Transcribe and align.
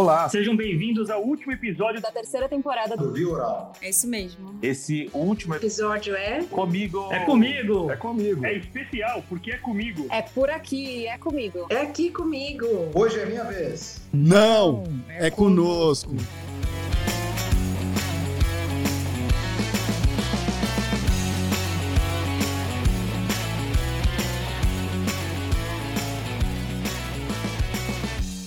Olá! 0.00 0.26
Sejam 0.30 0.56
bem-vindos 0.56 1.10
ao 1.10 1.22
último 1.22 1.52
episódio 1.52 2.00
da 2.00 2.10
terceira 2.10 2.48
temporada 2.48 2.96
do 2.96 3.12
Via 3.12 3.28
Oral. 3.28 3.74
É 3.82 3.90
isso 3.90 4.08
mesmo. 4.08 4.58
Esse 4.62 5.10
último 5.12 5.54
episódio 5.54 6.16
é. 6.16 6.42
Comigo! 6.44 7.12
É 7.12 7.18
comigo! 7.26 7.90
É 7.90 7.96
comigo! 7.96 8.46
É 8.46 8.54
especial, 8.54 9.22
porque 9.28 9.50
é 9.50 9.58
comigo! 9.58 10.06
É 10.10 10.22
por 10.22 10.48
aqui, 10.48 11.06
é 11.06 11.18
comigo! 11.18 11.66
É 11.68 11.82
aqui 11.82 12.08
comigo! 12.08 12.66
Hoje 12.94 13.20
é 13.20 13.26
minha 13.26 13.44
vez! 13.44 14.00
Não! 14.10 14.84
É, 15.06 15.26
é 15.26 15.30
conosco. 15.30 16.08
conosco. 16.08 16.49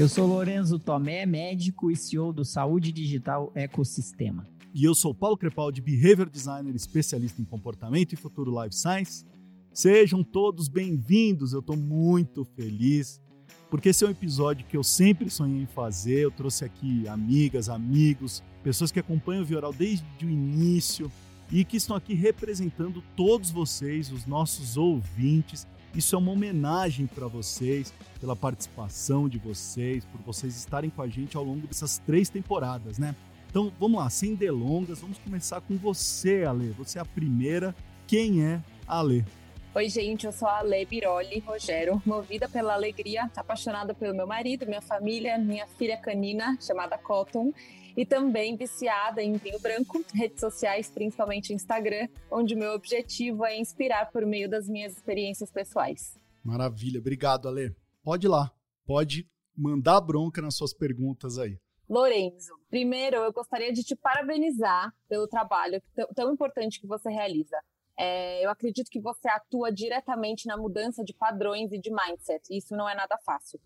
Eu 0.04 0.10
sou 0.10 0.28
Lorenzo 0.28 0.78
Tomé, 0.78 1.26
médico 1.26 1.90
e 1.90 1.96
CEO 1.96 2.34
do 2.34 2.44
Saúde 2.44 2.92
Digital 2.92 3.54
Ecosistema. 3.56 4.46
E 4.74 4.84
eu 4.84 4.94
sou 4.94 5.16
Paulo 5.16 5.38
Crepaldi, 5.38 5.80
Behavior 5.80 6.30
Designer, 6.30 6.76
especialista 6.76 7.42
em 7.42 7.46
comportamento 7.46 8.12
e 8.12 8.18
futuro 8.18 8.52
Life 8.62 8.76
Science. 8.76 9.26
Sejam 9.72 10.22
todos 10.22 10.68
bem-vindos, 10.68 11.54
eu 11.54 11.62
estou 11.62 11.78
muito 11.78 12.44
feliz, 12.44 13.22
porque 13.70 13.88
esse 13.88 14.04
é 14.04 14.08
um 14.10 14.12
episódio 14.12 14.66
que 14.68 14.76
eu 14.76 14.84
sempre 14.84 15.30
sonhei 15.30 15.62
em 15.62 15.68
fazer. 15.68 16.20
Eu 16.20 16.32
trouxe 16.32 16.66
aqui 16.66 17.08
amigas, 17.08 17.70
amigos, 17.70 18.44
pessoas 18.62 18.92
que 18.92 19.00
acompanham 19.00 19.44
o 19.44 19.46
Vioral 19.46 19.72
desde 19.72 20.04
o 20.22 20.30
início 20.30 21.10
e 21.50 21.64
que 21.64 21.78
estão 21.78 21.96
aqui 21.96 22.14
representando 22.14 23.02
todos 23.16 23.52
vocês, 23.52 24.12
os 24.12 24.26
nossos 24.26 24.76
ouvintes, 24.76 25.66
isso 25.96 26.16
é 26.16 26.20
uma 26.20 26.32
homenagem 26.32 27.08
para 27.08 27.28
vocês, 27.28 27.94
pela 28.20 28.36
participação 28.36 29.30
de 29.30 29.38
vocês, 29.38 30.06
por 30.06 30.22
vocês 30.22 30.56
estarem 30.56 30.90
com 30.90 31.02
a 31.02 31.08
gente 31.08 31.38
ao 31.38 31.44
longo 31.44 31.68
dessas 31.68 32.00
três 32.00 32.30
temporadas, 32.30 32.98
né? 32.98 33.16
Então 33.50 33.72
vamos 33.80 34.00
lá, 34.00 34.10
sem 34.10 34.34
delongas, 34.34 35.00
vamos 35.00 35.18
começar 35.20 35.62
com 35.62 35.78
você, 35.78 36.44
Ale. 36.44 36.70
Você 36.72 36.98
é 36.98 37.02
a 37.02 37.06
primeira. 37.06 37.76
Quem 38.08 38.44
é 38.44 38.60
a 38.88 39.00
Ale? 39.00 39.24
Oi, 39.76 39.90
gente, 39.90 40.26
eu 40.26 40.32
sou 40.32 40.48
a 40.48 40.60
Ale 40.60 40.86
Biroli 40.86 41.40
Rogério, 41.40 42.02
movida 42.06 42.48
pela 42.48 42.74
alegria, 42.74 43.30
apaixonada 43.36 43.94
pelo 43.94 44.16
meu 44.16 44.28
marido, 44.28 44.68
minha 44.68 44.82
família, 44.82 45.38
minha 45.38 45.66
filha 45.66 45.98
canina, 45.98 46.58
chamada 46.62 46.98
Cotton, 46.98 47.52
e 47.96 48.06
também 48.06 48.56
viciada 48.56 49.22
em 49.22 49.34
vinho 49.34 49.60
branco, 49.60 50.04
redes 50.14 50.40
sociais, 50.40 50.90
principalmente 50.90 51.54
Instagram, 51.54 52.08
onde 52.32 52.56
o 52.56 52.58
meu 52.58 52.72
objetivo 52.74 53.46
é 53.46 53.58
inspirar 53.58 54.12
por 54.12 54.26
meio 54.26 54.50
das 54.50 54.68
minhas 54.68 54.94
experiências 54.94 55.52
pessoais. 55.52 56.18
Maravilha, 56.44 57.00
obrigado, 57.00 57.48
Ale. 57.48 57.76
Pode 58.04 58.28
ir 58.28 58.30
lá, 58.30 58.52
pode 58.86 59.28
mandar 59.56 60.02
bronca 60.02 60.42
nas 60.42 60.56
suas 60.56 60.74
perguntas 60.74 61.38
aí. 61.38 61.58
Lorenzo, 61.88 62.54
primeiro 62.70 63.18
eu 63.18 63.32
gostaria 63.32 63.72
de 63.72 63.84
te 63.84 63.96
parabenizar 63.96 64.92
pelo 65.08 65.28
trabalho 65.28 65.82
tão 66.16 66.34
importante 66.34 66.80
que 66.80 66.88
você 66.88 67.10
realiza. 67.10 67.58
É, 67.98 68.44
eu 68.44 68.50
acredito 68.50 68.90
que 68.90 69.00
você 69.00 69.30
atua 69.30 69.72
diretamente 69.72 70.48
na 70.48 70.58
mudança 70.58 71.04
de 71.04 71.14
padrões 71.14 71.72
e 71.72 71.80
de 71.80 71.92
mindset. 71.92 72.42
E 72.50 72.58
isso 72.58 72.76
não 72.76 72.90
é 72.90 72.96
nada 72.96 73.18
fácil. 73.24 73.60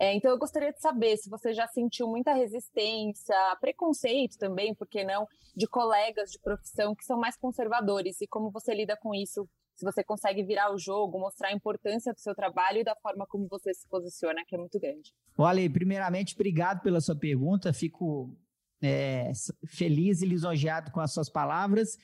É, 0.00 0.14
então, 0.14 0.30
eu 0.30 0.38
gostaria 0.38 0.72
de 0.72 0.80
saber 0.80 1.18
se 1.18 1.28
você 1.28 1.52
já 1.52 1.68
sentiu 1.68 2.08
muita 2.08 2.32
resistência, 2.32 3.36
preconceito 3.60 4.38
também, 4.38 4.74
por 4.74 4.88
que 4.88 5.04
não, 5.04 5.28
de 5.54 5.66
colegas 5.66 6.30
de 6.30 6.38
profissão 6.38 6.94
que 6.94 7.04
são 7.04 7.20
mais 7.20 7.36
conservadores 7.36 8.18
e 8.22 8.26
como 8.26 8.50
você 8.50 8.74
lida 8.74 8.96
com 8.96 9.14
isso. 9.14 9.46
Se 9.74 9.84
você 9.84 10.02
consegue 10.02 10.42
virar 10.42 10.72
o 10.72 10.78
jogo, 10.78 11.20
mostrar 11.20 11.48
a 11.48 11.52
importância 11.52 12.14
do 12.14 12.18
seu 12.18 12.34
trabalho 12.34 12.78
e 12.78 12.84
da 12.84 12.96
forma 12.96 13.26
como 13.26 13.46
você 13.46 13.74
se 13.74 13.86
posiciona, 13.88 14.42
que 14.46 14.54
é 14.54 14.58
muito 14.58 14.80
grande. 14.80 15.12
Olha, 15.36 15.70
primeiramente, 15.70 16.34
obrigado 16.34 16.80
pela 16.80 17.02
sua 17.02 17.14
pergunta. 17.14 17.70
Fico 17.70 18.34
é, 18.80 19.30
feliz 19.66 20.22
e 20.22 20.26
lisonjeado 20.26 20.90
com 20.92 21.00
as 21.00 21.12
suas 21.12 21.28
palavras. 21.28 21.98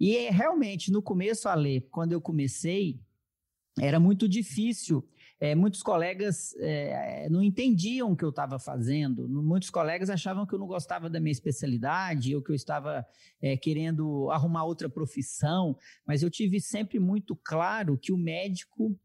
E 0.00 0.28
realmente, 0.30 0.90
no 0.90 1.00
começo, 1.00 1.48
Ale, 1.48 1.80
quando 1.92 2.10
eu 2.10 2.20
comecei, 2.20 2.98
era 3.80 4.00
muito 4.00 4.28
difícil 4.28 5.08
é, 5.38 5.54
muitos 5.54 5.82
colegas 5.82 6.54
é, 6.58 7.28
não 7.28 7.42
entendiam 7.42 8.12
o 8.12 8.16
que 8.16 8.24
eu 8.24 8.30
estava 8.30 8.58
fazendo, 8.58 9.28
muitos 9.28 9.68
colegas 9.68 10.08
achavam 10.08 10.46
que 10.46 10.54
eu 10.54 10.58
não 10.58 10.66
gostava 10.66 11.10
da 11.10 11.20
minha 11.20 11.32
especialidade, 11.32 12.34
ou 12.34 12.42
que 12.42 12.50
eu 12.50 12.54
estava 12.54 13.06
é, 13.42 13.56
querendo 13.56 14.30
arrumar 14.30 14.64
outra 14.64 14.88
profissão, 14.88 15.76
mas 16.06 16.22
eu 16.22 16.30
tive 16.30 16.58
sempre 16.58 16.98
muito 16.98 17.36
claro 17.36 17.98
que 17.98 18.12
o 18.12 18.16
médico 18.16 18.98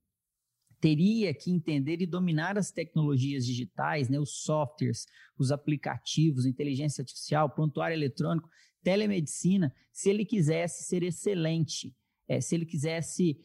teria 0.80 1.34
que 1.34 1.52
entender 1.52 2.02
e 2.02 2.08
dominar 2.08 2.58
as 2.58 2.72
tecnologias 2.72 3.46
digitais, 3.46 4.10
né, 4.10 4.18
os 4.18 4.42
softwares, 4.42 5.06
os 5.38 5.52
aplicativos, 5.52 6.46
inteligência 6.46 7.02
artificial, 7.02 7.50
prontuário 7.50 7.94
eletrônico, 7.94 8.50
telemedicina, 8.82 9.76
se 9.92 10.10
ele 10.10 10.26
quisesse 10.26 10.86
ser 10.86 11.04
excelente, 11.04 11.96
se 12.42 12.56
ele 12.56 12.66
quisesse 12.66 13.38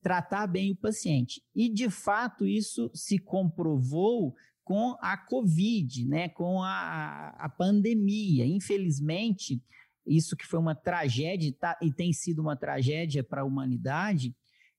tratar 0.00 0.46
bem 0.46 0.72
o 0.72 0.76
paciente. 0.76 1.42
E, 1.54 1.68
de 1.68 1.90
fato, 1.90 2.46
isso 2.46 2.90
se 2.94 3.18
comprovou 3.18 4.34
com 4.64 4.96
a 5.00 5.16
Covid, 5.16 6.06
né, 6.06 6.28
com 6.28 6.62
a, 6.62 7.28
a 7.38 7.48
pandemia. 7.48 8.46
Infelizmente, 8.46 9.62
isso 10.06 10.36
que 10.36 10.46
foi 10.46 10.58
uma 10.58 10.74
tragédia 10.74 11.52
tá, 11.58 11.78
e 11.82 11.92
tem 11.92 12.12
sido 12.12 12.40
uma 12.40 12.56
tragédia 12.56 13.22
para 13.22 13.42
a 13.42 13.44
humanidade, 13.44 14.34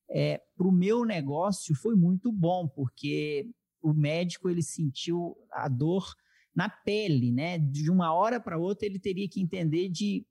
é, 0.10 0.42
para 0.56 0.68
o 0.68 0.72
meu 0.72 1.06
negócio 1.06 1.76
foi 1.76 1.96
muito 1.96 2.32
bom, 2.32 2.68
porque 2.68 3.50
o 3.82 3.94
médico 3.94 4.50
ele 4.50 4.62
sentiu 4.62 5.36
a 5.52 5.68
dor 5.68 6.14
na 6.56 6.70
pele, 6.70 7.32
né? 7.32 7.58
De 7.58 7.90
uma 7.90 8.14
hora 8.14 8.40
para 8.40 8.58
outra 8.58 8.86
ele 8.86 9.00
teria 9.00 9.28
que 9.28 9.42
entender 9.42 9.90
de 9.90 10.26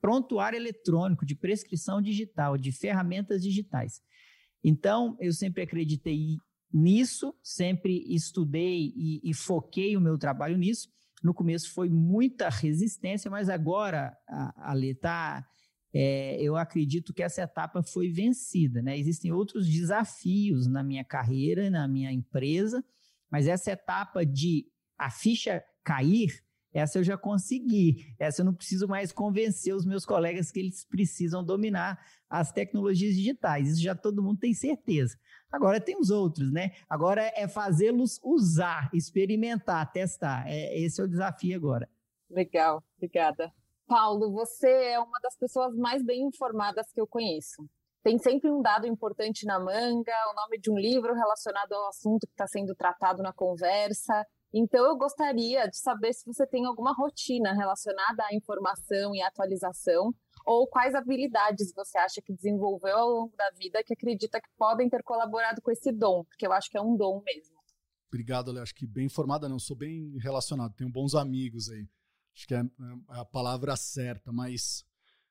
prontuário 0.00 0.56
eletrônico, 0.56 1.24
de 1.24 1.34
prescrição 1.34 2.02
digital, 2.02 2.58
de 2.58 2.72
ferramentas 2.72 3.42
digitais. 3.42 4.02
Então, 4.62 5.16
eu 5.20 5.32
sempre 5.32 5.62
acreditei 5.62 6.36
nisso, 6.72 7.34
sempre 7.42 8.04
estudei 8.08 8.92
e, 8.96 9.20
e 9.22 9.34
foquei 9.34 9.96
o 9.96 10.00
meu 10.00 10.16
trabalho 10.16 10.56
nisso. 10.56 10.88
No 11.22 11.34
começo 11.34 11.72
foi 11.72 11.88
muita 11.88 12.48
resistência, 12.48 13.30
mas 13.30 13.48
agora, 13.48 14.16
Ale, 14.56 14.94
tá, 14.94 15.46
é, 15.94 16.40
eu 16.40 16.56
acredito 16.56 17.12
que 17.12 17.22
essa 17.22 17.42
etapa 17.42 17.82
foi 17.82 18.10
vencida. 18.10 18.82
Né? 18.82 18.98
Existem 18.98 19.32
outros 19.32 19.68
desafios 19.68 20.66
na 20.66 20.82
minha 20.82 21.04
carreira, 21.04 21.68
na 21.68 21.86
minha 21.86 22.12
empresa, 22.12 22.82
mas 23.30 23.46
essa 23.46 23.70
etapa 23.70 24.24
de 24.24 24.66
a 24.98 25.10
ficha 25.10 25.62
cair, 25.84 26.42
essa 26.72 26.98
eu 26.98 27.04
já 27.04 27.16
consegui. 27.16 28.14
Essa 28.18 28.40
eu 28.40 28.46
não 28.46 28.54
preciso 28.54 28.88
mais 28.88 29.12
convencer 29.12 29.74
os 29.74 29.84
meus 29.84 30.06
colegas 30.06 30.50
que 30.50 30.60
eles 30.60 30.84
precisam 30.84 31.44
dominar 31.44 32.00
as 32.28 32.50
tecnologias 32.50 33.14
digitais. 33.14 33.68
Isso 33.68 33.82
já 33.82 33.94
todo 33.94 34.22
mundo 34.22 34.38
tem 34.40 34.54
certeza. 34.54 35.18
Agora 35.50 35.80
tem 35.80 35.98
os 35.98 36.10
outros, 36.10 36.50
né? 36.50 36.72
Agora 36.88 37.30
é 37.36 37.46
fazê-los 37.46 38.18
usar, 38.22 38.88
experimentar, 38.94 39.92
testar. 39.92 40.48
É, 40.48 40.78
esse 40.78 41.00
é 41.00 41.04
o 41.04 41.08
desafio 41.08 41.54
agora. 41.56 41.88
Legal, 42.30 42.82
obrigada. 42.96 43.52
Paulo, 43.86 44.32
você 44.32 44.68
é 44.68 44.98
uma 44.98 45.18
das 45.22 45.36
pessoas 45.36 45.76
mais 45.76 46.02
bem 46.02 46.22
informadas 46.22 46.90
que 46.92 47.00
eu 47.00 47.06
conheço. 47.06 47.68
Tem 48.02 48.18
sempre 48.18 48.50
um 48.50 48.62
dado 48.62 48.86
importante 48.86 49.44
na 49.44 49.60
manga, 49.60 50.12
o 50.30 50.34
nome 50.34 50.58
de 50.58 50.70
um 50.70 50.78
livro 50.78 51.14
relacionado 51.14 51.72
ao 51.72 51.88
assunto 51.88 52.26
que 52.26 52.32
está 52.32 52.46
sendo 52.46 52.74
tratado 52.74 53.22
na 53.22 53.32
conversa. 53.32 54.26
Então, 54.52 54.84
eu 54.84 54.96
gostaria 54.96 55.66
de 55.66 55.78
saber 55.78 56.12
se 56.12 56.26
você 56.26 56.46
tem 56.46 56.66
alguma 56.66 56.92
rotina 56.92 57.54
relacionada 57.54 58.24
à 58.24 58.34
informação 58.34 59.14
e 59.14 59.22
atualização, 59.22 60.12
ou 60.44 60.66
quais 60.66 60.94
habilidades 60.94 61.72
você 61.74 61.96
acha 61.98 62.20
que 62.20 62.34
desenvolveu 62.34 62.96
ao 62.96 63.08
longo 63.08 63.36
da 63.36 63.50
vida 63.56 63.82
que 63.82 63.94
acredita 63.94 64.40
que 64.40 64.48
podem 64.58 64.88
ter 64.88 65.02
colaborado 65.02 65.62
com 65.62 65.70
esse 65.70 65.90
dom, 65.92 66.24
porque 66.24 66.46
eu 66.46 66.52
acho 66.52 66.68
que 66.68 66.76
é 66.76 66.82
um 66.82 66.96
dom 66.96 67.22
mesmo. 67.24 67.56
Obrigado, 68.08 68.50
Ale. 68.50 68.60
Acho 68.60 68.74
que 68.74 68.86
bem 68.86 69.06
informada, 69.06 69.48
não. 69.48 69.58
Sou 69.58 69.74
bem 69.76 70.18
relacionado, 70.18 70.74
tenho 70.74 70.90
bons 70.90 71.14
amigos 71.14 71.70
aí. 71.70 71.88
Acho 72.36 72.46
que 72.46 72.54
é, 72.54 72.60
é 72.60 73.20
a 73.20 73.24
palavra 73.24 73.74
certa, 73.74 74.30
mas 74.30 74.84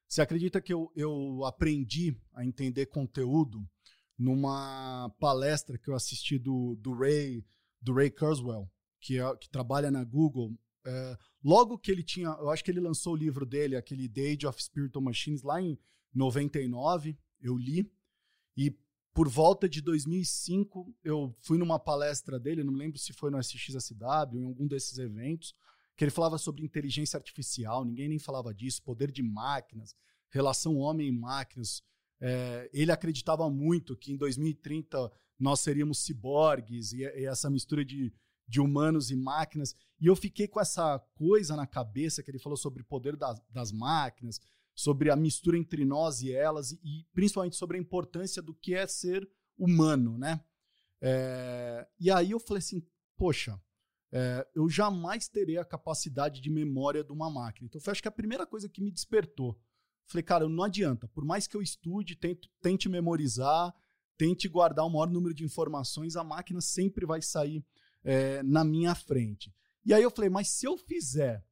você 0.07 0.21
acredita 0.21 0.59
que 0.59 0.73
eu, 0.73 0.91
eu 0.95 1.45
aprendi 1.45 2.17
a 2.33 2.43
entender 2.43 2.87
conteúdo 2.87 3.59
numa 4.17 5.09
palestra 5.19 5.77
que 5.77 5.89
eu 5.89 5.95
assisti 5.95 6.39
do, 6.39 6.75
do 6.77 6.93
Ray 6.93 7.45
do 7.81 7.93
Ray 7.93 8.11
Kurzweil, 8.11 8.69
que, 9.01 9.19
é, 9.19 9.35
que 9.35 9.49
trabalha 9.49 9.91
na 9.91 10.03
Google, 10.03 10.55
é, 10.85 11.17
logo 11.43 11.77
que 11.77 11.91
ele 11.91 12.03
tinha, 12.03 12.27
eu 12.27 12.49
acho 12.49 12.63
que 12.63 12.71
ele 12.71 12.79
lançou 12.79 13.13
o 13.13 13.17
livro 13.17 13.45
dele, 13.45 13.75
aquele 13.75 14.07
The 14.07 14.31
Age 14.31 14.47
of 14.47 14.63
Spiritual 14.63 15.03
Machines, 15.03 15.41
lá 15.41 15.61
em 15.61 15.77
99, 16.13 17.17
eu 17.41 17.57
li, 17.57 17.91
e 18.55 18.75
por 19.13 19.27
volta 19.27 19.67
de 19.67 19.81
2005 19.81 20.95
eu 21.03 21.35
fui 21.41 21.57
numa 21.57 21.79
palestra 21.79 22.39
dele, 22.39 22.63
não 22.63 22.71
me 22.71 22.79
lembro 22.79 22.99
se 22.99 23.11
foi 23.11 23.29
no 23.29 23.39
SXSW, 23.39 24.37
em 24.37 24.45
algum 24.45 24.67
desses 24.67 24.97
eventos, 24.97 25.53
que 25.95 26.03
ele 26.03 26.11
falava 26.11 26.37
sobre 26.37 26.63
inteligência 26.63 27.17
artificial, 27.17 27.83
ninguém 27.83 28.07
nem 28.07 28.19
falava 28.19 28.53
disso, 28.53 28.81
poder 28.83 29.11
de 29.11 29.21
máquinas, 29.21 29.95
relação 30.29 30.77
homem 30.77 31.07
e 31.07 31.11
máquinas. 31.11 31.83
É, 32.19 32.69
ele 32.71 32.91
acreditava 32.91 33.49
muito 33.49 33.97
que 33.97 34.13
em 34.13 34.17
2030 34.17 35.11
nós 35.37 35.59
seríamos 35.59 35.99
ciborgues 35.99 36.93
e, 36.93 37.01
e 37.01 37.25
essa 37.25 37.49
mistura 37.49 37.83
de 37.83 38.13
de 38.47 38.59
humanos 38.59 39.11
e 39.11 39.15
máquinas. 39.15 39.75
E 39.99 40.07
eu 40.07 40.15
fiquei 40.15 40.47
com 40.47 40.59
essa 40.59 40.99
coisa 41.15 41.55
na 41.55 41.67
cabeça 41.67 42.21
que 42.21 42.31
ele 42.31 42.39
falou 42.39 42.57
sobre 42.57 42.81
o 42.81 42.85
poder 42.85 43.15
das, 43.15 43.41
das 43.49 43.71
máquinas, 43.71 44.39
sobre 44.73 45.09
a 45.11 45.15
mistura 45.15 45.57
entre 45.57 45.85
nós 45.85 46.21
e 46.21 46.33
elas, 46.33 46.71
e, 46.71 46.79
e, 46.83 47.05
principalmente 47.13 47.55
sobre 47.55 47.77
a 47.77 47.79
importância 47.79 48.41
do 48.41 48.53
que 48.53 48.73
é 48.73 48.87
ser 48.87 49.29
humano, 49.57 50.17
né? 50.17 50.43
É, 50.99 51.87
e 51.99 52.11
aí 52.11 52.31
eu 52.31 52.39
falei 52.39 52.59
assim, 52.59 52.85
poxa, 53.17 53.59
é, 54.11 54.47
eu 54.53 54.69
jamais 54.69 55.27
terei 55.27 55.57
a 55.57 55.65
capacidade 55.65 56.41
de 56.41 56.49
memória 56.49 57.03
de 57.03 57.11
uma 57.11 57.29
máquina. 57.29 57.67
Então 57.67 57.79
foi 57.79 57.91
acho 57.91 58.01
que 58.01 58.07
a 58.07 58.11
primeira 58.11 58.45
coisa 58.45 58.67
que 58.67 58.81
me 58.81 58.91
despertou. 58.91 59.59
Falei, 60.05 60.23
cara, 60.23 60.49
não 60.49 60.63
adianta, 60.63 61.07
por 61.07 61.23
mais 61.23 61.47
que 61.47 61.55
eu 61.55 61.61
estude, 61.61 62.15
tente, 62.15 62.51
tente 62.61 62.89
memorizar, 62.89 63.73
tente 64.17 64.47
guardar 64.49 64.85
o 64.85 64.89
maior 64.89 65.09
número 65.09 65.33
de 65.33 65.43
informações, 65.43 66.15
a 66.15 66.23
máquina 66.23 66.59
sempre 66.59 67.05
vai 67.05 67.21
sair 67.21 67.65
é, 68.03 68.41
na 68.43 68.63
minha 68.63 68.95
frente. 68.95 69.53
E 69.85 69.93
aí 69.93 70.03
eu 70.03 70.11
falei, 70.11 70.29
mas 70.29 70.49
se 70.49 70.65
eu 70.65 70.77
fizer 70.77 71.43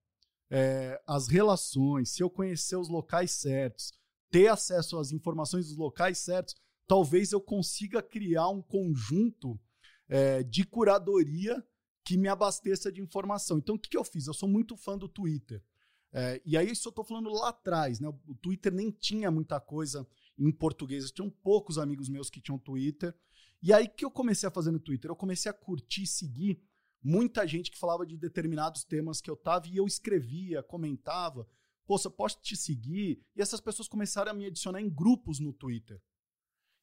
é, 0.49 1.01
as 1.05 1.27
relações, 1.27 2.09
se 2.09 2.23
eu 2.23 2.29
conhecer 2.29 2.75
os 2.75 2.89
locais 2.89 3.31
certos, 3.31 3.91
ter 4.31 4.47
acesso 4.47 4.97
às 4.97 5.11
informações 5.11 5.67
dos 5.67 5.77
locais 5.77 6.17
certos, 6.19 6.55
talvez 6.87 7.31
eu 7.31 7.41
consiga 7.41 8.01
criar 8.01 8.49
um 8.49 8.61
conjunto 8.61 9.59
é, 10.07 10.43
de 10.43 10.63
curadoria 10.63 11.63
que 12.03 12.17
me 12.17 12.27
abasteça 12.27 12.91
de 12.91 13.01
informação. 13.01 13.59
Então, 13.59 13.75
o 13.75 13.79
que, 13.79 13.89
que 13.89 13.97
eu 13.97 14.03
fiz? 14.03 14.25
Eu 14.25 14.33
sou 14.33 14.49
muito 14.49 14.75
fã 14.75 14.97
do 14.97 15.07
Twitter. 15.07 15.63
É, 16.11 16.41
e 16.43 16.57
aí, 16.57 16.71
isso 16.71 16.87
eu 16.87 16.89
estou 16.89 17.05
falando 17.05 17.29
lá 17.29 17.49
atrás, 17.49 17.99
né? 17.99 18.07
O 18.27 18.33
Twitter 18.33 18.73
nem 18.73 18.89
tinha 18.89 19.29
muita 19.29 19.59
coisa 19.59 20.07
em 20.37 20.51
português. 20.51 21.11
Tinham 21.11 21.29
poucos 21.29 21.77
amigos 21.77 22.09
meus 22.09 22.29
que 22.29 22.41
tinham 22.41 22.57
Twitter. 22.57 23.15
E 23.61 23.73
aí, 23.73 23.87
que 23.87 24.05
eu 24.05 24.11
comecei 24.11 24.47
a 24.47 24.51
fazer 24.51 24.71
no 24.71 24.79
Twitter? 24.79 25.11
Eu 25.11 25.15
comecei 25.15 25.49
a 25.49 25.53
curtir, 25.53 26.07
seguir 26.07 26.61
muita 27.03 27.47
gente 27.47 27.71
que 27.71 27.77
falava 27.77 28.05
de 28.05 28.17
determinados 28.17 28.83
temas 28.83 29.21
que 29.21 29.29
eu 29.29 29.35
tava 29.35 29.67
e 29.67 29.77
eu 29.77 29.85
escrevia, 29.85 30.63
comentava. 30.63 31.47
Poxa, 31.85 32.09
posso 32.09 32.39
te 32.41 32.55
seguir? 32.55 33.21
E 33.35 33.41
essas 33.41 33.59
pessoas 33.59 33.87
começaram 33.87 34.31
a 34.31 34.33
me 34.33 34.45
adicionar 34.45 34.81
em 34.81 34.89
grupos 34.89 35.39
no 35.39 35.51
Twitter. 35.51 36.01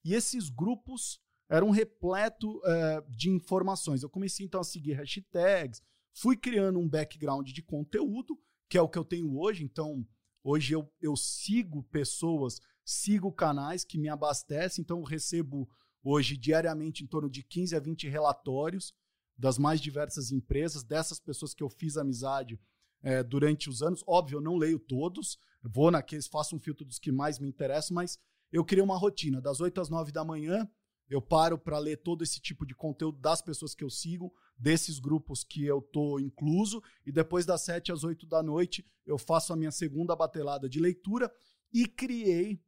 E 0.04 0.14
esses 0.14 0.48
grupos 0.48 1.20
eram 1.48 1.70
repleto 1.70 2.60
é, 2.64 3.00
de 3.08 3.30
informações. 3.30 4.02
Eu 4.02 4.10
comecei 4.10 4.44
então 4.44 4.60
a 4.60 4.64
seguir 4.64 4.94
hashtags, 4.94 5.80
fui 6.12 6.36
criando 6.36 6.78
um 6.78 6.88
background 6.88 7.48
de 7.50 7.62
conteúdo, 7.62 8.38
que 8.68 8.76
é 8.76 8.82
o 8.82 8.88
que 8.88 8.98
eu 8.98 9.04
tenho 9.04 9.38
hoje. 9.38 9.64
Então, 9.64 10.06
hoje 10.42 10.72
eu, 10.72 10.92
eu 11.00 11.16
sigo 11.16 11.84
pessoas, 11.84 12.60
sigo 12.84 13.32
canais 13.32 13.84
que 13.84 13.98
me 13.98 14.08
abastecem. 14.08 14.82
Então, 14.82 14.98
eu 14.98 15.04
recebo 15.04 15.68
hoje 16.08 16.36
diariamente 16.36 17.02
em 17.02 17.06
torno 17.06 17.28
de 17.28 17.42
15 17.42 17.74
a 17.74 17.80
20 17.80 18.08
relatórios 18.08 18.94
das 19.36 19.58
mais 19.58 19.80
diversas 19.80 20.30
empresas, 20.30 20.84
dessas 20.84 21.18
pessoas 21.18 21.52
que 21.52 21.64
eu 21.64 21.68
fiz 21.68 21.96
amizade 21.96 22.60
é, 23.02 23.24
durante 23.24 23.68
os 23.68 23.82
anos. 23.82 24.04
Óbvio, 24.06 24.36
eu 24.36 24.40
não 24.40 24.56
leio 24.56 24.78
todos, 24.78 25.36
vou 25.62 25.90
naqueles, 25.90 26.28
faço 26.28 26.54
um 26.54 26.60
filtro 26.60 26.86
dos 26.86 27.00
que 27.00 27.10
mais 27.10 27.40
me 27.40 27.48
interessam, 27.48 27.96
mas 27.96 28.20
eu 28.52 28.64
criei 28.64 28.84
uma 28.84 28.96
rotina. 28.96 29.40
Das 29.40 29.60
8 29.60 29.80
às 29.80 29.88
9 29.90 30.12
da 30.12 30.24
manhã, 30.24 30.70
eu 31.08 31.20
paro 31.20 31.58
para 31.58 31.78
ler 31.78 31.96
todo 31.96 32.22
esse 32.22 32.40
tipo 32.40 32.64
de 32.64 32.74
conteúdo 32.74 33.18
das 33.18 33.42
pessoas 33.42 33.74
que 33.74 33.82
eu 33.82 33.90
sigo, 33.90 34.32
desses 34.56 35.00
grupos 35.00 35.42
que 35.42 35.64
eu 35.64 35.82
tô 35.82 36.20
incluso, 36.20 36.80
e 37.04 37.10
depois 37.10 37.44
das 37.44 37.62
7 37.62 37.90
às 37.90 38.04
8 38.04 38.26
da 38.26 38.44
noite 38.44 38.86
eu 39.04 39.18
faço 39.18 39.52
a 39.52 39.56
minha 39.56 39.72
segunda 39.72 40.14
batelada 40.14 40.68
de 40.68 40.78
leitura 40.78 41.30
e 41.72 41.86
criei 41.86 42.60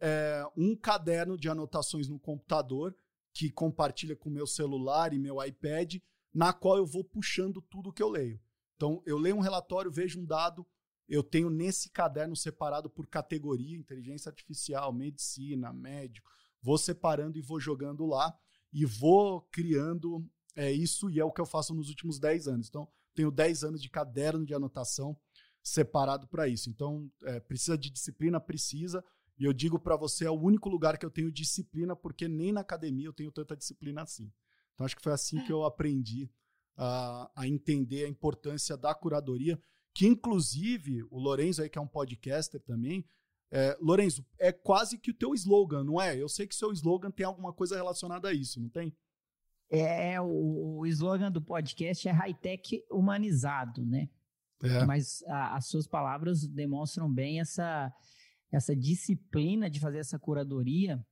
é, 0.00 0.44
um 0.56 0.76
caderno 0.76 1.36
de 1.36 1.48
anotações 1.48 2.08
no 2.08 2.18
computador 2.18 2.96
que 3.32 3.50
compartilha 3.50 4.16
com 4.16 4.30
meu 4.30 4.46
celular 4.46 5.12
e 5.12 5.18
meu 5.18 5.42
iPad 5.44 5.96
na 6.32 6.52
qual 6.52 6.76
eu 6.76 6.86
vou 6.86 7.02
puxando 7.02 7.62
tudo 7.62 7.92
que 7.92 8.02
eu 8.02 8.08
leio. 8.08 8.40
Então, 8.76 9.02
eu 9.06 9.16
leio 9.16 9.36
um 9.36 9.40
relatório, 9.40 9.90
vejo 9.90 10.20
um 10.20 10.24
dado, 10.24 10.66
eu 11.08 11.22
tenho 11.22 11.48
nesse 11.48 11.88
caderno 11.90 12.36
separado 12.36 12.90
por 12.90 13.06
categoria, 13.06 13.76
inteligência 13.76 14.28
artificial, 14.28 14.92
medicina, 14.92 15.72
médico, 15.72 16.30
vou 16.60 16.76
separando 16.76 17.38
e 17.38 17.42
vou 17.42 17.58
jogando 17.58 18.04
lá 18.04 18.36
e 18.72 18.84
vou 18.84 19.40
criando 19.50 20.28
é, 20.54 20.70
isso 20.70 21.08
e 21.08 21.20
é 21.20 21.24
o 21.24 21.32
que 21.32 21.40
eu 21.40 21.46
faço 21.46 21.74
nos 21.74 21.88
últimos 21.88 22.18
10 22.18 22.48
anos. 22.48 22.68
Então, 22.68 22.88
tenho 23.14 23.30
10 23.30 23.64
anos 23.64 23.82
de 23.82 23.88
caderno 23.88 24.44
de 24.44 24.54
anotação 24.54 25.16
separado 25.62 26.28
para 26.28 26.46
isso. 26.46 26.68
Então, 26.68 27.10
é, 27.24 27.40
precisa 27.40 27.78
de 27.78 27.90
disciplina, 27.90 28.40
precisa. 28.40 29.04
E 29.38 29.44
eu 29.44 29.52
digo 29.52 29.78
para 29.78 29.96
você, 29.96 30.24
é 30.24 30.30
o 30.30 30.40
único 30.40 30.68
lugar 30.68 30.96
que 30.98 31.04
eu 31.04 31.10
tenho 31.10 31.30
disciplina, 31.30 31.94
porque 31.94 32.26
nem 32.26 32.52
na 32.52 32.60
academia 32.60 33.06
eu 33.06 33.12
tenho 33.12 33.30
tanta 33.30 33.56
disciplina 33.56 34.02
assim. 34.02 34.32
Então, 34.74 34.84
acho 34.84 34.96
que 34.96 35.02
foi 35.02 35.12
assim 35.12 35.42
que 35.44 35.52
eu 35.52 35.64
aprendi 35.64 36.30
a, 36.76 37.30
a 37.34 37.46
entender 37.46 38.04
a 38.04 38.08
importância 38.08 38.76
da 38.76 38.94
curadoria, 38.94 39.58
que 39.94 40.06
inclusive 40.06 41.02
o 41.10 41.18
Lorenzo 41.18 41.62
aí, 41.62 41.68
que 41.68 41.78
é 41.78 41.80
um 41.80 41.86
podcaster 41.86 42.60
também, 42.60 43.04
é, 43.50 43.76
Lorenzo, 43.80 44.26
é 44.38 44.50
quase 44.52 44.98
que 44.98 45.10
o 45.10 45.14
teu 45.14 45.32
slogan, 45.34 45.84
não 45.84 46.00
é? 46.00 46.20
Eu 46.20 46.28
sei 46.28 46.46
que 46.46 46.54
o 46.54 46.58
seu 46.58 46.72
slogan 46.72 47.10
tem 47.10 47.24
alguma 47.24 47.52
coisa 47.52 47.76
relacionada 47.76 48.28
a 48.28 48.32
isso, 48.32 48.60
não 48.60 48.68
tem? 48.68 48.94
É, 49.70 50.20
o, 50.20 50.78
o 50.78 50.86
slogan 50.86 51.30
do 51.30 51.40
podcast 51.40 52.08
é 52.08 52.12
high-tech 52.12 52.84
humanizado, 52.90 53.84
né? 53.84 54.08
É. 54.62 54.84
Mas 54.84 55.22
a, 55.26 55.56
as 55.56 55.66
suas 55.66 55.86
palavras 55.86 56.46
demonstram 56.46 57.12
bem 57.12 57.40
essa, 57.40 57.92
essa 58.52 58.74
disciplina 58.74 59.68
de 59.68 59.80
fazer 59.80 59.98
essa 59.98 60.18
curadoria 60.18 61.04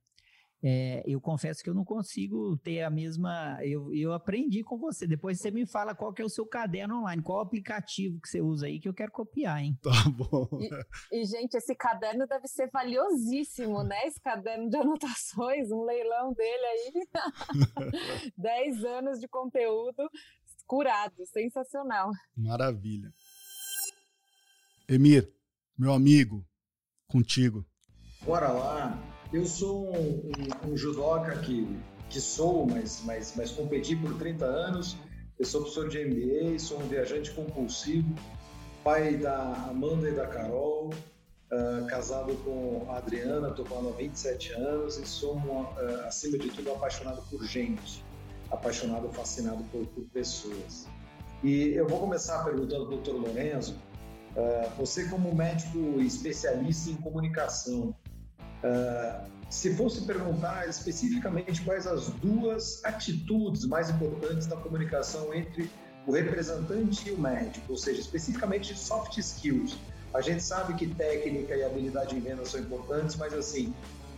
é, 0.67 1.03
eu 1.05 1.21
confesso 1.21 1.63
que 1.63 1.69
eu 1.69 1.75
não 1.75 1.85
consigo 1.85 2.57
ter 2.57 2.81
a 2.81 2.89
mesma. 2.89 3.59
Eu, 3.61 3.93
eu 3.93 4.13
aprendi 4.13 4.63
com 4.63 4.79
você. 4.79 5.05
Depois 5.05 5.39
você 5.39 5.51
me 5.51 5.63
fala 5.67 5.93
qual 5.93 6.11
que 6.11 6.23
é 6.23 6.25
o 6.25 6.29
seu 6.29 6.43
caderno 6.43 7.01
online, 7.01 7.21
qual 7.21 7.39
aplicativo 7.39 8.19
que 8.19 8.27
você 8.27 8.41
usa 8.41 8.65
aí 8.65 8.79
que 8.79 8.89
eu 8.89 8.93
quero 8.93 9.11
copiar, 9.11 9.61
hein? 9.61 9.77
Tá 9.83 10.09
bom. 10.09 10.49
E, 11.11 11.21
e, 11.21 11.25
gente, 11.25 11.55
esse 11.55 11.75
caderno 11.75 12.25
deve 12.25 12.47
ser 12.47 12.71
valiosíssimo, 12.71 13.83
né? 13.83 14.07
Esse 14.07 14.19
caderno 14.19 14.67
de 14.67 14.75
anotações, 14.75 15.69
um 15.71 15.83
leilão 15.83 16.33
dele 16.33 16.65
aí. 16.65 16.93
10 18.35 18.83
anos 18.85 19.19
de 19.19 19.27
conteúdo 19.27 20.09
curado, 20.65 21.23
sensacional. 21.27 22.09
Maravilha. 22.35 23.13
Emir, 24.89 25.31
meu 25.77 25.93
amigo, 25.93 26.43
contigo. 27.07 27.65
Bora 28.23 28.49
lá. 28.49 28.99
Eu 29.31 29.45
sou 29.45 29.95
um, 29.95 30.31
um, 30.65 30.71
um 30.71 30.77
judoca 30.77 31.37
que, 31.39 31.67
que 32.09 32.21
sou, 32.21 32.65
mas, 32.65 33.01
mas, 33.03 33.33
mas 33.35 33.51
competi 33.51 33.95
por 33.95 34.17
30 34.17 34.45
anos. 34.45 34.97
Eu 35.37 35.45
sou 35.45 35.61
professor 35.61 35.89
de 35.89 36.05
MBA, 36.05 36.57
sou 36.59 36.79
um 36.79 36.87
viajante 36.87 37.31
compulsivo, 37.31 38.15
pai 38.83 39.17
da 39.17 39.53
Amanda 39.69 40.09
e 40.09 40.13
da 40.13 40.25
Carol, 40.27 40.91
uh, 41.51 41.85
casado 41.87 42.33
com 42.45 42.85
a 42.89 42.97
Adriana, 42.97 43.49
estou 43.49 43.65
há 43.77 43.91
27 43.97 44.53
anos 44.53 44.97
e 44.97 45.05
sou, 45.05 45.33
uma, 45.33 45.63
uh, 45.63 46.07
acima 46.07 46.37
de 46.37 46.49
tudo, 46.49 46.71
apaixonado 46.71 47.21
por 47.29 47.43
gente, 47.43 48.01
apaixonado, 48.49 49.09
fascinado 49.11 49.61
por, 49.65 49.85
por 49.87 50.03
pessoas. 50.05 50.87
E 51.43 51.73
eu 51.73 51.85
vou 51.85 51.99
começar 51.99 52.43
perguntando 52.45 52.85
para 52.85 52.95
o 52.95 53.01
Dr. 53.01 53.27
Lorenzo, 53.27 53.75
você 54.77 55.05
como 55.05 55.33
médico 55.33 55.99
especialista 56.01 56.89
em 56.89 56.95
comunicação, 56.95 57.95
Uh, 58.63 59.29
se 59.47 59.75
fosse 59.75 60.01
perguntar 60.01 60.67
especificamente 60.67 61.61
quais 61.61 61.85
as 61.85 62.09
duas 62.09 62.83
atitudes 62.83 63.63
mais 63.65 63.91
importantes 63.91 64.47
da 64.47 64.55
comunicação 64.55 65.31
entre 65.35 65.69
o 66.07 66.11
representante 66.11 67.09
e 67.09 67.11
o 67.11 67.19
médico, 67.19 67.71
ou 67.71 67.77
seja, 67.77 68.01
especificamente 68.01 68.75
soft 68.75 69.17
skills. 69.17 69.77
A 70.13 70.21
gente 70.21 70.41
sabe 70.41 70.73
que 70.73 70.87
técnica 70.87 71.55
e 71.55 71.63
habilidade 71.63 72.15
em 72.15 72.19
venda 72.19 72.43
são 72.45 72.59
importantes, 72.59 73.15
mas 73.17 73.33
assim, 73.33 73.73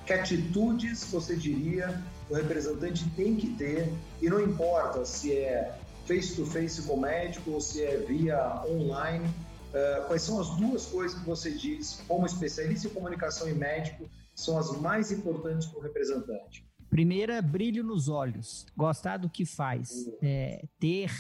que 0.05 0.13
atitudes 0.13 1.03
você 1.05 1.35
diria 1.35 2.01
o 2.29 2.33
representante 2.33 3.09
tem 3.15 3.35
que 3.35 3.47
ter 3.55 3.91
e 4.21 4.29
não 4.29 4.41
importa 4.41 5.05
se 5.05 5.33
é 5.33 5.77
face 6.05 6.35
to 6.35 6.45
face 6.45 6.81
com 6.83 6.93
o 6.93 7.01
médico 7.01 7.51
ou 7.51 7.61
se 7.61 7.83
é 7.83 7.97
via 7.97 8.61
online. 8.65 9.29
Uh, 9.77 10.07
quais 10.07 10.23
são 10.23 10.39
as 10.39 10.49
duas 10.57 10.87
coisas 10.87 11.19
que 11.19 11.23
você 11.23 11.51
diz 11.51 12.03
como 12.07 12.25
especialista 12.25 12.87
em 12.87 12.91
comunicação 12.91 13.47
e 13.47 13.53
médico 13.53 14.09
são 14.33 14.57
as 14.57 14.75
mais 14.81 15.11
importantes 15.11 15.67
para 15.67 15.79
o 15.79 15.83
representante? 15.83 16.65
Primeira, 16.89 17.43
brilho 17.43 17.83
nos 17.83 18.09
olhos, 18.09 18.65
gostar 18.75 19.17
do 19.17 19.29
que 19.29 19.45
faz, 19.45 20.09
é, 20.23 20.65
ter, 20.79 21.11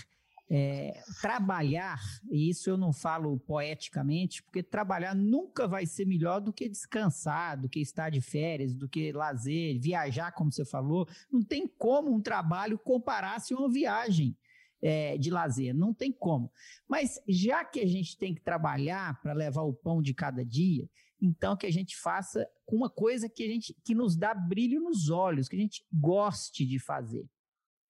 é, 0.49 0.99
trabalhar, 1.21 2.01
e 2.31 2.49
isso 2.49 2.67
eu 2.67 2.77
não 2.77 2.91
falo 2.91 3.37
poeticamente, 3.41 4.41
porque 4.41 4.63
trabalhar 4.63 5.13
nunca 5.13 5.67
vai 5.67 5.85
ser 5.85 6.05
melhor 6.05 6.39
do 6.39 6.51
que 6.51 6.67
descansar, 6.67 7.59
do 7.59 7.69
que 7.69 7.79
estar 7.79 8.09
de 8.09 8.21
férias, 8.21 8.73
do 8.73 8.89
que 8.89 9.11
lazer, 9.11 9.79
viajar, 9.79 10.31
como 10.31 10.51
você 10.51 10.65
falou. 10.65 11.07
Não 11.31 11.43
tem 11.43 11.67
como 11.67 12.11
um 12.11 12.21
trabalho 12.21 12.79
comparar-se 12.79 13.53
a 13.53 13.57
uma 13.57 13.69
viagem. 13.69 14.35
É, 14.79 15.17
de 15.17 15.31
lazer, 15.31 15.73
não 15.73 15.91
tem 15.91 16.11
como. 16.11 16.51
Mas 16.87 17.19
já 17.27 17.65
que 17.65 17.79
a 17.79 17.85
gente 17.87 18.15
tem 18.15 18.35
que 18.35 18.41
trabalhar 18.41 19.19
para 19.23 19.33
levar 19.33 19.63
o 19.63 19.73
pão 19.73 20.03
de 20.03 20.13
cada 20.13 20.45
dia, 20.45 20.87
então 21.19 21.57
que 21.57 21.65
a 21.65 21.71
gente 21.71 21.97
faça 21.97 22.47
uma 22.67 22.89
coisa 22.89 23.27
que 23.27 23.43
a 23.43 23.47
gente 23.47 23.75
que 23.83 23.95
nos 23.95 24.15
dá 24.15 24.35
brilho 24.35 24.79
nos 24.79 25.09
olhos, 25.09 25.49
que 25.49 25.55
a 25.55 25.59
gente 25.59 25.83
goste 25.91 26.63
de 26.65 26.77
fazer. 26.77 27.27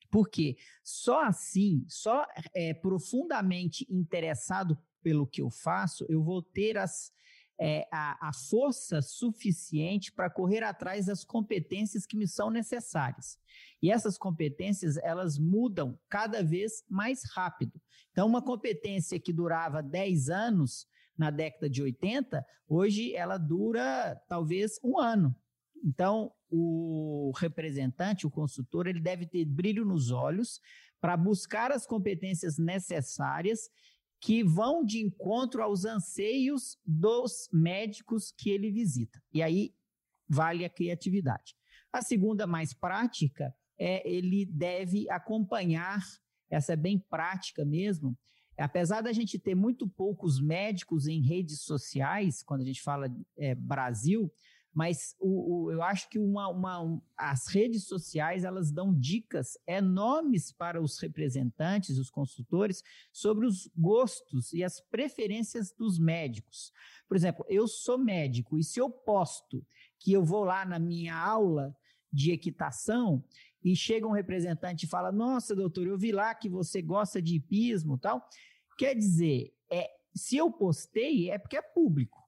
Porque 0.09 0.55
só 0.83 1.25
assim, 1.25 1.85
só 1.89 2.25
é, 2.55 2.73
profundamente 2.73 3.85
interessado 3.89 4.77
pelo 5.03 5.27
que 5.27 5.41
eu 5.41 5.49
faço, 5.49 6.05
eu 6.07 6.23
vou 6.23 6.41
ter 6.41 6.77
as, 6.77 7.11
é, 7.59 7.87
a, 7.91 8.29
a 8.29 8.33
força 8.33 9.01
suficiente 9.01 10.11
para 10.11 10.29
correr 10.29 10.63
atrás 10.63 11.07
das 11.07 11.23
competências 11.23 12.05
que 12.05 12.17
me 12.17 12.27
são 12.27 12.49
necessárias. 12.49 13.39
E 13.81 13.91
essas 13.91 14.17
competências, 14.17 14.97
elas 14.97 15.37
mudam 15.37 15.99
cada 16.09 16.43
vez 16.43 16.83
mais 16.89 17.23
rápido. 17.33 17.79
Então, 18.11 18.27
uma 18.27 18.41
competência 18.41 19.19
que 19.19 19.33
durava 19.33 19.81
10 19.81 20.29
anos 20.29 20.87
na 21.17 21.31
década 21.31 21.69
de 21.69 21.81
80, 21.81 22.45
hoje 22.67 23.15
ela 23.15 23.37
dura 23.37 24.15
talvez 24.27 24.79
um 24.83 24.99
ano. 24.99 25.35
Então, 25.83 26.31
o 26.49 27.31
representante, 27.35 28.25
o 28.25 28.31
consultor, 28.31 28.87
ele 28.87 28.99
deve 28.99 29.25
ter 29.25 29.45
brilho 29.45 29.85
nos 29.85 30.11
olhos 30.11 30.61
para 30.99 31.15
buscar 31.15 31.71
as 31.71 31.85
competências 31.85 32.57
necessárias 32.57 33.69
que 34.19 34.43
vão 34.43 34.83
de 34.83 34.99
encontro 34.99 35.61
aos 35.61 35.85
anseios 35.85 36.77
dos 36.85 37.49
médicos 37.51 38.31
que 38.31 38.49
ele 38.49 38.71
visita. 38.71 39.21
E 39.33 39.43
aí 39.43 39.73
vale 40.27 40.65
a 40.65 40.69
criatividade. 40.69 41.55
A 41.91 42.01
segunda, 42.01 42.45
mais 42.45 42.73
prática, 42.73 43.53
é 43.77 44.07
ele 44.09 44.45
deve 44.45 45.09
acompanhar, 45.09 46.03
essa 46.49 46.73
é 46.73 46.75
bem 46.75 46.97
prática 46.97 47.63
mesmo, 47.63 48.17
apesar 48.57 49.01
da 49.01 49.13
gente 49.13 49.37
ter 49.37 49.55
muito 49.55 49.87
poucos 49.87 50.41
médicos 50.41 51.07
em 51.07 51.21
redes 51.21 51.61
sociais, 51.61 52.41
quando 52.41 52.61
a 52.61 52.65
gente 52.65 52.81
fala 52.81 53.07
é, 53.37 53.53
Brasil, 53.53 54.31
mas 54.77 55.15
o, 55.19 55.63
o, 55.63 55.71
eu 55.71 55.81
acho 55.81 56.07
que 56.07 56.19
uma, 56.19 56.47
uma, 56.49 56.79
um, 56.79 57.01
as 57.17 57.47
redes 57.47 57.85
sociais 57.85 58.43
elas 58.43 58.71
dão 58.71 58.93
dicas 58.93 59.57
enormes 59.65 60.51
para 60.51 60.79
os 60.79 60.99
representantes, 60.99 61.97
os 61.97 62.11
consultores, 62.11 62.83
sobre 63.11 63.47
os 63.47 63.67
gostos 63.75 64.53
e 64.53 64.63
as 64.63 64.79
preferências 64.79 65.73
dos 65.75 65.97
médicos. 65.97 66.71
Por 67.07 67.17
exemplo, 67.17 67.43
eu 67.49 67.67
sou 67.67 67.97
médico 67.97 68.59
e 68.59 68.63
se 68.63 68.79
eu 68.79 68.87
posto 68.87 69.65
que 69.97 70.13
eu 70.13 70.23
vou 70.23 70.43
lá 70.43 70.63
na 70.63 70.77
minha 70.77 71.17
aula 71.17 71.75
de 72.13 72.31
equitação 72.31 73.23
e 73.63 73.75
chega 73.75 74.05
um 74.05 74.11
representante 74.11 74.85
e 74.85 74.89
fala: 74.89 75.11
Nossa, 75.11 75.55
doutor, 75.55 75.87
eu 75.87 75.97
vi 75.97 76.11
lá 76.11 76.35
que 76.35 76.47
você 76.47 76.83
gosta 76.83 77.19
de 77.19 77.37
hipismo 77.37 77.97
tal. 77.97 78.23
Quer 78.77 78.93
dizer, 78.93 79.51
é, 79.71 79.89
se 80.13 80.37
eu 80.37 80.51
postei, 80.51 81.31
é 81.31 81.39
porque 81.39 81.57
é 81.57 81.63
público. 81.63 82.26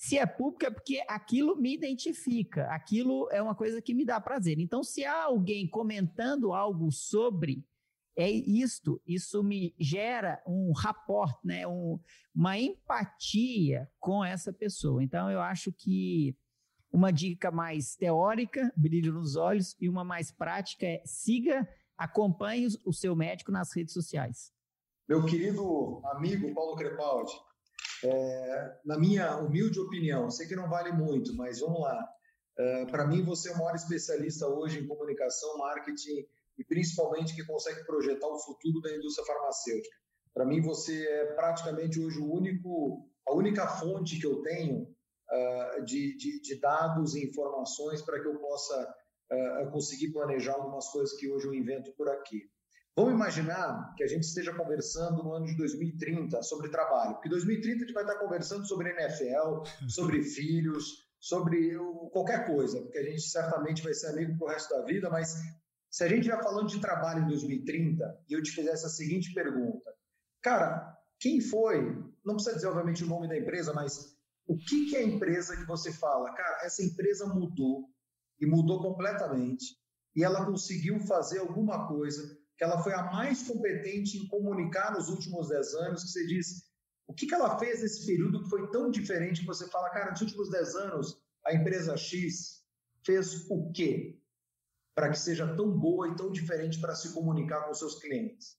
Se 0.00 0.16
é 0.16 0.24
público, 0.24 0.64
é 0.64 0.70
porque 0.70 1.04
aquilo 1.06 1.54
me 1.56 1.74
identifica, 1.74 2.64
aquilo 2.68 3.28
é 3.30 3.42
uma 3.42 3.54
coisa 3.54 3.82
que 3.82 3.92
me 3.92 4.02
dá 4.02 4.18
prazer. 4.18 4.58
Então, 4.58 4.82
se 4.82 5.04
há 5.04 5.24
alguém 5.24 5.68
comentando 5.68 6.54
algo 6.54 6.90
sobre 6.90 7.62
é 8.16 8.30
isto, 8.30 8.98
isso 9.06 9.42
me 9.42 9.74
gera 9.78 10.42
um 10.46 10.72
rapport, 10.72 11.38
né? 11.44 11.66
Um, 11.66 12.00
uma 12.34 12.58
empatia 12.58 13.90
com 13.98 14.24
essa 14.24 14.50
pessoa. 14.50 15.04
Então, 15.04 15.30
eu 15.30 15.38
acho 15.38 15.70
que 15.70 16.34
uma 16.90 17.12
dica 17.12 17.50
mais 17.50 17.94
teórica, 17.94 18.72
brilho 18.74 19.12
nos 19.12 19.36
olhos, 19.36 19.76
e 19.78 19.86
uma 19.86 20.02
mais 20.02 20.32
prática 20.32 20.86
é 20.86 21.02
siga, 21.04 21.68
acompanhe 21.94 22.68
o 22.86 22.92
seu 22.94 23.14
médico 23.14 23.52
nas 23.52 23.70
redes 23.76 23.92
sociais. 23.92 24.50
Meu 25.06 25.26
querido 25.26 26.00
amigo 26.06 26.54
Paulo 26.54 26.74
Crepaldi, 26.74 27.32
é, 28.04 28.78
na 28.84 28.98
minha 28.98 29.36
humilde 29.36 29.78
opinião, 29.78 30.30
sei 30.30 30.46
que 30.46 30.56
não 30.56 30.68
vale 30.68 30.92
muito, 30.92 31.34
mas 31.34 31.60
vamos 31.60 31.80
lá. 31.80 32.08
É, 32.58 32.86
Para 32.86 33.06
mim, 33.06 33.22
você 33.22 33.50
é 33.50 33.52
o 33.52 33.58
maior 33.58 33.74
especialista 33.74 34.46
hoje 34.46 34.78
em 34.78 34.86
comunicação, 34.86 35.58
marketing 35.58 36.26
e 36.58 36.64
principalmente 36.64 37.34
que 37.34 37.44
consegue 37.44 37.84
projetar 37.84 38.28
o 38.28 38.38
futuro 38.38 38.80
da 38.80 38.94
indústria 38.94 39.26
farmacêutica. 39.26 39.96
Para 40.32 40.44
mim, 40.44 40.60
você 40.60 41.06
é 41.06 41.26
praticamente 41.32 41.98
hoje 41.98 42.18
o 42.18 42.32
único, 42.32 43.08
a 43.26 43.34
única 43.34 43.66
fonte 43.66 44.18
que 44.18 44.26
eu 44.26 44.42
tenho 44.42 44.82
uh, 44.82 45.84
de, 45.84 46.16
de, 46.16 46.40
de, 46.40 46.60
dados 46.60 47.14
e 47.14 47.24
informações 47.24 48.02
para 48.02 48.20
que 48.20 48.28
eu 48.28 48.38
possa 48.38 48.94
uh, 49.32 49.70
conseguir 49.70 50.12
planejar 50.12 50.54
algumas 50.54 50.88
coisas 50.88 51.16
que 51.18 51.28
hoje 51.28 51.46
eu 51.46 51.54
invento 51.54 51.92
por 51.92 52.08
aqui. 52.08 52.48
Vamos 52.96 53.14
imaginar 53.14 53.94
que 53.96 54.02
a 54.02 54.06
gente 54.06 54.24
esteja 54.24 54.52
conversando 54.52 55.22
no 55.22 55.32
ano 55.32 55.46
de 55.46 55.56
2030 55.56 56.42
sobre 56.42 56.68
trabalho, 56.68 57.14
porque 57.14 57.28
em 57.28 57.30
2030 57.30 57.76
a 57.76 57.86
gente 57.86 57.94
vai 57.94 58.02
estar 58.02 58.18
conversando 58.18 58.66
sobre 58.66 58.90
NFL, 58.90 59.62
sobre 59.88 60.22
filhos, 60.22 61.08
sobre 61.18 61.76
qualquer 62.12 62.46
coisa, 62.46 62.80
porque 62.80 62.98
a 62.98 63.04
gente 63.04 63.22
certamente 63.22 63.82
vai 63.82 63.94
ser 63.94 64.08
amigo 64.08 64.36
pro 64.38 64.48
resto 64.48 64.74
da 64.74 64.84
vida, 64.84 65.08
mas 65.08 65.36
se 65.90 66.04
a 66.04 66.08
gente 66.08 66.20
estiver 66.20 66.42
falando 66.42 66.68
de 66.68 66.80
trabalho 66.80 67.24
em 67.24 67.28
2030 67.28 68.24
e 68.28 68.32
eu 68.32 68.42
te 68.42 68.50
fizesse 68.50 68.86
a 68.86 68.88
seguinte 68.88 69.32
pergunta, 69.34 69.92
cara, 70.42 70.96
quem 71.18 71.40
foi, 71.40 71.82
não 72.24 72.34
precisa 72.34 72.54
dizer 72.54 72.68
obviamente 72.68 73.04
o 73.04 73.06
nome 73.06 73.28
da 73.28 73.36
empresa, 73.36 73.72
mas 73.72 74.16
o 74.46 74.56
que, 74.56 74.86
que 74.88 74.96
é 74.96 75.00
a 75.00 75.06
empresa 75.06 75.56
que 75.56 75.66
você 75.66 75.92
fala, 75.92 76.32
cara, 76.32 76.64
essa 76.64 76.82
empresa 76.82 77.26
mudou 77.26 77.84
e 78.40 78.46
mudou 78.46 78.80
completamente 78.80 79.78
e 80.16 80.24
ela 80.24 80.44
conseguiu 80.44 80.98
fazer 81.00 81.38
alguma 81.38 81.86
coisa 81.86 82.39
que 82.60 82.64
ela 82.64 82.82
foi 82.82 82.92
a 82.92 83.10
mais 83.10 83.42
competente 83.48 84.18
em 84.18 84.28
comunicar 84.28 84.92
nos 84.92 85.08
últimos 85.08 85.48
10 85.48 85.74
anos, 85.76 86.02
que 86.04 86.10
você 86.10 86.26
diz, 86.26 86.70
o 87.06 87.14
que, 87.14 87.26
que 87.26 87.34
ela 87.34 87.58
fez 87.58 87.80
nesse 87.80 88.04
período 88.04 88.42
que 88.42 88.50
foi 88.50 88.70
tão 88.70 88.90
diferente 88.90 89.40
que 89.40 89.46
você 89.46 89.66
fala, 89.70 89.88
cara, 89.88 90.10
nos 90.10 90.20
últimos 90.20 90.50
10 90.50 90.74
anos, 90.74 91.18
a 91.46 91.54
empresa 91.54 91.96
X 91.96 92.62
fez 93.02 93.46
o 93.48 93.72
quê 93.72 94.20
para 94.94 95.08
que 95.08 95.18
seja 95.18 95.56
tão 95.56 95.70
boa 95.70 96.06
e 96.08 96.16
tão 96.16 96.30
diferente 96.30 96.78
para 96.78 96.94
se 96.94 97.14
comunicar 97.14 97.62
com 97.62 97.72
seus 97.72 97.98
clientes? 97.98 98.58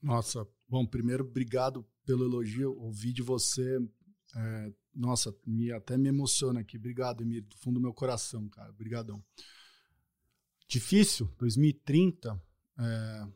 Nossa, 0.00 0.46
bom, 0.68 0.86
primeiro, 0.86 1.24
obrigado 1.24 1.84
pelo 2.06 2.24
elogio, 2.24 2.78
ouvi 2.78 3.12
de 3.12 3.22
você, 3.22 3.76
é, 4.36 4.72
nossa, 4.94 5.34
me, 5.44 5.72
até 5.72 5.98
me 5.98 6.08
emociona 6.08 6.60
aqui, 6.60 6.76
obrigado, 6.76 7.24
Emir, 7.24 7.42
do 7.42 7.56
fundo 7.56 7.80
do 7.80 7.82
meu 7.82 7.92
coração, 7.92 8.48
cara, 8.48 8.70
obrigadão. 8.70 9.20
Difícil, 10.68 11.28
2030, 11.38 12.40
é, 12.78 13.26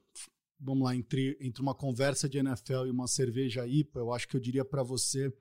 vamos 0.60 0.84
lá, 0.84 0.96
entre, 0.96 1.36
entre 1.40 1.62
uma 1.62 1.74
conversa 1.74 2.28
de 2.28 2.38
NFL 2.38 2.86
e 2.86 2.90
uma 2.90 3.06
cerveja 3.06 3.66
IPA, 3.66 4.00
eu 4.00 4.12
acho 4.12 4.28
que 4.28 4.36
eu 4.36 4.40
diria 4.40 4.64
para 4.64 4.82
você 4.82 5.32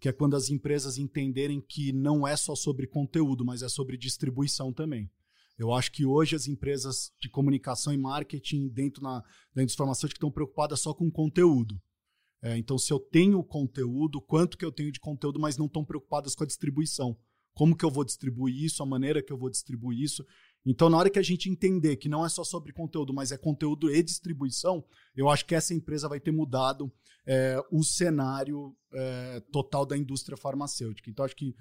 que 0.00 0.08
é 0.08 0.12
quando 0.12 0.34
as 0.34 0.48
empresas 0.48 0.96
entenderem 0.96 1.60
que 1.60 1.92
não 1.92 2.26
é 2.26 2.34
só 2.34 2.56
sobre 2.56 2.86
conteúdo, 2.86 3.44
mas 3.44 3.62
é 3.62 3.68
sobre 3.68 3.98
distribuição 3.98 4.72
também. 4.72 5.10
Eu 5.58 5.74
acho 5.74 5.92
que 5.92 6.06
hoje 6.06 6.34
as 6.34 6.48
empresas 6.48 7.12
de 7.20 7.28
comunicação 7.28 7.92
e 7.92 7.98
marketing 7.98 8.68
dentro, 8.68 9.02
na, 9.02 9.22
dentro 9.54 9.76
de 9.76 10.06
que 10.08 10.14
estão 10.14 10.30
preocupadas 10.30 10.80
só 10.80 10.94
com 10.94 11.10
conteúdo. 11.10 11.78
É, 12.42 12.56
então, 12.56 12.78
se 12.78 12.90
eu 12.90 12.98
tenho 12.98 13.44
conteúdo, 13.44 14.22
quanto 14.22 14.56
que 14.56 14.64
eu 14.64 14.72
tenho 14.72 14.90
de 14.90 14.98
conteúdo, 14.98 15.38
mas 15.38 15.58
não 15.58 15.66
estão 15.66 15.84
preocupadas 15.84 16.34
com 16.34 16.44
a 16.44 16.46
distribuição. 16.46 17.14
Como 17.52 17.76
que 17.76 17.84
eu 17.84 17.90
vou 17.90 18.04
distribuir 18.04 18.64
isso, 18.64 18.82
a 18.82 18.86
maneira 18.86 19.22
que 19.22 19.30
eu 19.30 19.36
vou 19.36 19.50
distribuir 19.50 20.00
isso. 20.00 20.24
Então, 20.64 20.90
na 20.90 20.98
hora 20.98 21.10
que 21.10 21.18
a 21.18 21.22
gente 21.22 21.48
entender 21.48 21.96
que 21.96 22.08
não 22.08 22.24
é 22.24 22.28
só 22.28 22.44
sobre 22.44 22.72
conteúdo, 22.72 23.14
mas 23.14 23.32
é 23.32 23.38
conteúdo 23.38 23.90
e 23.90 24.02
distribuição, 24.02 24.84
eu 25.16 25.28
acho 25.28 25.46
que 25.46 25.54
essa 25.54 25.72
empresa 25.72 26.08
vai 26.08 26.20
ter 26.20 26.30
mudado 26.30 26.92
é, 27.26 27.56
o 27.70 27.82
cenário 27.82 28.76
é, 28.92 29.40
total 29.52 29.86
da 29.86 29.96
indústria 29.96 30.36
farmacêutica. 30.36 31.08
Então, 31.08 31.24
acho 31.24 31.36
que 31.36 31.54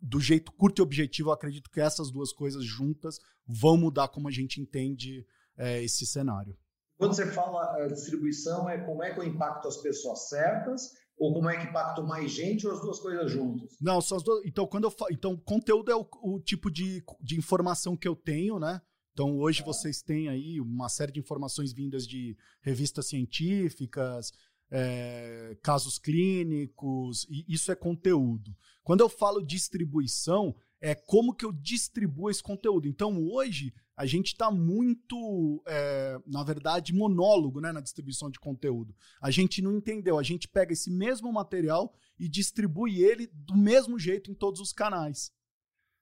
do 0.00 0.20
jeito 0.20 0.52
curto 0.52 0.80
e 0.80 0.82
objetivo, 0.82 1.30
acredito 1.30 1.70
que 1.70 1.80
essas 1.80 2.10
duas 2.10 2.32
coisas 2.32 2.64
juntas 2.64 3.18
vão 3.46 3.76
mudar 3.76 4.08
como 4.08 4.28
a 4.28 4.32
gente 4.32 4.60
entende 4.60 5.26
é, 5.56 5.82
esse 5.82 6.06
cenário. 6.06 6.56
Quando 6.96 7.14
você 7.14 7.26
fala 7.26 7.88
distribuição, 7.88 8.68
é 8.68 8.78
como 8.78 9.02
é 9.02 9.12
que 9.12 9.18
eu 9.18 9.24
impacto 9.24 9.66
as 9.66 9.76
pessoas 9.76 10.28
certas 10.28 10.92
ou 11.16 11.32
como 11.34 11.48
é 11.48 11.56
que 11.56 11.68
impacto 11.68 12.02
mais 12.02 12.30
gente 12.30 12.66
ou 12.66 12.72
as 12.72 12.80
duas 12.80 12.98
coisas 12.98 13.30
juntas? 13.30 13.76
Não, 13.80 14.00
são 14.00 14.16
as 14.16 14.22
duas. 14.22 14.44
Então, 14.44 14.66
quando 14.66 14.84
eu 14.84 14.90
falo, 14.90 15.12
então 15.12 15.36
conteúdo 15.36 15.90
é 15.90 15.96
o, 15.96 16.06
o, 16.22 16.40
tipo 16.40 16.70
de, 16.70 17.02
de 17.20 17.36
informação 17.36 17.96
que 17.96 18.08
eu 18.08 18.16
tenho, 18.16 18.58
né? 18.58 18.80
Então, 19.12 19.38
hoje 19.38 19.62
é. 19.62 19.64
vocês 19.64 20.02
têm 20.02 20.28
aí 20.28 20.60
uma 20.60 20.88
série 20.88 21.12
de 21.12 21.20
informações 21.20 21.72
vindas 21.72 22.06
de 22.06 22.36
revistas 22.62 23.06
científicas, 23.08 24.32
é, 24.70 25.56
casos 25.62 25.98
clínicos, 25.98 27.26
e 27.28 27.44
isso 27.46 27.70
é 27.70 27.74
conteúdo. 27.74 28.56
Quando 28.82 29.00
eu 29.00 29.08
falo 29.08 29.44
distribuição, 29.44 30.56
é 30.82 30.96
como 30.96 31.32
que 31.32 31.44
eu 31.44 31.52
distribuo 31.52 32.28
esse 32.28 32.42
conteúdo. 32.42 32.88
Então, 32.88 33.24
hoje, 33.30 33.72
a 33.96 34.04
gente 34.04 34.32
está 34.32 34.50
muito, 34.50 35.62
é, 35.64 36.18
na 36.26 36.42
verdade, 36.42 36.92
monólogo 36.92 37.60
né, 37.60 37.70
na 37.70 37.80
distribuição 37.80 38.28
de 38.28 38.40
conteúdo. 38.40 38.92
A 39.20 39.30
gente 39.30 39.62
não 39.62 39.76
entendeu. 39.76 40.18
A 40.18 40.24
gente 40.24 40.48
pega 40.48 40.72
esse 40.72 40.90
mesmo 40.90 41.32
material 41.32 41.94
e 42.18 42.28
distribui 42.28 43.00
ele 43.00 43.28
do 43.32 43.56
mesmo 43.56 43.96
jeito 43.96 44.28
em 44.28 44.34
todos 44.34 44.60
os 44.60 44.72
canais. 44.72 45.32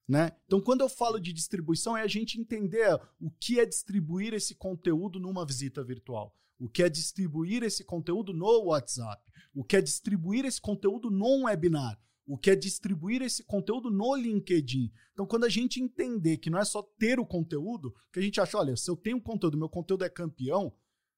Né? 0.08 0.32
Então, 0.46 0.62
quando 0.62 0.80
eu 0.80 0.88
falo 0.88 1.20
de 1.20 1.30
distribuição, 1.30 1.94
é 1.94 2.00
a 2.00 2.08
gente 2.08 2.40
entender 2.40 2.98
o 3.20 3.30
que 3.30 3.60
é 3.60 3.66
distribuir 3.66 4.32
esse 4.32 4.54
conteúdo 4.54 5.20
numa 5.20 5.44
visita 5.44 5.84
virtual, 5.84 6.34
o 6.58 6.70
que 6.70 6.82
é 6.82 6.88
distribuir 6.88 7.62
esse 7.62 7.84
conteúdo 7.84 8.32
no 8.32 8.64
WhatsApp, 8.64 9.22
o 9.54 9.62
que 9.62 9.76
é 9.76 9.82
distribuir 9.82 10.46
esse 10.46 10.60
conteúdo 10.60 11.10
num 11.10 11.44
webinar, 11.44 12.00
o 12.30 12.38
que 12.38 12.48
é 12.48 12.54
distribuir 12.54 13.22
esse 13.22 13.42
conteúdo 13.42 13.90
no 13.90 14.14
LinkedIn. 14.14 14.92
Então, 15.12 15.26
quando 15.26 15.44
a 15.44 15.48
gente 15.48 15.80
entender 15.80 16.36
que 16.36 16.48
não 16.48 16.60
é 16.60 16.64
só 16.64 16.80
ter 16.80 17.18
o 17.18 17.26
conteúdo, 17.26 17.92
que 18.12 18.20
a 18.20 18.22
gente 18.22 18.40
acha, 18.40 18.56
olha, 18.56 18.76
se 18.76 18.88
eu 18.88 18.96
tenho 18.96 19.20
conteúdo, 19.20 19.58
meu 19.58 19.68
conteúdo 19.68 20.04
é 20.04 20.08
campeão, 20.08 20.72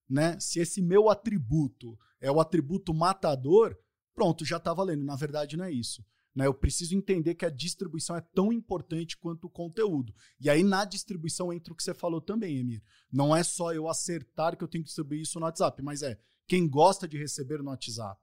né? 0.09 0.40
Se 0.40 0.59
esse 0.59 0.81
meu 0.81 1.11
atributo 1.11 1.99
é 2.19 2.33
o 2.33 2.40
atributo 2.40 2.95
matador, 2.95 3.76
pronto, 4.14 4.42
já 4.42 4.57
está 4.57 4.73
valendo. 4.73 5.04
Na 5.04 5.14
verdade, 5.14 5.54
não 5.54 5.66
é 5.66 5.71
isso. 5.71 6.02
Né? 6.35 6.47
Eu 6.47 6.54
preciso 6.54 6.97
entender 6.97 7.35
que 7.35 7.45
a 7.45 7.50
distribuição 7.50 8.16
é 8.16 8.23
tão 8.35 8.50
importante 8.50 9.19
quanto 9.19 9.49
o 9.49 9.50
conteúdo. 9.50 10.14
E 10.40 10.49
aí, 10.49 10.62
na 10.62 10.87
distribuição, 10.87 11.52
entra 11.52 11.75
o 11.75 11.76
que 11.76 11.83
você 11.83 11.92
falou 11.92 12.23
também, 12.23 12.57
Emir. 12.57 12.83
Não 13.12 13.37
é 13.37 13.42
só 13.42 13.75
eu 13.75 13.87
acertar 13.87 14.57
que 14.57 14.64
eu 14.64 14.69
tenho 14.69 14.83
que 14.83 14.88
distribuir 14.88 15.21
isso 15.21 15.38
no 15.38 15.45
WhatsApp, 15.45 15.83
mas 15.83 16.00
é 16.00 16.19
quem 16.49 16.66
gosta 16.66 17.07
de 17.07 17.19
receber 17.19 17.59
no 17.62 17.69
WhatsApp. 17.69 18.19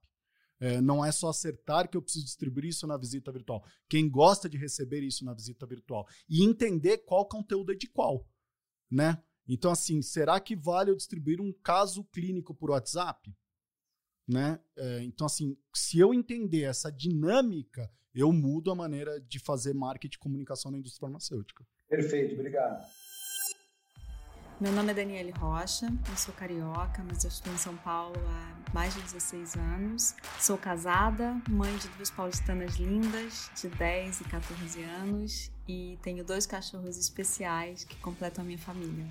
É, 0.60 0.82
não 0.82 1.04
é 1.04 1.12
só 1.12 1.30
acertar 1.30 1.90
que 1.90 1.96
eu 1.96 2.02
preciso 2.02 2.26
distribuir 2.26 2.66
isso 2.66 2.86
na 2.86 2.98
visita 2.98 3.32
virtual. 3.32 3.64
Quem 3.88 4.10
gosta 4.10 4.50
de 4.50 4.58
receber 4.58 5.02
isso 5.02 5.24
na 5.24 5.34
visita 5.34 5.66
virtual. 5.66 6.06
E 6.30 6.44
entender 6.44 7.00
qual 7.00 7.28
conteúdo 7.28 7.72
é 7.72 7.76
de 7.76 7.88
qual. 7.88 8.28
Né? 8.92 9.22
Então, 9.48 9.72
assim, 9.72 10.02
será 10.02 10.40
que 10.40 10.56
vale 10.56 10.92
eu 10.92 10.96
distribuir 10.96 11.40
um 11.40 11.54
caso 11.54 12.04
clínico 12.06 12.54
por 12.54 12.72
WhatsApp? 12.72 13.34
Né? 14.28 14.60
É, 14.78 15.02
então, 15.04 15.26
assim, 15.26 15.58
se 15.74 15.98
eu 15.98 16.14
entender 16.14 16.64
essa 16.64 16.92
dinâmica, 16.92 17.90
eu 18.14 18.32
mudo 18.32 18.70
a 18.70 18.76
maneira 18.76 19.20
de 19.22 19.40
fazer 19.40 19.74
marketing 19.74 20.18
e 20.18 20.20
comunicação 20.20 20.72
na 20.72 20.78
indústria 20.78 21.02
farmacêutica. 21.02 21.66
Perfeito, 21.88 22.36
obrigado. 22.36 22.86
Meu 24.62 24.74
nome 24.74 24.92
é 24.92 24.94
Daniele 24.94 25.32
Rocha, 25.32 25.86
eu 25.86 26.18
sou 26.18 26.34
carioca, 26.34 27.02
mas 27.08 27.24
eu 27.24 27.30
estou 27.30 27.54
em 27.54 27.58
São 27.58 27.78
Paulo 27.78 28.18
há 28.28 28.74
mais 28.74 28.94
de 28.94 29.02
16 29.04 29.56
anos. 29.56 30.14
Sou 30.38 30.58
casada, 30.58 31.42
mãe 31.48 31.74
de 31.78 31.88
duas 31.88 32.10
paulistanas 32.10 32.76
lindas, 32.76 33.50
de 33.56 33.70
10 33.70 34.20
e 34.20 34.24
14 34.26 34.84
anos, 34.84 35.50
e 35.66 35.98
tenho 36.02 36.26
dois 36.26 36.46
cachorros 36.46 36.98
especiais 36.98 37.86
que 37.86 37.96
completam 38.02 38.44
a 38.44 38.46
minha 38.46 38.58
família. 38.58 39.08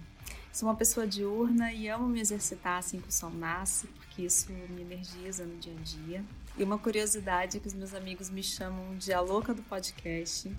Sou 0.52 0.68
uma 0.68 0.74
pessoa 0.74 1.06
diurna 1.06 1.72
e 1.72 1.88
amo 1.88 2.06
me 2.06 2.20
exercitar 2.20 2.76
assim 2.76 3.00
que 3.00 3.08
o 3.08 3.12
sol 3.12 3.30
nasce, 3.30 3.86
porque 3.86 4.20
isso 4.20 4.52
me 4.52 4.82
energiza 4.82 5.46
no 5.46 5.56
dia 5.56 5.72
a 5.72 5.82
dia. 5.82 6.24
E 6.58 6.62
uma 6.62 6.76
curiosidade 6.76 7.56
é 7.56 7.60
que 7.60 7.68
os 7.68 7.74
meus 7.74 7.94
amigos 7.94 8.28
me 8.28 8.42
chamam 8.42 8.98
de 8.98 9.14
a 9.14 9.20
louca 9.22 9.54
do 9.54 9.62
podcast, 9.62 10.54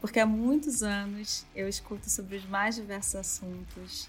porque 0.00 0.18
há 0.18 0.26
muitos 0.26 0.82
anos 0.82 1.46
eu 1.54 1.68
escuto 1.68 2.10
sobre 2.10 2.36
os 2.36 2.44
mais 2.46 2.74
diversos 2.74 3.14
assuntos, 3.14 4.08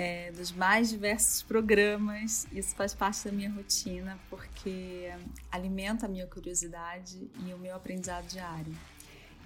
é, 0.00 0.32
dos 0.32 0.50
mais 0.50 0.88
diversos 0.88 1.42
programas. 1.42 2.46
Isso 2.50 2.74
faz 2.74 2.94
parte 2.94 3.22
da 3.26 3.30
minha 3.30 3.50
rotina, 3.50 4.18
porque 4.30 5.12
alimenta 5.52 6.06
a 6.06 6.08
minha 6.08 6.26
curiosidade 6.26 7.30
e 7.46 7.52
o 7.52 7.58
meu 7.58 7.76
aprendizado 7.76 8.26
diário. 8.26 8.74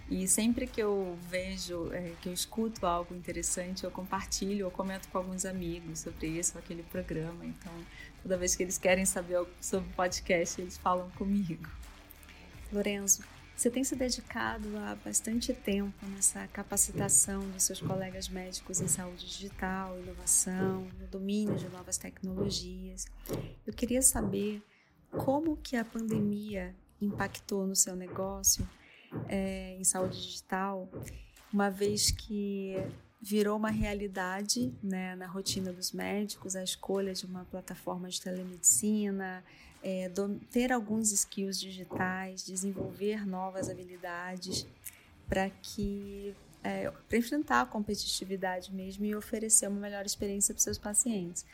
E 0.08 0.28
sempre 0.28 0.68
que 0.68 0.80
eu 0.80 1.18
vejo, 1.28 1.92
é, 1.92 2.12
que 2.22 2.28
eu 2.28 2.32
escuto 2.32 2.86
algo 2.86 3.16
interessante, 3.16 3.82
eu 3.82 3.90
compartilho 3.90 4.66
ou 4.66 4.70
comento 4.70 5.08
com 5.08 5.18
alguns 5.18 5.44
amigos 5.44 6.00
sobre 6.00 6.28
isso, 6.28 6.56
aquele 6.56 6.84
programa. 6.84 7.44
Então, 7.44 7.72
toda 8.22 8.36
vez 8.36 8.54
que 8.54 8.62
eles 8.62 8.78
querem 8.78 9.04
saber 9.04 9.44
sobre 9.60 9.88
o 9.88 9.92
podcast, 9.94 10.60
eles 10.60 10.78
falam 10.78 11.10
comigo. 11.12 11.68
Lorenzo, 12.72 13.24
você 13.56 13.70
tem 13.70 13.84
se 13.84 13.94
dedicado 13.94 14.68
há 14.78 14.96
bastante 14.96 15.52
tempo 15.54 16.04
nessa 16.06 16.46
capacitação 16.48 17.48
dos 17.50 17.62
seus 17.62 17.80
colegas 17.80 18.28
médicos 18.28 18.80
em 18.80 18.88
saúde 18.88 19.26
digital, 19.26 19.98
inovação, 20.00 20.88
no 21.00 21.06
domínio 21.06 21.56
de 21.56 21.68
novas 21.68 21.96
tecnologias. 21.96 23.06
Eu 23.66 23.72
queria 23.72 24.02
saber 24.02 24.62
como 25.10 25.56
que 25.56 25.76
a 25.76 25.84
pandemia 25.84 26.74
impactou 27.00 27.66
no 27.66 27.76
seu 27.76 27.94
negócio 27.94 28.68
é, 29.28 29.76
em 29.78 29.84
saúde 29.84 30.20
digital, 30.20 30.90
uma 31.52 31.70
vez 31.70 32.10
que 32.10 32.74
virou 33.22 33.56
uma 33.56 33.70
realidade 33.70 34.74
né, 34.82 35.14
na 35.16 35.26
rotina 35.26 35.72
dos 35.72 35.92
médicos 35.92 36.56
a 36.56 36.62
escolha 36.62 37.14
de 37.14 37.24
uma 37.24 37.44
plataforma 37.44 38.08
de 38.08 38.20
telemedicina, 38.20 39.42
é, 39.84 40.10
ter 40.50 40.72
alguns 40.72 41.12
skills 41.12 41.60
digitais, 41.60 42.42
desenvolver 42.42 43.26
novas 43.26 43.68
habilidades 43.68 44.66
para 45.28 45.50
que 45.50 46.34
é, 46.62 46.90
para 46.90 47.18
enfrentar 47.18 47.60
a 47.60 47.66
competitividade 47.66 48.72
mesmo 48.72 49.04
e 49.04 49.14
oferecer 49.14 49.68
uma 49.68 49.78
melhor 49.78 50.06
experiência 50.06 50.54
para 50.54 50.62
seus 50.62 50.78
pacientes. 50.78 51.44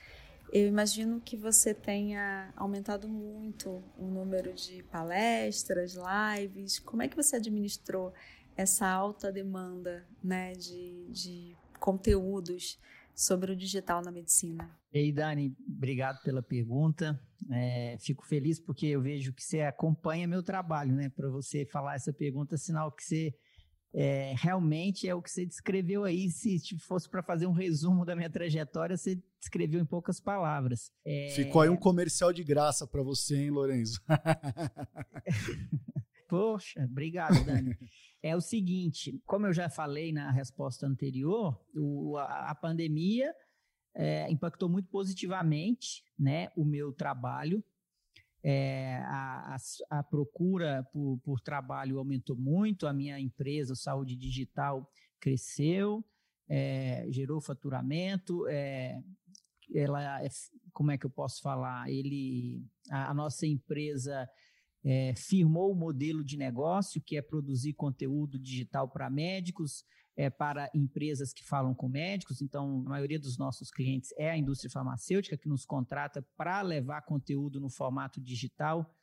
Eu 0.53 0.69
imagino 0.69 1.21
que 1.21 1.37
você 1.37 1.75
tenha 1.75 2.53
aumentado 2.57 3.09
muito 3.09 3.83
o 3.99 4.05
número 4.05 4.53
de 4.53 4.85
palestras, 4.85 5.97
lives. 5.97 6.79
Como 6.79 7.03
é 7.03 7.09
que 7.09 7.16
você 7.16 7.37
administrou 7.37 8.12
essa 8.57 8.87
alta 8.87 9.33
demanda 9.33 10.07
né, 10.23 10.53
de, 10.53 11.07
de 11.09 11.57
conteúdos 11.81 12.79
sobre 13.14 13.53
o 13.53 13.57
digital 13.57 14.03
na 14.03 14.11
medicina? 14.11 14.68
Ei, 14.92 15.12
Dani, 15.12 15.55
obrigado 15.68 16.20
pela 16.23 16.42
pergunta. 16.42 17.20
É, 17.51 17.96
fico 18.01 18.27
feliz 18.27 18.61
porque 18.61 18.87
eu 18.87 19.01
vejo 19.01 19.33
que 19.33 19.42
você 19.42 19.62
acompanha 19.62 20.27
meu 20.27 20.42
trabalho, 20.42 20.94
né? 20.94 21.09
Para 21.09 21.29
você 21.29 21.64
falar 21.64 21.94
essa 21.94 22.12
pergunta, 22.12 22.57
sinal 22.57 22.92
que 22.92 23.05
você 23.05 23.35
é, 23.92 24.35
realmente 24.37 25.09
é 25.09 25.14
o 25.14 25.23
que 25.23 25.31
você 25.31 25.44
descreveu 25.44 26.05
aí. 26.05 26.31
Se 26.31 26.61
fosse 26.79 27.09
para 27.09 27.23
fazer 27.23 27.46
um 27.46 27.53
resumo 27.53 28.05
da 28.05 28.14
minha 28.14 28.31
trajetória, 28.31 28.96
você 28.96 29.20
descreveu 29.38 29.81
em 29.81 29.87
poucas 29.87 30.20
palavras. 30.20 30.92
É... 31.05 31.33
Ficou 31.35 31.62
aí 31.62 31.68
um 31.68 31.77
comercial 31.77 32.33
de 32.33 32.44
graça 32.44 32.87
para 32.87 33.03
você, 33.03 33.37
hein, 33.37 33.51
Lorenzo? 33.51 34.01
Poxa, 36.31 36.85
obrigado, 36.85 37.45
Dani. 37.45 37.77
É 38.23 38.37
o 38.37 38.40
seguinte, 38.40 39.19
como 39.25 39.47
eu 39.47 39.53
já 39.53 39.71
falei 39.71 40.12
na 40.12 40.31
resposta 40.31 40.87
anterior, 40.87 41.59
o, 41.75 42.19
a, 42.19 42.51
a, 42.51 42.55
pandemia 42.55 43.35
é, 43.95 44.31
impactou 44.31 44.69
muito 44.69 44.90
positivamente 44.90 46.05
né, 46.19 46.51
o 46.55 46.62
meu 46.62 46.93
trabalho. 46.93 47.64
É, 48.43 48.99
a, 49.07 49.57
a, 49.57 49.99
a, 49.99 50.03
procura 50.03 50.87
por, 50.93 51.19
por, 51.25 51.40
trabalho 51.40 51.99
aumentou 51.99 52.37
muito, 52.37 52.87
a 52.87 52.93
minha 52.93 53.19
empresa, 53.19 53.75
Saúde 53.75 54.14
Digital, 54.16 54.87
cresceu, 55.19 56.05
é, 56.47 57.07
gerou 57.09 57.40
faturamento, 57.40 58.47
é, 58.49 59.03
ela, 59.75 60.23
é 60.23 60.29
como 60.75 60.90
é 60.90 60.99
que 60.99 61.07
eu 61.07 61.11
posso 61.11 61.40
falar? 61.40 61.88
Ele, 61.90 62.62
a, 62.90 63.12
a 63.12 63.14
nossa 63.14 63.47
empresa 63.47 64.29
é, 64.85 65.14
firmou 65.14 65.73
o 65.73 65.75
modelo 65.75 66.25
de 66.25 66.37
negócio 66.37 67.03
que 67.03 67.16
é 67.16 67.23
produzir 67.23 67.75
conteúdo 67.75 68.38
digital 68.38 68.88
para 68.88 69.11
médicos, 69.11 69.85
é, 70.16 70.29
para 70.29 70.71
empresas 70.75 71.33
que 71.33 71.45
falam 71.45 71.75
com 71.75 71.88
médicos. 71.88 72.40
Então, 72.40 72.83
a 72.87 72.90
maioria 72.90 73.19
dos 73.19 73.38
nossos 73.38 73.71
clientes 73.71 74.12
é 74.19 74.31
a 74.31 74.37
indústria 74.37 74.71
farmacêutica 74.71 75.37
que 75.37 75.49
nos 75.49 75.64
contrata 75.64 76.25
para 76.37 76.61
levar 76.62 77.03
conteúdo 77.03 77.61
no 77.61 77.71
formato 77.71 78.21
digital 78.21 78.95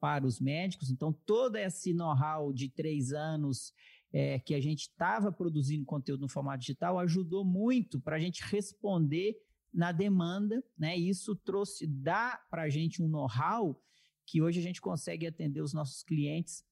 para 0.00 0.26
os 0.26 0.40
médicos. 0.40 0.90
Então, 0.90 1.12
todo 1.12 1.56
esse 1.56 1.94
know-how 1.94 2.52
de 2.52 2.68
três 2.68 3.12
anos 3.12 3.72
é, 4.12 4.38
que 4.38 4.54
a 4.54 4.60
gente 4.60 4.82
estava 4.82 5.32
produzindo 5.32 5.84
conteúdo 5.84 6.22
no 6.22 6.28
formato 6.28 6.60
digital 6.60 6.98
ajudou 6.98 7.44
muito 7.44 8.00
para 8.00 8.16
a 8.16 8.20
gente 8.20 8.42
responder 8.44 9.34
na 9.72 9.90
demanda, 9.90 10.62
né? 10.78 10.96
Isso 10.96 11.34
trouxe, 11.34 11.86
dá 11.86 12.40
para 12.48 12.62
a 12.62 12.68
gente 12.68 13.02
um 13.02 13.08
know-how 13.08 13.80
que 14.26 14.42
hoje 14.42 14.60
a 14.60 14.62
gente 14.62 14.80
consegue 14.80 15.26
atender 15.26 15.60
os 15.60 15.72
nossos 15.72 16.02
clientes 16.02 16.64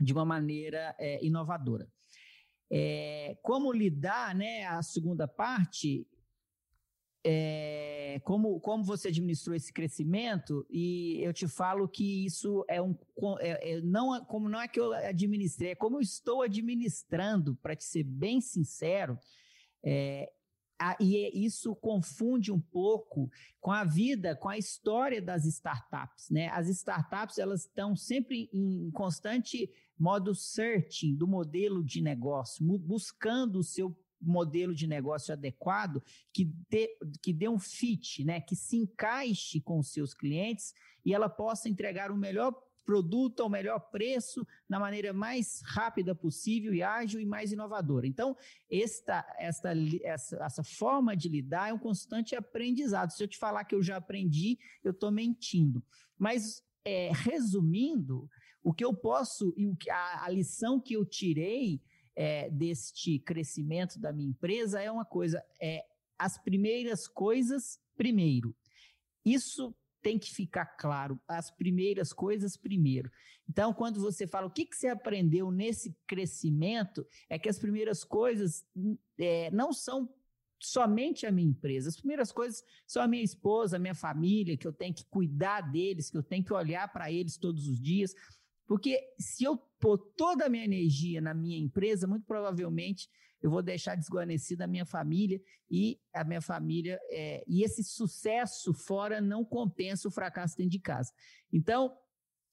de 0.00 0.12
uma 0.12 0.24
maneira 0.24 0.94
é, 0.98 1.24
inovadora. 1.24 1.88
É, 2.70 3.38
como 3.42 3.72
lidar, 3.72 4.34
né, 4.34 4.64
a 4.66 4.82
segunda 4.82 5.28
parte, 5.28 6.06
é, 7.24 8.20
como, 8.24 8.60
como 8.60 8.84
você 8.84 9.08
administrou 9.08 9.56
esse 9.56 9.72
crescimento, 9.72 10.64
e 10.70 11.18
eu 11.22 11.32
te 11.32 11.48
falo 11.48 11.88
que 11.88 12.24
isso 12.24 12.64
é 12.68 12.80
um. 12.80 12.96
É, 13.40 13.72
é, 13.72 13.80
não, 13.80 14.24
como 14.26 14.48
não 14.48 14.60
é 14.60 14.68
que 14.68 14.78
eu 14.78 14.92
administrei, 14.92 15.70
é 15.70 15.74
como 15.74 15.96
eu 15.96 16.00
estou 16.00 16.42
administrando, 16.42 17.56
para 17.56 17.74
te 17.74 17.84
ser 17.84 18.04
bem 18.04 18.40
sincero, 18.40 19.18
é, 19.84 20.30
e 21.00 21.16
é, 21.16 21.34
isso 21.34 21.74
confunde 21.76 22.52
um 22.52 22.60
pouco 22.60 23.30
com 23.60 23.72
a 23.72 23.84
vida, 23.84 24.36
com 24.36 24.48
a 24.48 24.58
história 24.58 25.22
das 25.22 25.44
startups, 25.44 26.30
né? 26.30 26.48
As 26.48 26.68
startups 26.68 27.38
elas 27.38 27.62
estão 27.62 27.96
sempre 27.96 28.50
em 28.52 28.90
constante 28.90 29.70
modo 29.98 30.34
searching 30.34 31.14
do 31.14 31.26
modelo 31.26 31.82
de 31.82 32.02
negócio, 32.02 32.64
buscando 32.78 33.58
o 33.58 33.64
seu 33.64 33.96
modelo 34.20 34.74
de 34.74 34.86
negócio 34.86 35.32
adequado 35.32 36.02
que 36.32 36.44
dê, 36.68 36.88
que 37.22 37.32
dê 37.32 37.48
um 37.48 37.58
fit, 37.58 38.24
né? 38.24 38.40
Que 38.40 38.54
se 38.54 38.76
encaixe 38.76 39.60
com 39.60 39.78
os 39.78 39.92
seus 39.92 40.12
clientes 40.12 40.74
e 41.04 41.14
ela 41.14 41.28
possa 41.28 41.68
entregar 41.68 42.10
o 42.10 42.16
melhor 42.16 42.52
produto 42.86 43.40
ao 43.40 43.50
melhor 43.50 43.80
preço, 43.90 44.46
na 44.68 44.78
maneira 44.78 45.12
mais 45.12 45.60
rápida 45.64 46.14
possível 46.14 46.72
e 46.72 46.82
ágil 46.82 47.20
e 47.20 47.26
mais 47.26 47.50
inovadora. 47.50 48.06
Então, 48.06 48.36
esta, 48.70 49.26
esta, 49.38 49.72
essa, 50.04 50.36
essa 50.36 50.62
forma 50.62 51.16
de 51.16 51.28
lidar 51.28 51.70
é 51.70 51.72
um 51.72 51.78
constante 51.78 52.36
aprendizado. 52.36 53.10
Se 53.10 53.22
eu 53.22 53.28
te 53.28 53.36
falar 53.36 53.64
que 53.64 53.74
eu 53.74 53.82
já 53.82 53.96
aprendi, 53.96 54.56
eu 54.84 54.92
estou 54.92 55.10
mentindo. 55.10 55.84
Mas, 56.16 56.62
é, 56.84 57.10
resumindo, 57.12 58.30
o 58.62 58.72
que 58.72 58.84
eu 58.84 58.94
posso 58.94 59.52
e 59.56 59.66
o 59.66 59.76
a, 59.90 60.24
a 60.24 60.30
lição 60.30 60.80
que 60.80 60.94
eu 60.94 61.04
tirei 61.04 61.82
é, 62.14 62.48
deste 62.48 63.18
crescimento 63.18 63.98
da 63.98 64.12
minha 64.12 64.30
empresa 64.30 64.80
é 64.80 64.90
uma 64.90 65.04
coisa, 65.04 65.44
é 65.60 65.84
as 66.18 66.38
primeiras 66.38 67.06
coisas 67.06 67.78
primeiro. 67.96 68.56
Isso 69.24 69.74
tem 70.06 70.20
que 70.20 70.32
ficar 70.32 70.66
claro, 70.66 71.20
as 71.26 71.50
primeiras 71.50 72.12
coisas 72.12 72.56
primeiro. 72.56 73.10
Então, 73.48 73.74
quando 73.74 74.00
você 74.00 74.24
fala 74.24 74.46
o 74.46 74.50
que, 74.50 74.64
que 74.64 74.76
você 74.76 74.86
aprendeu 74.86 75.50
nesse 75.50 75.98
crescimento, 76.06 77.04
é 77.28 77.36
que 77.36 77.48
as 77.48 77.58
primeiras 77.58 78.04
coisas 78.04 78.64
é, 79.18 79.50
não 79.50 79.72
são 79.72 80.08
somente 80.60 81.26
a 81.26 81.32
minha 81.32 81.48
empresa. 81.48 81.88
As 81.88 81.96
primeiras 81.96 82.30
coisas 82.30 82.62
são 82.86 83.02
a 83.02 83.08
minha 83.08 83.24
esposa, 83.24 83.74
a 83.74 83.80
minha 83.80 83.96
família, 83.96 84.56
que 84.56 84.68
eu 84.68 84.72
tenho 84.72 84.94
que 84.94 85.04
cuidar 85.06 85.60
deles, 85.60 86.08
que 86.08 86.16
eu 86.16 86.22
tenho 86.22 86.44
que 86.44 86.52
olhar 86.52 86.86
para 86.92 87.10
eles 87.10 87.36
todos 87.36 87.66
os 87.66 87.80
dias. 87.80 88.14
Porque 88.64 89.00
se 89.18 89.42
eu 89.42 89.56
pôr 89.80 89.98
toda 90.16 90.46
a 90.46 90.48
minha 90.48 90.64
energia 90.64 91.20
na 91.20 91.34
minha 91.34 91.58
empresa, 91.58 92.06
muito 92.06 92.24
provavelmente 92.26 93.10
eu 93.42 93.50
vou 93.50 93.62
deixar 93.62 93.94
desguarnecida 93.94 94.64
a 94.64 94.68
minha 94.68 94.86
família 94.86 95.40
e 95.70 96.00
a 96.14 96.24
minha 96.24 96.40
família 96.40 96.98
é, 97.10 97.44
e 97.46 97.62
esse 97.62 97.82
sucesso 97.84 98.72
fora 98.72 99.20
não 99.20 99.44
compensa 99.44 100.08
o 100.08 100.10
fracasso 100.10 100.56
dentro 100.56 100.72
de 100.72 100.80
casa. 100.80 101.12
Então, 101.52 101.96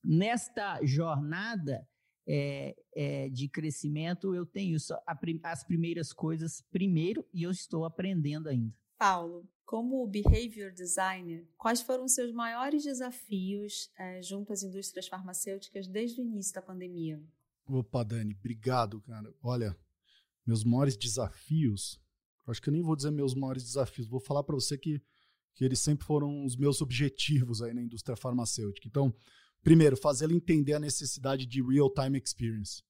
nesta 0.03 0.83
jornada 0.83 1.87
é, 2.27 2.75
é, 2.95 3.29
de 3.29 3.47
crescimento, 3.47 4.33
eu 4.35 4.45
tenho 4.45 4.75
isso, 4.75 4.93
a, 4.93 5.17
as 5.43 5.63
primeiras 5.63 6.13
coisas 6.13 6.61
primeiro 6.71 7.25
e 7.33 7.43
eu 7.43 7.51
estou 7.51 7.85
aprendendo 7.85 8.49
ainda. 8.49 8.73
Paulo, 8.97 9.47
como 9.65 10.05
behavior 10.07 10.71
designer, 10.71 11.47
quais 11.57 11.81
foram 11.81 12.05
os 12.05 12.13
seus 12.13 12.31
maiores 12.31 12.83
desafios 12.83 13.91
é, 13.97 14.21
junto 14.21 14.53
às 14.53 14.63
indústrias 14.63 15.07
farmacêuticas 15.07 15.87
desde 15.87 16.21
o 16.21 16.23
início 16.23 16.53
da 16.53 16.61
pandemia? 16.61 17.21
Opa, 17.65 18.03
Dani, 18.03 18.35
obrigado, 18.37 19.01
cara. 19.01 19.33
Olha, 19.41 19.75
meus 20.45 20.63
maiores 20.63 20.97
desafios, 20.97 21.99
acho 22.47 22.61
que 22.61 22.69
eu 22.69 22.73
nem 22.73 22.81
vou 22.81 22.95
dizer 22.95 23.11
meus 23.11 23.33
maiores 23.33 23.63
desafios, 23.63 24.07
vou 24.07 24.19
falar 24.19 24.43
para 24.43 24.55
você 24.55 24.77
que, 24.77 25.01
que 25.55 25.63
eles 25.63 25.79
sempre 25.79 26.05
foram 26.05 26.43
os 26.45 26.55
meus 26.55 26.81
objetivos 26.81 27.61
aí 27.61 27.73
na 27.73 27.81
indústria 27.81 28.15
farmacêutica. 28.15 28.87
Então, 28.87 29.13
primeiro, 29.61 29.95
fazer 29.95 30.25
ela 30.25 30.33
entender 30.33 30.73
a 30.73 30.79
necessidade 30.79 31.45
de 31.45 31.61
real-time 31.61 32.19
experience. 32.19 32.83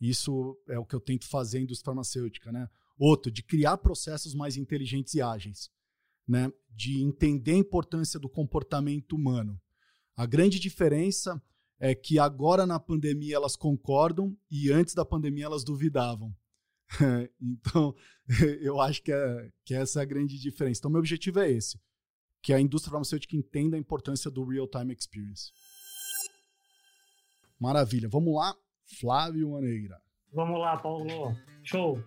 Isso 0.00 0.58
é 0.68 0.78
o 0.78 0.84
que 0.84 0.94
eu 0.94 1.00
tento 1.00 1.26
fazer 1.26 1.58
em 1.58 1.62
indústria 1.64 1.86
farmacêutica, 1.86 2.50
né? 2.50 2.68
Outro, 2.98 3.30
de 3.30 3.42
criar 3.42 3.78
processos 3.78 4.34
mais 4.34 4.56
inteligentes 4.56 5.14
e 5.14 5.22
ágeis, 5.22 5.70
né? 6.26 6.50
De 6.70 7.02
entender 7.02 7.52
a 7.52 7.58
importância 7.58 8.18
do 8.18 8.28
comportamento 8.28 9.14
humano. 9.14 9.60
A 10.16 10.26
grande 10.26 10.58
diferença 10.58 11.42
é 11.78 11.94
que 11.94 12.18
agora 12.18 12.66
na 12.66 12.78
pandemia 12.78 13.36
elas 13.36 13.56
concordam 13.56 14.36
e 14.50 14.70
antes 14.70 14.94
da 14.94 15.04
pandemia 15.04 15.46
elas 15.46 15.64
duvidavam. 15.64 16.34
então, 17.40 17.94
eu 18.60 18.80
acho 18.80 19.02
que, 19.02 19.12
é, 19.12 19.50
que 19.64 19.74
essa 19.74 20.00
é 20.00 20.02
a 20.02 20.06
grande 20.06 20.38
diferença. 20.38 20.80
Então, 20.80 20.90
meu 20.90 21.00
objetivo 21.00 21.40
é 21.40 21.50
esse: 21.50 21.78
que 22.42 22.52
a 22.52 22.60
indústria 22.60 22.92
farmacêutica 22.92 23.36
entenda 23.36 23.76
a 23.76 23.80
importância 23.80 24.30
do 24.30 24.44
real-time 24.44 24.94
experience. 24.94 25.52
Maravilha. 27.58 28.08
Vamos 28.08 28.34
lá, 28.34 28.54
Flávio 28.98 29.50
Maneira. 29.50 30.00
Vamos 30.32 30.58
lá, 30.58 30.76
Paulo. 30.76 31.36
Show. 31.62 32.02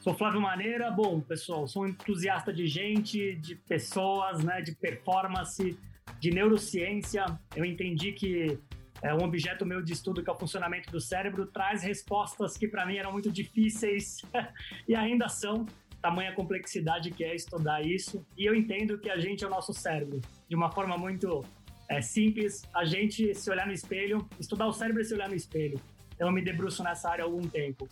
Sou 0.00 0.14
Flávio 0.14 0.40
Maneira. 0.40 0.90
Bom, 0.90 1.20
pessoal, 1.20 1.66
sou 1.66 1.84
um 1.84 1.88
entusiasta 1.88 2.52
de 2.52 2.66
gente, 2.66 3.36
de 3.36 3.54
pessoas, 3.54 4.42
né, 4.42 4.60
de 4.60 4.74
performance, 4.74 5.78
de 6.18 6.30
neurociência. 6.30 7.24
Eu 7.54 7.64
entendi 7.64 8.12
que 8.12 8.58
é 9.02 9.14
um 9.14 9.22
objeto 9.24 9.64
meu 9.64 9.82
de 9.82 9.92
estudo, 9.92 10.22
que 10.22 10.30
é 10.30 10.32
o 10.32 10.38
funcionamento 10.38 10.90
do 10.90 11.00
cérebro, 11.00 11.46
traz 11.46 11.82
respostas 11.82 12.56
que 12.56 12.68
para 12.68 12.84
mim 12.84 12.96
eram 12.96 13.12
muito 13.12 13.30
difíceis 13.30 14.22
e 14.86 14.94
ainda 14.94 15.28
são, 15.28 15.66
tamanha 16.00 16.32
complexidade 16.32 17.10
que 17.10 17.24
é 17.24 17.34
estudar 17.34 17.82
isso. 17.82 18.24
E 18.36 18.44
eu 18.44 18.54
entendo 18.54 18.98
que 18.98 19.10
a 19.10 19.18
gente 19.18 19.44
é 19.44 19.46
o 19.46 19.50
nosso 19.50 19.72
cérebro, 19.72 20.20
de 20.48 20.56
uma 20.56 20.70
forma 20.70 20.96
muito 20.96 21.44
é, 21.88 22.00
simples, 22.00 22.62
a 22.74 22.84
gente 22.84 23.34
se 23.34 23.50
olhar 23.50 23.66
no 23.66 23.72
espelho, 23.72 24.26
estudar 24.38 24.66
o 24.66 24.72
cérebro 24.72 25.02
e 25.02 25.04
se 25.04 25.14
olhar 25.14 25.28
no 25.28 25.34
espelho. 25.34 25.80
Então, 26.14 26.28
eu 26.28 26.32
me 26.32 26.42
debruço 26.42 26.82
nessa 26.82 27.10
área 27.10 27.24
há 27.24 27.26
algum 27.26 27.42
tempo. 27.48 27.88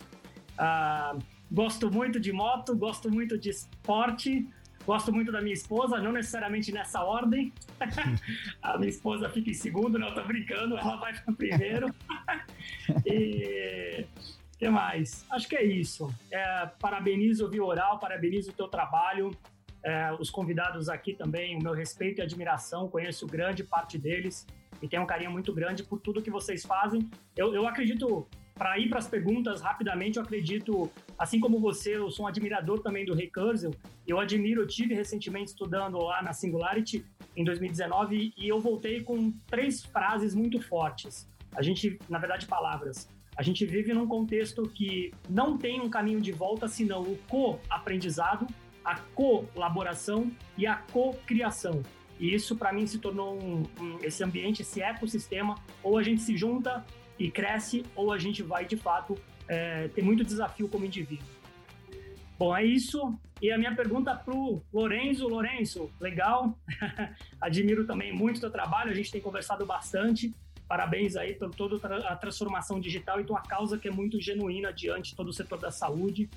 Ah, 0.57 1.17
gosto 1.51 1.91
muito 1.91 2.19
de 2.19 2.31
moto, 2.31 2.75
gosto 2.75 3.11
muito 3.11 3.37
de 3.37 3.49
esporte, 3.49 4.47
Gosto 4.89 5.13
muito 5.13 5.31
da 5.31 5.39
minha 5.39 5.53
esposa, 5.53 5.99
não 5.99 6.11
necessariamente 6.11 6.71
nessa 6.71 7.03
ordem. 7.03 7.53
a 8.59 8.75
minha 8.75 8.89
esposa 8.89 9.29
fica 9.29 9.51
em 9.51 9.53
segundo, 9.53 9.99
não, 9.99 10.11
tô 10.15 10.23
brincando, 10.23 10.75
ela 10.75 10.95
vai 10.95 11.13
para 11.13 11.31
primeiro. 11.31 11.93
e 13.05 14.03
que 14.57 14.67
mais? 14.67 15.27
Acho 15.29 15.47
que 15.47 15.55
é 15.55 15.63
isso. 15.63 16.11
É, 16.31 16.65
parabenizo 16.79 17.47
o 17.47 17.63
Oral, 17.63 17.99
parabenizo 17.99 18.49
o 18.49 18.53
teu 18.53 18.67
trabalho. 18.67 19.29
É, 19.83 20.11
os 20.19 20.31
convidados 20.31 20.89
aqui 20.89 21.13
também, 21.13 21.55
o 21.55 21.61
meu 21.61 21.73
respeito 21.73 22.17
e 22.19 22.23
admiração, 22.23 22.89
conheço 22.89 23.27
grande 23.27 23.63
parte 23.63 23.95
deles 23.95 24.47
e 24.81 24.87
tenho 24.87 25.03
um 25.03 25.05
carinho 25.05 25.29
muito 25.29 25.53
grande 25.53 25.83
por 25.83 25.99
tudo 25.99 26.19
que 26.19 26.31
vocês 26.31 26.65
fazem. 26.65 27.07
Eu, 27.37 27.53
eu 27.53 27.67
acredito 27.67 28.27
para 28.59 28.77
ir 28.77 28.89
para 28.89 28.99
as 28.99 29.07
perguntas 29.07 29.61
rapidamente, 29.61 30.17
eu 30.17 30.23
acredito, 30.23 30.91
assim 31.17 31.39
como 31.39 31.61
você, 31.61 31.95
eu 31.95 32.11
sou 32.11 32.25
um 32.25 32.27
admirador 32.27 32.81
também 32.81 33.05
do 33.05 33.15
Kurzweil. 33.31 33.73
Eu 34.05 34.19
admiro, 34.19 34.61
eu 34.61 34.67
tive 34.67 34.93
recentemente 34.93 35.51
estudando 35.51 35.97
lá 35.97 36.21
na 36.21 36.33
Singularity 36.33 37.05
em 37.37 37.45
2019 37.45 38.33
e 38.37 38.49
eu 38.49 38.59
voltei 38.59 39.01
com 39.01 39.31
três 39.47 39.85
frases 39.85 40.35
muito 40.35 40.61
fortes. 40.61 41.25
A 41.55 41.61
gente, 41.61 41.97
na 42.09 42.19
verdade, 42.19 42.45
palavras. 42.47 43.07
A 43.37 43.41
gente 43.41 43.65
vive 43.65 43.93
num 43.93 44.05
contexto 44.05 44.63
que 44.63 45.13
não 45.29 45.57
tem 45.57 45.79
um 45.79 45.89
caminho 45.89 46.19
de 46.19 46.33
volta 46.33 46.67
senão 46.67 47.03
o 47.03 47.17
co-aprendizado, 47.29 48.45
a 48.83 48.95
colaboração 49.15 50.29
e 50.57 50.67
a 50.67 50.75
co-criação. 50.75 51.81
E 52.19 52.35
isso, 52.35 52.57
para 52.57 52.73
mim, 52.73 52.85
se 52.85 52.99
tornou 52.99 53.41
um, 53.41 53.63
um, 53.79 53.99
esse 54.03 54.21
ambiente, 54.21 54.63
esse 54.63 54.81
ecossistema. 54.81 55.55
Ou 55.81 55.97
a 55.97 56.03
gente 56.03 56.21
se 56.21 56.35
junta 56.35 56.85
e 57.19 57.29
cresce, 57.29 57.85
ou 57.95 58.11
a 58.11 58.17
gente 58.17 58.41
vai 58.41 58.65
de 58.65 58.77
fato 58.77 59.15
é, 59.47 59.89
ter 59.89 60.01
muito 60.01 60.23
desafio 60.23 60.69
como 60.69 60.85
indivíduo. 60.85 61.27
Bom, 62.37 62.55
é 62.55 62.63
isso. 62.63 63.13
E 63.41 63.51
a 63.51 63.57
minha 63.57 63.75
pergunta 63.75 64.15
para 64.15 64.33
o 64.33 64.63
Lorenzo. 64.71 65.27
Lorenzo, 65.27 65.91
legal. 65.99 66.57
Admiro 67.41 67.85
também 67.85 68.13
muito 68.13 68.37
o 68.37 68.39
teu 68.39 68.49
trabalho, 68.49 68.91
a 68.91 68.93
gente 68.93 69.11
tem 69.11 69.19
conversado 69.19 69.65
bastante. 69.65 70.33
Parabéns 70.65 71.15
aí 71.15 71.33
por 71.33 71.53
toda 71.53 71.75
a 72.07 72.15
transformação 72.15 72.79
digital 72.79 73.19
e 73.19 73.25
tua 73.25 73.41
causa 73.41 73.77
que 73.77 73.87
é 73.87 73.91
muito 73.91 74.21
genuína 74.21 74.71
diante 74.71 75.15
todo 75.15 75.29
o 75.29 75.33
setor 75.33 75.59
da 75.59 75.71
saúde. 75.71 76.29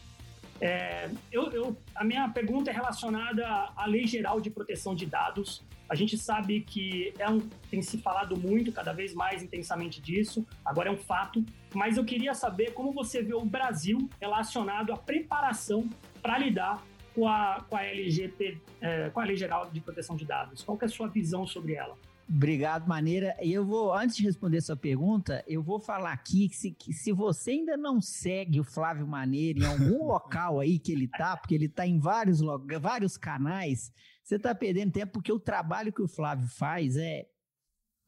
É, 0.64 1.10
eu, 1.32 1.50
eu, 1.50 1.76
a 1.92 2.04
minha 2.04 2.28
pergunta 2.28 2.70
é 2.70 2.72
relacionada 2.72 3.44
à 3.74 3.84
Lei 3.84 4.06
Geral 4.06 4.40
de 4.40 4.48
Proteção 4.48 4.94
de 4.94 5.06
Dados. 5.06 5.60
A 5.88 5.96
gente 5.96 6.16
sabe 6.16 6.60
que 6.60 7.12
é 7.18 7.28
um, 7.28 7.40
tem 7.68 7.82
se 7.82 7.98
falado 7.98 8.38
muito, 8.38 8.70
cada 8.70 8.92
vez 8.92 9.12
mais 9.12 9.42
intensamente 9.42 10.00
disso, 10.00 10.46
agora 10.64 10.88
é 10.88 10.92
um 10.92 10.96
fato, 10.96 11.44
mas 11.74 11.96
eu 11.96 12.04
queria 12.04 12.32
saber 12.32 12.74
como 12.74 12.92
você 12.92 13.20
vê 13.20 13.34
o 13.34 13.44
Brasil 13.44 14.08
relacionado 14.20 14.92
à 14.92 14.96
preparação 14.96 15.90
para 16.22 16.38
lidar 16.38 16.80
com 17.12 17.26
a, 17.26 17.66
com 17.68 17.76
a 17.76 17.82
LGP, 17.82 18.56
é, 18.80 19.10
com 19.10 19.18
a 19.18 19.24
Lei 19.24 19.36
Geral 19.36 19.68
de 19.68 19.80
Proteção 19.80 20.14
de 20.14 20.24
Dados. 20.24 20.62
Qual 20.62 20.78
é 20.80 20.84
a 20.84 20.88
sua 20.88 21.08
visão 21.08 21.44
sobre 21.44 21.74
ela? 21.74 21.98
Obrigado, 22.34 22.88
Maneira. 22.88 23.36
E 23.42 23.52
eu 23.52 23.62
vou, 23.62 23.92
antes 23.92 24.16
de 24.16 24.22
responder 24.22 24.56
essa 24.56 24.74
pergunta, 24.74 25.44
eu 25.46 25.62
vou 25.62 25.78
falar 25.78 26.12
aqui 26.12 26.48
que 26.48 26.56
se, 26.56 26.70
que 26.70 26.90
se 26.90 27.12
você 27.12 27.50
ainda 27.50 27.76
não 27.76 28.00
segue 28.00 28.58
o 28.58 28.64
Flávio 28.64 29.06
Maneira 29.06 29.58
em 29.58 29.66
algum 29.66 30.02
local 30.08 30.58
aí 30.58 30.78
que 30.78 30.92
ele 30.92 31.06
tá, 31.08 31.36
porque 31.36 31.54
ele 31.54 31.68
tá 31.68 31.86
em 31.86 31.98
vários, 31.98 32.40
vários 32.80 33.18
canais, 33.18 33.92
você 34.24 34.38
tá 34.38 34.54
perdendo 34.54 34.92
tempo, 34.92 35.12
porque 35.12 35.30
o 35.30 35.38
trabalho 35.38 35.92
que 35.92 36.00
o 36.00 36.08
Flávio 36.08 36.48
faz 36.48 36.96
é 36.96 37.26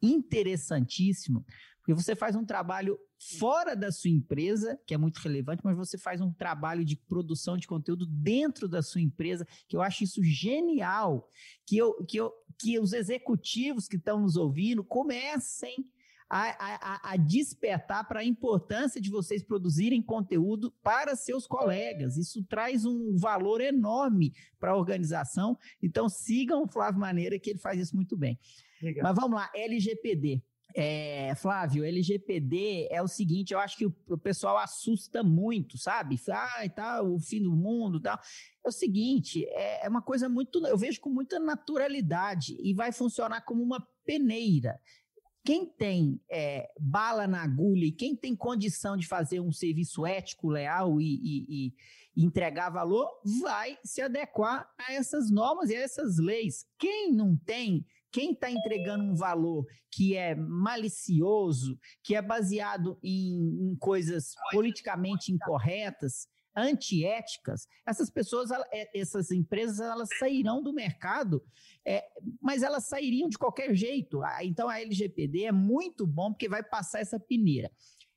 interessantíssimo, 0.00 1.44
porque 1.84 1.92
você 1.92 2.16
faz 2.16 2.34
um 2.34 2.46
trabalho 2.46 2.98
fora 3.38 3.76
da 3.76 3.92
sua 3.92 4.08
empresa, 4.08 4.80
que 4.86 4.94
é 4.94 4.96
muito 4.96 5.18
relevante, 5.18 5.60
mas 5.62 5.76
você 5.76 5.98
faz 5.98 6.18
um 6.18 6.32
trabalho 6.32 6.82
de 6.82 6.96
produção 6.96 7.58
de 7.58 7.66
conteúdo 7.66 8.06
dentro 8.06 8.66
da 8.66 8.82
sua 8.82 9.02
empresa, 9.02 9.46
que 9.68 9.76
eu 9.76 9.82
acho 9.82 10.02
isso 10.02 10.24
genial, 10.24 11.28
que, 11.66 11.76
eu, 11.76 11.92
que, 12.06 12.16
eu, 12.16 12.32
que 12.58 12.78
os 12.78 12.94
executivos 12.94 13.86
que 13.86 13.96
estão 13.96 14.18
nos 14.18 14.34
ouvindo 14.34 14.82
comecem 14.82 15.86
a, 16.26 16.48
a, 16.58 17.12
a, 17.12 17.16
despertar 17.18 18.08
para 18.08 18.20
a 18.20 18.24
importância 18.24 18.98
de 18.98 19.10
vocês 19.10 19.42
produzirem 19.42 20.00
conteúdo 20.00 20.72
para 20.82 21.14
seus 21.14 21.46
colegas. 21.46 22.16
Isso 22.16 22.42
traz 22.44 22.86
um 22.86 23.14
valor 23.18 23.60
enorme 23.60 24.32
para 24.58 24.70
a 24.70 24.76
organização. 24.76 25.58
Então, 25.82 26.08
sigam 26.08 26.62
o 26.62 26.66
Flávio 26.66 26.98
Maneira, 26.98 27.38
que 27.38 27.50
ele 27.50 27.58
faz 27.58 27.78
isso 27.78 27.94
muito 27.94 28.16
bem. 28.16 28.38
Legal. 28.80 29.02
Mas 29.04 29.14
vamos 29.14 29.38
lá, 29.38 29.50
LGPD. 29.54 30.42
É, 30.76 31.32
Flávio, 31.36 31.84
LGPD 31.84 32.88
é 32.90 33.00
o 33.00 33.06
seguinte, 33.06 33.54
eu 33.54 33.60
acho 33.60 33.76
que 33.76 33.86
o, 33.86 33.94
o 34.08 34.18
pessoal 34.18 34.58
assusta 34.58 35.22
muito, 35.22 35.78
sabe? 35.78 36.20
Ah, 36.28 36.68
tal, 36.74 37.14
o 37.14 37.20
fim 37.20 37.40
do 37.40 37.54
mundo, 37.54 38.00
tal. 38.00 38.18
É 38.64 38.68
o 38.68 38.72
seguinte, 38.72 39.44
é, 39.50 39.86
é 39.86 39.88
uma 39.88 40.02
coisa 40.02 40.28
muito, 40.28 40.66
eu 40.66 40.76
vejo 40.76 41.00
com 41.00 41.10
muita 41.10 41.38
naturalidade 41.38 42.56
e 42.60 42.74
vai 42.74 42.90
funcionar 42.90 43.42
como 43.42 43.62
uma 43.62 43.86
peneira. 44.04 44.80
quem 45.44 45.64
tem 45.64 46.20
é, 46.28 46.68
bala 46.80 47.28
na 47.28 47.42
agulha 47.44 47.84
e 47.84 47.92
quem 47.92 48.16
tem 48.16 48.34
condição 48.34 48.96
de 48.96 49.06
fazer 49.06 49.38
um 49.38 49.52
serviço 49.52 50.04
ético, 50.04 50.48
leal 50.48 51.00
e, 51.00 51.04
e, 51.04 51.66
e, 52.16 52.24
entregar 52.24 52.70
valor, 52.70 53.08
vai 53.40 53.78
se 53.84 54.02
adequar 54.02 54.68
a 54.76 54.92
essas 54.92 55.30
normas 55.30 55.70
e 55.70 55.76
a 55.76 55.80
essas 55.80 56.18
leis. 56.18 56.66
Quem 56.78 57.12
não 57.12 57.36
tem, 57.36 57.86
quem 58.14 58.30
está 58.30 58.48
entregando 58.48 59.02
um 59.02 59.16
valor 59.16 59.66
que 59.90 60.16
é 60.16 60.36
malicioso, 60.36 61.76
que 62.00 62.14
é 62.14 62.22
baseado 62.22 62.96
em, 63.02 63.72
em 63.72 63.76
coisas 63.76 64.34
politicamente 64.52 65.32
incorretas, 65.32 66.28
antiéticas, 66.56 67.66
essas 67.84 68.08
pessoas, 68.08 68.52
é, 68.72 68.88
essas 68.96 69.32
empresas, 69.32 69.80
elas 69.80 70.08
sairão 70.16 70.62
do 70.62 70.72
mercado, 70.72 71.42
é, 71.84 72.04
mas 72.40 72.62
elas 72.62 72.86
sairiam 72.86 73.28
de 73.28 73.36
qualquer 73.36 73.74
jeito. 73.74 74.20
Então 74.42 74.68
a 74.68 74.80
LGPD 74.80 75.46
é 75.46 75.52
muito 75.52 76.06
bom 76.06 76.30
porque 76.30 76.48
vai 76.48 76.62
passar 76.62 77.00
essa 77.00 77.18
peneira. 77.18 77.68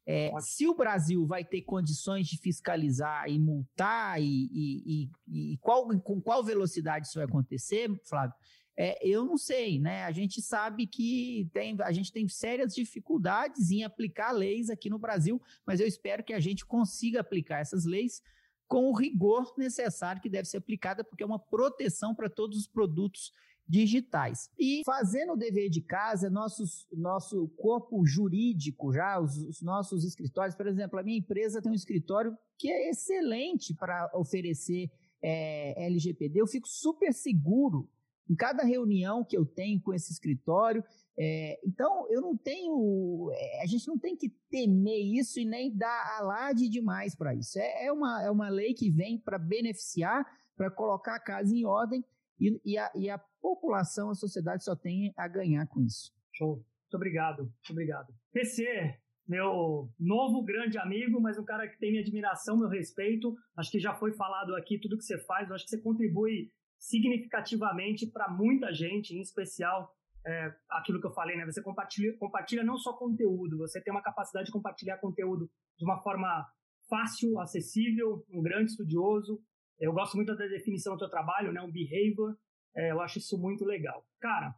É, 0.10 0.32
se 0.40 0.66
o 0.68 0.76
Brasil 0.76 1.26
vai 1.26 1.44
ter 1.44 1.64
condições 1.64 2.28
de 2.28 2.38
fiscalizar 2.38 3.28
e 3.28 3.38
multar 3.38 4.22
e, 4.22 4.48
e, 4.54 5.10
e, 5.28 5.54
e 5.54 5.58
qual, 5.58 5.86
com 6.00 6.22
qual 6.22 6.42
velocidade 6.42 7.08
isso 7.08 7.16
vai 7.16 7.26
acontecer, 7.26 7.90
Flávio, 8.08 8.34
é, 8.78 8.96
eu 9.02 9.26
não 9.26 9.38
sei, 9.38 9.80
né? 9.80 10.04
A 10.04 10.12
gente 10.12 10.40
sabe 10.40 10.86
que 10.86 11.50
tem, 11.52 11.76
a 11.82 11.92
gente 11.92 12.12
tem 12.12 12.28
sérias 12.28 12.76
dificuldades 12.76 13.72
em 13.72 13.84
aplicar 13.84 14.32
leis 14.32 14.70
aqui 14.70 14.88
no 14.88 15.00
Brasil, 15.00 15.42
mas 15.66 15.80
eu 15.80 15.88
espero 15.88 16.24
que 16.24 16.34
a 16.34 16.40
gente 16.40 16.64
consiga 16.64 17.22
aplicar 17.22 17.60
essas 17.60 17.86
leis 17.86 18.22
com 18.68 18.92
o 18.92 18.96
rigor 18.96 19.52
necessário 19.58 20.22
que 20.22 20.30
deve 20.30 20.48
ser 20.48 20.58
aplicada, 20.58 21.04
porque 21.04 21.24
é 21.24 21.26
uma 21.26 21.40
proteção 21.40 22.14
para 22.14 22.30
todos 22.30 22.56
os 22.56 22.68
produtos 22.68 23.32
digitais. 23.68 24.50
E 24.60 24.84
fazendo 24.86 25.34
o 25.34 25.38
dever 25.38 25.70
de 25.70 25.82
casa, 25.82 26.30
nossos, 26.30 26.88
nosso 26.92 27.48
corpo 27.58 28.06
jurídico, 28.06 28.94
já 28.94 29.20
os, 29.20 29.38
os, 29.38 29.62
nossos 29.62 30.04
escritórios, 30.04 30.56
por 30.56 30.68
exemplo, 30.68 31.00
a 31.00 31.04
minha 31.04 31.18
empresa 31.18 31.62
tem 31.62 31.72
um 31.72 31.76
escritório 31.76 32.38
que 32.58 32.70
é 32.70 32.90
excelente 32.90 33.74
para 33.74 34.12
oferecer 34.14 34.92
é, 35.22 35.88
LGPD. 35.88 36.40
Eu 36.40 36.48
fico 36.48 36.68
super 36.68 37.12
seguro 37.12 37.90
em 38.30 38.36
cada 38.36 38.64
reunião 38.64 39.24
que 39.24 39.38
eu 39.38 39.46
tenho 39.46 39.82
com 39.82 39.94
esse 39.94 40.12
escritório. 40.12 40.84
É, 41.20 41.60
então, 41.66 42.08
eu 42.10 42.22
não 42.22 42.38
tenho. 42.38 43.32
É, 43.34 43.64
a 43.64 43.66
gente 43.66 43.88
não 43.88 43.98
tem 43.98 44.16
que 44.16 44.30
temer 44.50 45.02
isso 45.18 45.40
e 45.40 45.46
nem 45.46 45.76
dar 45.76 46.18
alarde 46.20 46.70
demais 46.70 47.16
para 47.16 47.34
isso. 47.34 47.58
É, 47.60 47.86
é, 47.86 47.92
uma, 47.92 48.24
é 48.24 48.30
uma 48.30 48.50
lei 48.50 48.74
que 48.74 48.92
vem 48.92 49.20
para 49.20 49.40
beneficiar, 49.40 50.26
para 50.56 50.70
colocar 50.70 51.16
a 51.16 51.20
casa 51.20 51.56
em 51.56 51.66
ordem 51.66 52.04
e, 52.40 52.60
e, 52.64 52.78
a, 52.78 52.92
e 52.96 53.10
a 53.10 53.18
população, 53.42 54.10
a 54.10 54.16
sociedade 54.16 54.64
só 54.64 54.76
tem 54.76 55.14
a 55.18 55.28
ganhar 55.28 55.66
com 55.68 55.82
isso. 55.82 56.12
Show. 56.34 56.56
Muito 56.56 56.96
obrigado. 56.96 57.44
Muito 57.44 57.72
obrigado. 57.72 58.14
PC, 58.32 58.98
meu 59.28 59.90
novo 60.00 60.42
grande 60.44 60.78
amigo, 60.78 61.20
mas 61.20 61.38
um 61.38 61.44
cara 61.44 61.68
que 61.68 61.78
tem 61.78 61.92
minha 61.92 62.02
admiração, 62.02 62.58
meu 62.58 62.70
respeito. 62.70 63.36
Acho 63.58 63.72
que 63.72 63.80
já 63.80 63.94
foi 63.94 64.14
falado 64.14 64.56
aqui 64.56 64.80
tudo 64.80 64.98
que 64.98 65.04
você 65.04 65.18
faz. 65.26 65.50
Eu 65.50 65.56
acho 65.56 65.66
que 65.66 65.72
você 65.72 65.82
contribui 65.82 66.50
significativamente 66.80 68.10
para 68.12 68.30
muita 68.30 68.74
gente, 68.74 69.14
em 69.16 69.22
especial 69.22 69.92
é, 70.26 70.54
aquilo 70.70 71.00
que 71.00 71.08
eu 71.08 71.14
falei, 71.14 71.38
né? 71.38 71.46
Você 71.46 71.62
compartilha, 71.62 72.16
compartilha 72.18 72.64
não 72.64 72.78
só 72.78 72.94
conteúdo, 72.94 73.58
você 73.58 73.82
tem 73.82 73.94
uma 73.94 74.02
capacidade 74.02 74.48
de 74.48 74.52
compartilhar 74.52 74.98
conteúdo 74.98 75.50
de 75.78 75.86
uma 75.86 76.02
forma 76.02 76.46
fácil, 76.90 77.40
acessível, 77.40 78.26
um 78.30 78.42
grande 78.42 78.72
estudioso. 78.72 79.42
Eu 79.80 79.94
gosto 79.94 80.16
muito 80.16 80.36
da 80.36 80.48
definição 80.48 80.94
do 80.94 81.00
teu 81.00 81.10
trabalho, 81.10 81.52
né? 81.52 81.62
Um 81.62 81.72
behavior. 81.72 82.36
É, 82.76 82.92
eu 82.92 83.02
acho 83.02 83.20
isso 83.20 83.38
muito 83.40 83.64
legal. 83.66 84.06
Cara, 84.20 84.50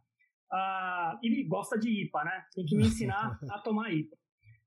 uh, 0.52 1.18
e 1.22 1.44
gosta 1.46 1.78
de 1.78 2.04
IPA, 2.04 2.24
né? 2.24 2.44
Tem 2.54 2.64
que 2.64 2.76
me 2.76 2.86
ensinar 2.86 3.38
a 3.50 3.58
tomar 3.60 3.92
IPA. 3.92 4.16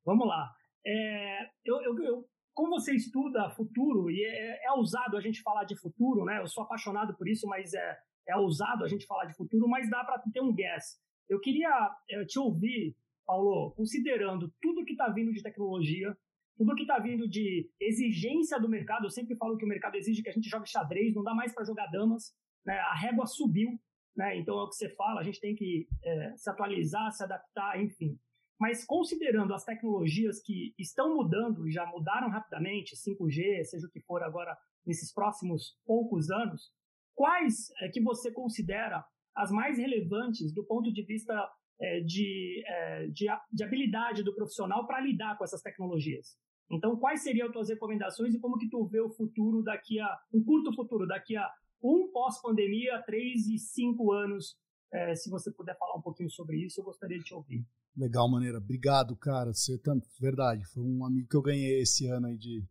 Vamos 0.05 0.27
lá. 0.27 0.51
É, 0.85 1.45
eu, 1.65 1.81
eu, 1.81 2.03
eu 2.03 2.25
como 2.53 2.79
você 2.79 2.93
estuda 2.93 3.49
futuro, 3.51 4.09
e 4.11 4.23
é, 4.23 4.65
é 4.65 4.71
ousado 4.71 5.17
a 5.17 5.21
gente 5.21 5.41
falar 5.41 5.63
de 5.63 5.75
futuro, 5.75 6.23
né? 6.25 6.39
Eu 6.39 6.47
sou 6.47 6.63
apaixonado 6.63 7.15
por 7.15 7.27
isso, 7.27 7.47
mas 7.47 7.73
é, 7.73 7.97
é 8.27 8.37
ousado 8.37 8.83
a 8.83 8.87
gente 8.87 9.05
falar 9.05 9.25
de 9.25 9.35
futuro, 9.35 9.67
mas 9.67 9.89
dá 9.89 10.03
para 10.03 10.19
ter 10.31 10.41
um 10.41 10.53
guess. 10.53 10.99
Eu 11.29 11.39
queria 11.39 11.69
é, 12.09 12.25
te 12.25 12.37
ouvir, 12.39 12.95
Paulo, 13.25 13.71
considerando 13.71 14.53
tudo 14.61 14.85
que 14.85 14.91
está 14.91 15.09
vindo 15.09 15.31
de 15.31 15.41
tecnologia, 15.41 16.15
tudo 16.57 16.75
que 16.75 16.83
está 16.83 16.99
vindo 16.99 17.27
de 17.27 17.69
exigência 17.79 18.59
do 18.59 18.69
mercado. 18.69 19.05
Eu 19.05 19.09
sempre 19.09 19.35
falo 19.35 19.57
que 19.57 19.65
o 19.65 19.67
mercado 19.67 19.95
exige 19.95 20.21
que 20.21 20.29
a 20.29 20.33
gente 20.33 20.49
jogue 20.49 20.69
xadrez, 20.69 21.13
não 21.13 21.23
dá 21.23 21.33
mais 21.33 21.53
para 21.53 21.65
jogar 21.65 21.87
damas. 21.87 22.33
Né? 22.65 22.77
A 22.77 22.93
régua 22.93 23.25
subiu, 23.25 23.69
né? 24.15 24.37
então 24.37 24.59
é 24.59 24.63
o 24.63 24.69
que 24.69 24.75
você 24.75 24.89
fala, 24.95 25.19
a 25.19 25.23
gente 25.23 25.39
tem 25.39 25.55
que 25.55 25.87
é, 26.03 26.35
se 26.35 26.49
atualizar, 26.49 27.11
se 27.11 27.23
adaptar, 27.23 27.81
enfim. 27.81 28.17
Mas 28.59 28.85
considerando 28.85 29.53
as 29.53 29.63
tecnologias 29.63 30.41
que 30.41 30.73
estão 30.77 31.15
mudando 31.15 31.67
e 31.67 31.71
já 31.71 31.85
mudaram 31.85 32.29
rapidamente, 32.29 32.95
5G, 32.95 33.63
seja 33.65 33.87
o 33.87 33.89
que 33.89 33.99
for 33.99 34.23
agora 34.23 34.57
nesses 34.85 35.13
próximos 35.13 35.77
poucos 35.85 36.29
anos, 36.29 36.71
quais 37.15 37.71
é 37.81 37.89
que 37.89 38.01
você 38.01 38.31
considera 38.31 39.03
as 39.35 39.51
mais 39.51 39.77
relevantes 39.77 40.53
do 40.53 40.63
ponto 40.63 40.91
de 40.91 41.03
vista 41.03 41.33
é, 41.79 42.01
de, 42.01 42.63
é, 42.65 43.07
de, 43.07 43.25
de, 43.51 43.63
habilidade 43.63 44.23
do 44.23 44.35
profissional 44.35 44.85
para 44.85 45.01
lidar 45.01 45.37
com 45.37 45.43
essas 45.43 45.61
tecnologias? 45.61 46.37
Então, 46.71 46.97
quais 46.97 47.21
seriam 47.21 47.47
as 47.47 47.53
tuas 47.53 47.69
recomendações 47.69 48.33
e 48.33 48.39
como 48.39 48.57
que 48.57 48.69
tu 48.69 48.85
vê 48.85 48.99
o 48.99 49.09
futuro 49.09 49.61
daqui 49.63 49.99
a 49.99 50.19
um 50.33 50.43
curto 50.43 50.73
futuro, 50.73 51.07
daqui 51.07 51.35
a 51.35 51.51
um 51.81 52.09
pós-pandemia, 52.11 53.01
três 53.05 53.47
e 53.47 53.57
cinco 53.57 54.11
anos? 54.11 54.55
É, 54.93 55.15
se 55.15 55.29
você 55.29 55.51
puder 55.51 55.75
falar 55.77 55.95
um 55.95 56.01
pouquinho 56.01 56.29
sobre 56.29 56.57
isso, 56.57 56.79
eu 56.79 56.85
gostaria 56.85 57.17
de 57.17 57.25
te 57.25 57.33
ouvir. 57.33 57.65
Legal, 57.97 58.29
maneira. 58.29 58.59
Obrigado, 58.59 59.15
cara. 59.15 59.51
Você 59.51 59.77
tá, 59.77 59.95
verdade, 60.19 60.65
foi 60.65 60.83
um 60.83 61.03
amigo 61.03 61.27
que 61.27 61.35
eu 61.35 61.41
ganhei 61.41 61.81
esse 61.81 62.07
ano 62.07 62.27
aí 62.27 62.37
de, 62.37 62.63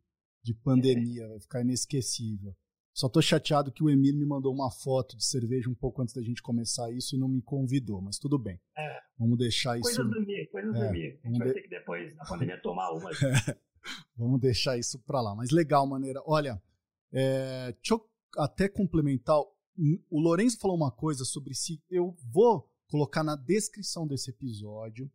de 0.43 0.55
pandemia, 0.55 1.29
vai 1.29 1.41
ficar 1.41 1.61
inesquecível. 1.63 2.55
Só 2.95 3.09
tô 3.09 3.23
chateado 3.23 3.73
que 3.73 3.83
o 3.83 3.89
Emir 3.89 4.15
me 4.15 4.27
mandou 4.27 4.53
uma 4.53 4.71
foto 4.71 5.17
de 5.17 5.25
cerveja 5.25 5.69
um 5.69 5.75
pouco 5.75 6.03
antes 6.03 6.15
da 6.15 6.23
gente 6.23 6.43
começar 6.43 6.93
isso 6.93 7.17
e 7.17 7.19
não 7.19 7.29
me 7.29 7.41
convidou, 7.41 8.03
mas 8.03 8.19
tudo 8.19 8.39
bem. 8.39 8.61
É. 8.77 9.01
Vamos 9.19 9.39
deixar 9.39 9.79
isso. 9.79 9.85
Coisas 9.85 10.11
do 10.11 10.19
Emir, 10.19 10.51
coisas 10.51 10.75
é. 10.75 10.79
do 10.79 10.85
Emir. 10.85 11.21
A 11.25 11.29
gente 11.29 11.39
vai 11.39 11.49
de... 11.49 11.55
ter 11.55 11.63
que 11.63 11.69
depois, 11.69 12.15
na 12.15 12.25
pandemia, 12.25 12.61
tomar 12.61 12.91
uma. 12.93 13.11
É. 13.11 13.57
Vamos 14.17 14.41
deixar 14.41 14.79
isso 14.79 14.99
pra 15.01 15.23
lá. 15.23 15.35
Mas 15.35 15.51
legal, 15.51 15.87
maneira. 15.87 16.23
Olha, 16.27 16.63
é... 17.13 17.73
deixa 17.73 17.95
eu 17.95 18.07
até 18.37 18.69
complementar. 18.69 19.41
O 20.11 20.21
Lourenço 20.21 20.59
falou 20.59 20.77
uma 20.77 20.91
coisa 20.91 21.25
sobre 21.25 21.55
se 21.55 21.83
eu 21.91 22.17
vou 22.31 22.69
colocar 22.89 23.25
na 23.25 23.37
descrição 23.37 24.07
desse 24.07 24.31
episódio. 24.31 25.11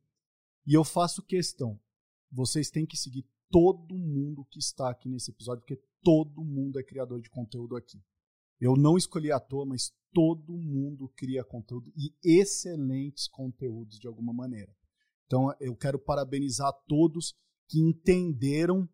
E 0.65 0.74
eu 0.74 0.84
faço 0.84 1.22
questão. 1.22 1.80
Vocês 2.32 2.70
têm 2.70 2.86
que 2.86 2.98
seguir 2.98 3.26
todo 3.50 3.98
mundo 3.98 4.46
que 4.46 4.60
está 4.60 4.89
aqui 4.89 5.08
nesse 5.08 5.32
episódio, 5.32 5.62
porque 5.62 5.82
todo 6.02 6.43
mundo 6.43 6.80
é 6.80 6.84
criador 6.84 7.22
de 7.22 7.30
conteúdo 7.30 7.76
aqui. 7.76 8.04
Eu 8.60 8.76
não 8.76 8.98
escolhi 8.98 9.32
à 9.32 9.39
toa, 9.39 9.65
mas 9.65 9.93
todo 10.12 10.58
mundo 10.58 11.08
cria 11.15 11.43
conteúdo 11.43 11.93
e 11.96 12.13
excelentes 12.24 13.28
conteúdos 13.28 14.00
de 14.00 14.08
alguma 14.08 14.34
maneira. 14.34 14.76
Então 15.26 15.54
eu 15.60 15.76
quero 15.76 16.00
parabenizar 16.00 16.74
todos 16.88 17.36
que 17.67 17.80
entenderam 17.80 18.89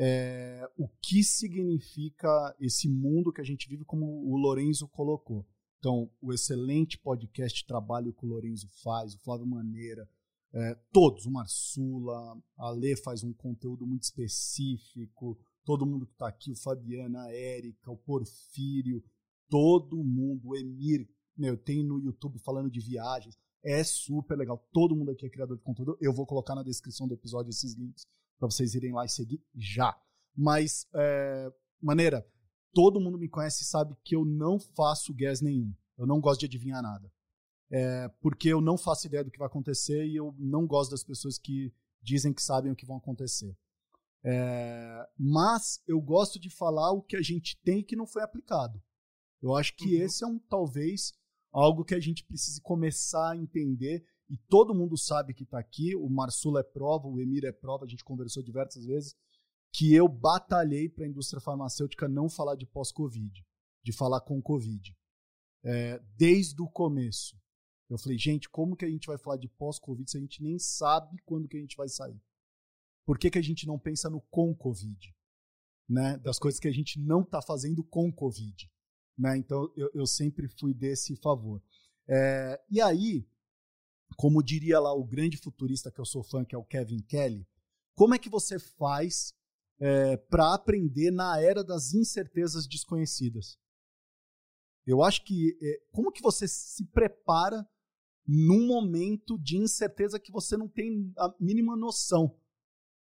é, 0.00 0.64
o 0.76 0.88
que 1.02 1.24
significa 1.24 2.54
esse 2.60 2.88
mundo 2.88 3.32
que 3.32 3.40
a 3.40 3.44
gente 3.44 3.68
vive, 3.68 3.84
como 3.84 4.06
o 4.06 4.36
Lorenzo 4.36 4.86
colocou. 4.86 5.44
Então, 5.78 6.08
o 6.20 6.32
excelente 6.32 6.96
podcast 6.96 7.66
Trabalho 7.66 8.12
que 8.12 8.24
o 8.24 8.28
Lorenzo 8.28 8.68
faz, 8.82 9.14
o 9.14 9.18
Flávio 9.18 9.46
Maneira, 9.46 10.08
é, 10.52 10.74
todos, 10.92 11.26
o 11.26 11.30
Marsula, 11.30 12.40
a 12.56 12.70
Lê 12.70 12.96
faz 12.96 13.24
um 13.24 13.32
conteúdo 13.32 13.86
muito 13.86 14.04
específico, 14.04 15.36
todo 15.64 15.84
mundo 15.84 16.06
que 16.06 16.12
está 16.12 16.28
aqui, 16.28 16.52
o 16.52 16.56
Fabiana, 16.56 17.24
a 17.24 17.32
Érica, 17.32 17.90
o 17.90 17.96
Porfírio, 17.96 19.02
todo 19.48 20.02
mundo, 20.02 20.48
o 20.48 20.56
Emir, 20.56 21.08
meu, 21.36 21.56
tem 21.56 21.84
no 21.84 22.00
YouTube 22.00 22.38
falando 22.38 22.70
de 22.70 22.80
viagens, 22.80 23.36
é 23.64 23.82
super 23.82 24.36
legal, 24.38 24.64
todo 24.72 24.96
mundo 24.96 25.10
aqui 25.10 25.26
é 25.26 25.30
criador 25.30 25.56
de 25.56 25.62
conteúdo, 25.62 25.98
eu 26.00 26.12
vou 26.12 26.24
colocar 26.24 26.54
na 26.54 26.62
descrição 26.62 27.06
do 27.06 27.14
episódio 27.14 27.50
esses 27.50 27.74
links 27.74 28.06
para 28.38 28.48
vocês 28.48 28.74
irem 28.74 28.92
lá 28.92 29.04
e 29.04 29.08
seguir 29.08 29.42
já. 29.54 29.96
Mas, 30.36 30.86
é, 30.94 31.52
maneira, 31.80 32.26
todo 32.72 33.00
mundo 33.00 33.18
me 33.18 33.28
conhece 33.28 33.62
e 33.62 33.66
sabe 33.66 33.96
que 34.04 34.14
eu 34.14 34.24
não 34.24 34.58
faço 34.58 35.12
guess 35.12 35.40
nenhum. 35.42 35.74
Eu 35.96 36.06
não 36.06 36.20
gosto 36.20 36.40
de 36.40 36.46
adivinhar 36.46 36.82
nada. 36.82 37.10
É, 37.70 38.08
porque 38.20 38.48
eu 38.48 38.60
não 38.60 38.78
faço 38.78 39.06
ideia 39.06 39.24
do 39.24 39.30
que 39.30 39.38
vai 39.38 39.46
acontecer 39.46 40.06
e 40.06 40.16
eu 40.16 40.34
não 40.38 40.66
gosto 40.66 40.92
das 40.92 41.04
pessoas 41.04 41.38
que 41.38 41.72
dizem 42.00 42.32
que 42.32 42.42
sabem 42.42 42.72
o 42.72 42.76
que 42.76 42.86
vão 42.86 42.96
acontecer. 42.96 43.54
É, 44.24 45.08
mas 45.18 45.82
eu 45.86 46.00
gosto 46.00 46.38
de 46.38 46.50
falar 46.50 46.92
o 46.92 47.02
que 47.02 47.16
a 47.16 47.22
gente 47.22 47.60
tem 47.62 47.82
que 47.82 47.96
não 47.96 48.06
foi 48.06 48.22
aplicado. 48.22 48.82
Eu 49.42 49.54
acho 49.54 49.76
que 49.76 49.96
uhum. 49.96 50.02
esse 50.02 50.24
é 50.24 50.26
um 50.26 50.38
talvez 50.38 51.12
algo 51.52 51.84
que 51.84 51.94
a 51.94 52.00
gente 52.00 52.24
precise 52.24 52.60
começar 52.60 53.32
a 53.32 53.36
entender 53.36 54.04
e 54.28 54.36
todo 54.36 54.74
mundo 54.74 54.96
sabe 54.96 55.32
que 55.32 55.44
está 55.44 55.58
aqui. 55.58 55.96
O 55.96 56.08
Marsulo 56.08 56.58
é 56.58 56.62
prova, 56.62 57.08
o 57.08 57.20
Emir 57.20 57.44
é 57.44 57.52
prova, 57.52 57.84
a 57.84 57.88
gente 57.88 58.04
conversou 58.04 58.42
diversas 58.42 58.84
vezes 58.84 59.16
que 59.72 59.94
eu 59.94 60.08
batalhei 60.08 60.88
para 60.88 61.04
a 61.04 61.08
indústria 61.08 61.40
farmacêutica 61.40 62.08
não 62.08 62.28
falar 62.28 62.56
de 62.56 62.66
pós-Covid, 62.66 63.44
de 63.82 63.92
falar 63.92 64.20
com 64.20 64.40
Covid. 64.40 64.96
É, 65.64 65.98
desde 66.16 66.60
o 66.62 66.68
começo. 66.68 67.38
Eu 67.88 67.98
falei, 67.98 68.18
gente, 68.18 68.48
como 68.48 68.76
que 68.76 68.84
a 68.84 68.90
gente 68.90 69.06
vai 69.06 69.16
falar 69.18 69.36
de 69.36 69.48
pós-Covid 69.48 70.10
se 70.10 70.16
a 70.16 70.20
gente 70.20 70.42
nem 70.42 70.58
sabe 70.58 71.16
quando 71.24 71.48
que 71.48 71.56
a 71.56 71.60
gente 71.60 71.76
vai 71.76 71.88
sair? 71.88 72.20
Por 73.06 73.18
que, 73.18 73.30
que 73.30 73.38
a 73.38 73.42
gente 73.42 73.66
não 73.66 73.78
pensa 73.78 74.10
no 74.10 74.20
com 74.20 74.54
Covid? 74.54 75.14
Né? 75.88 76.18
Das 76.18 76.38
coisas 76.38 76.60
que 76.60 76.68
a 76.68 76.72
gente 76.72 77.00
não 77.00 77.22
está 77.22 77.40
fazendo 77.40 77.82
com 77.82 78.12
Covid. 78.12 78.70
Né? 79.16 79.38
Então, 79.38 79.72
eu, 79.74 79.90
eu 79.94 80.06
sempre 80.06 80.48
fui 80.48 80.74
desse 80.74 81.16
favor. 81.16 81.62
É, 82.06 82.62
e 82.70 82.80
aí, 82.80 83.26
como 84.16 84.42
diria 84.42 84.80
lá 84.80 84.92
o 84.92 85.04
grande 85.04 85.36
futurista 85.36 85.90
que 85.90 86.00
eu 86.00 86.04
sou 86.04 86.22
fã, 86.22 86.44
que 86.44 86.54
é 86.54 86.58
o 86.58 86.64
Kevin 86.64 87.00
Kelly, 87.02 87.46
como 87.94 88.14
é 88.14 88.18
que 88.18 88.28
você 88.28 88.58
faz 88.58 89.34
é, 89.80 90.16
para 90.16 90.54
aprender 90.54 91.10
na 91.10 91.40
era 91.40 91.62
das 91.62 91.94
incertezas 91.94 92.66
desconhecidas? 92.66 93.58
Eu 94.86 95.02
acho 95.02 95.24
que 95.24 95.56
é, 95.60 95.80
como 95.92 96.10
que 96.10 96.22
você 96.22 96.48
se 96.48 96.84
prepara 96.86 97.68
num 98.26 98.66
momento 98.66 99.38
de 99.38 99.56
incerteza 99.56 100.20
que 100.20 100.30
você 100.30 100.56
não 100.56 100.68
tem 100.68 101.12
a 101.16 101.34
mínima 101.40 101.76
noção, 101.76 102.38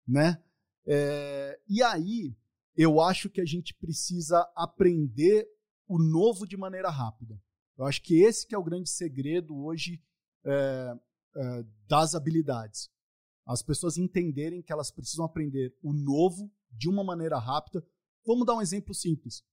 né? 0.08 0.42
É, 0.86 1.60
e 1.68 1.84
aí 1.84 2.36
eu 2.76 3.02
acho 3.02 3.30
que 3.30 3.42
a 3.42 3.46
gente 3.46 3.74
precisa 3.74 4.50
aprender 4.56 5.48
o 5.88 6.00
novo 6.00 6.48
de 6.48 6.56
maneira 6.56 6.90
rápida. 6.90 7.42
Eu 7.78 7.86
acho 7.86 8.02
que 8.02 8.22
esse 8.22 8.48
que 8.48 8.56
é 8.56 8.58
o 8.58 8.64
grande 8.64 8.90
segredo 8.90 9.56
hoje 9.56 10.02
é, 10.46 11.00
é, 11.36 11.66
das 11.88 12.16
habilidades. 12.16 12.90
As 13.46 13.62
pessoas 13.62 13.98
entenderem 13.98 14.62
que 14.62 14.72
elas 14.72 14.92
precisam 14.92 15.26
aprender 15.26 15.76
o 15.82 15.92
novo 15.92 16.52
de 16.72 16.88
uma 16.88 17.04
maneira 17.04 17.40
rápida. 17.40 17.86
Vamos 18.26 18.46
dar 18.46 18.56
um 18.56 18.62
exemplo 18.62 18.94
simples. 18.94 19.44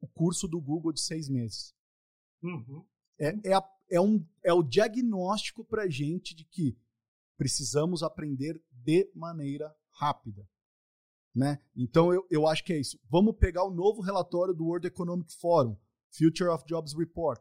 O 0.00 0.06
curso 0.08 0.46
do 0.46 0.60
Google 0.60 0.92
de 0.92 1.00
seis 1.00 1.28
meses. 1.28 1.74
Uhum. 2.42 2.84
É, 3.18 3.50
é, 3.50 3.54
a, 3.54 3.62
é, 3.90 4.00
um, 4.00 4.24
é 4.42 4.52
o 4.52 4.62
diagnóstico 4.62 5.64
para 5.64 5.84
a 5.84 5.88
gente 5.88 6.34
de 6.34 6.44
que 6.44 6.76
precisamos 7.36 8.02
aprender 8.02 8.62
de 8.70 9.10
maneira 9.14 9.74
rápida. 9.90 10.48
Né? 11.34 11.58
Então 11.74 12.12
eu, 12.12 12.26
eu 12.30 12.46
acho 12.46 12.62
que 12.64 12.72
é 12.72 12.78
isso. 12.78 12.98
Vamos 13.08 13.36
pegar 13.36 13.64
o 13.64 13.70
novo 13.70 14.02
relatório 14.02 14.54
do 14.54 14.64
World 14.64 14.86
Economic 14.86 15.32
Forum, 15.34 15.76
Future 16.10 16.50
of 16.50 16.64
Jobs 16.66 16.92
Report. 16.92 17.40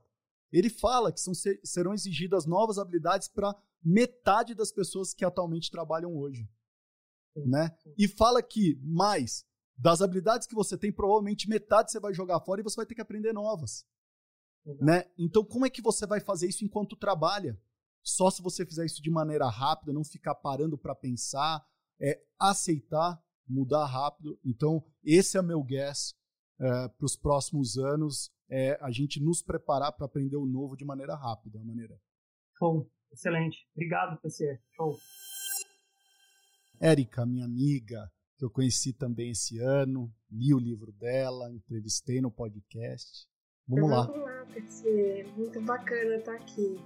Ele 0.51 0.69
fala 0.69 1.11
que 1.11 1.19
são, 1.19 1.33
serão 1.63 1.93
exigidas 1.93 2.45
novas 2.45 2.77
habilidades 2.77 3.27
para 3.27 3.55
metade 3.83 4.53
das 4.53 4.71
pessoas 4.71 5.13
que 5.13 5.25
atualmente 5.25 5.71
trabalham 5.71 6.15
hoje. 6.15 6.49
Né? 7.35 7.75
E 7.97 8.07
fala 8.07 8.43
que 8.43 8.79
mais 8.83 9.45
das 9.77 10.01
habilidades 10.01 10.45
que 10.45 10.53
você 10.53 10.77
tem, 10.77 10.91
provavelmente 10.91 11.49
metade 11.49 11.91
você 11.91 11.99
vai 11.99 12.13
jogar 12.13 12.39
fora 12.41 12.61
e 12.61 12.63
você 12.63 12.75
vai 12.75 12.85
ter 12.85 12.95
que 12.95 13.01
aprender 13.01 13.33
novas. 13.33 13.85
Né? 14.79 15.09
Então, 15.17 15.43
como 15.43 15.65
é 15.65 15.69
que 15.69 15.81
você 15.81 16.05
vai 16.05 16.19
fazer 16.19 16.47
isso 16.47 16.63
enquanto 16.63 16.95
trabalha? 16.95 17.59
Só 18.03 18.29
se 18.29 18.41
você 18.41 18.65
fizer 18.65 18.85
isso 18.85 19.01
de 19.01 19.09
maneira 19.09 19.47
rápida, 19.47 19.93
não 19.93 20.03
ficar 20.03 20.35
parando 20.35 20.77
para 20.77 20.93
pensar, 20.93 21.65
é 21.99 22.21
aceitar, 22.37 23.21
mudar 23.47 23.85
rápido. 23.85 24.39
Então, 24.43 24.83
esse 25.03 25.37
é 25.37 25.41
meu 25.41 25.63
guess 25.63 26.15
é, 26.59 26.87
para 26.89 27.05
os 27.05 27.15
próximos 27.15 27.77
anos, 27.77 28.31
é 28.51 28.77
a 28.81 28.91
gente 28.91 29.23
nos 29.23 29.41
preparar 29.41 29.93
para 29.93 30.05
aprender 30.05 30.35
o 30.35 30.45
novo 30.45 30.75
de 30.75 30.83
maneira 30.83 31.15
rápida. 31.15 31.63
Maneira. 31.63 31.97
Show, 32.59 32.85
excelente. 33.11 33.65
Obrigado, 33.73 34.19
PC. 34.19 34.59
Show. 34.75 34.97
Érica, 36.79 37.25
minha 37.25 37.45
amiga, 37.45 38.11
que 38.37 38.43
eu 38.43 38.49
conheci 38.49 38.91
também 38.91 39.31
esse 39.31 39.59
ano, 39.59 40.11
li 40.29 40.53
o 40.53 40.59
livro 40.59 40.91
dela, 40.91 41.51
entrevistei 41.53 42.19
no 42.19 42.29
podcast. 42.29 43.25
Vamos 43.67 43.89
lá. 43.89 44.05
Vamos 44.05 44.25
lá, 44.25 44.45
PC. 44.53 45.25
Muito 45.37 45.61
bacana 45.61 46.15
estar 46.15 46.35
aqui. 46.35 46.77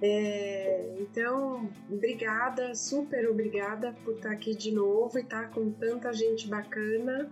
É, 0.00 0.96
então, 1.00 1.68
obrigada, 1.90 2.74
super 2.74 3.28
obrigada 3.28 3.92
por 4.04 4.14
estar 4.14 4.30
aqui 4.30 4.54
de 4.54 4.70
novo 4.70 5.18
e 5.18 5.22
estar 5.22 5.50
com 5.50 5.70
tanta 5.72 6.12
gente 6.12 6.48
bacana. 6.48 7.28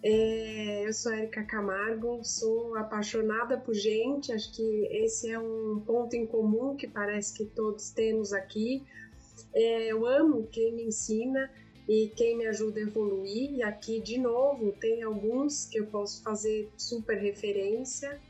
É, 0.00 0.86
eu 0.86 0.92
sou 0.92 1.12
Erika 1.12 1.42
Camargo, 1.42 2.22
sou 2.22 2.76
apaixonada 2.76 3.58
por 3.58 3.74
gente, 3.74 4.30
acho 4.30 4.54
que 4.54 4.86
esse 4.92 5.28
é 5.28 5.38
um 5.38 5.82
ponto 5.84 6.14
em 6.14 6.24
comum 6.24 6.76
que 6.76 6.86
parece 6.86 7.34
que 7.34 7.44
todos 7.44 7.90
temos 7.90 8.32
aqui. 8.32 8.84
É, 9.52 9.88
eu 9.90 10.06
amo 10.06 10.46
quem 10.52 10.72
me 10.72 10.84
ensina 10.84 11.50
e 11.88 12.12
quem 12.14 12.36
me 12.36 12.46
ajuda 12.46 12.78
a 12.78 12.82
evoluir, 12.82 13.54
e 13.54 13.62
aqui 13.62 14.00
de 14.00 14.18
novo 14.18 14.72
tem 14.72 15.02
alguns 15.02 15.66
que 15.66 15.80
eu 15.80 15.86
posso 15.86 16.22
fazer 16.22 16.70
super 16.76 17.18
referência. 17.18 18.20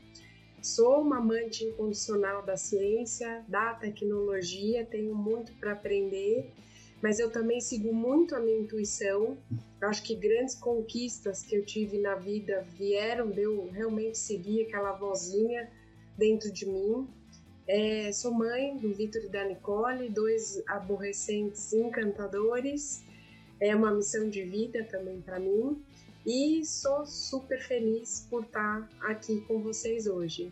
Sou 0.63 1.01
uma 1.01 1.17
amante 1.17 1.65
incondicional 1.65 2.43
da 2.43 2.57
ciência, 2.57 3.45
da 3.47 3.75
tecnologia, 3.75 4.85
tenho 4.85 5.13
muito 5.13 5.53
para 5.53 5.73
aprender, 5.73 6.51
mas 7.01 7.19
eu 7.19 7.31
também 7.31 7.61
sigo 7.61 7.93
muito 7.93 8.35
a 8.35 8.39
minha 8.39 8.59
intuição. 8.59 9.37
Eu 9.81 9.87
acho 9.87 10.03
que 10.03 10.15
grandes 10.15 10.55
conquistas 10.55 11.43
que 11.43 11.55
eu 11.55 11.65
tive 11.65 11.97
na 11.97 12.15
vida 12.15 12.65
vieram 12.77 13.29
de 13.29 13.41
eu 13.41 13.69
realmente 13.71 14.17
seguir 14.17 14.63
aquela 14.63 14.91
vozinha 14.91 15.69
dentro 16.17 16.51
de 16.51 16.65
mim. 16.65 17.07
É, 17.67 18.11
sou 18.11 18.33
mãe 18.33 18.75
do 18.77 18.93
Vitor 18.93 19.23
e 19.23 19.29
da 19.29 19.45
Nicole, 19.45 20.09
dois 20.09 20.61
aborrecentes 20.67 21.71
encantadores. 21.71 23.03
É 23.59 23.75
uma 23.75 23.93
missão 23.93 24.29
de 24.29 24.41
vida 24.43 24.83
também 24.85 25.21
para 25.21 25.39
mim 25.39 25.81
e 26.25 26.65
sou 26.65 27.05
super 27.05 27.61
feliz 27.61 28.27
por 28.29 28.43
estar 28.43 28.89
aqui 29.01 29.41
com 29.41 29.61
vocês 29.61 30.07
hoje. 30.07 30.51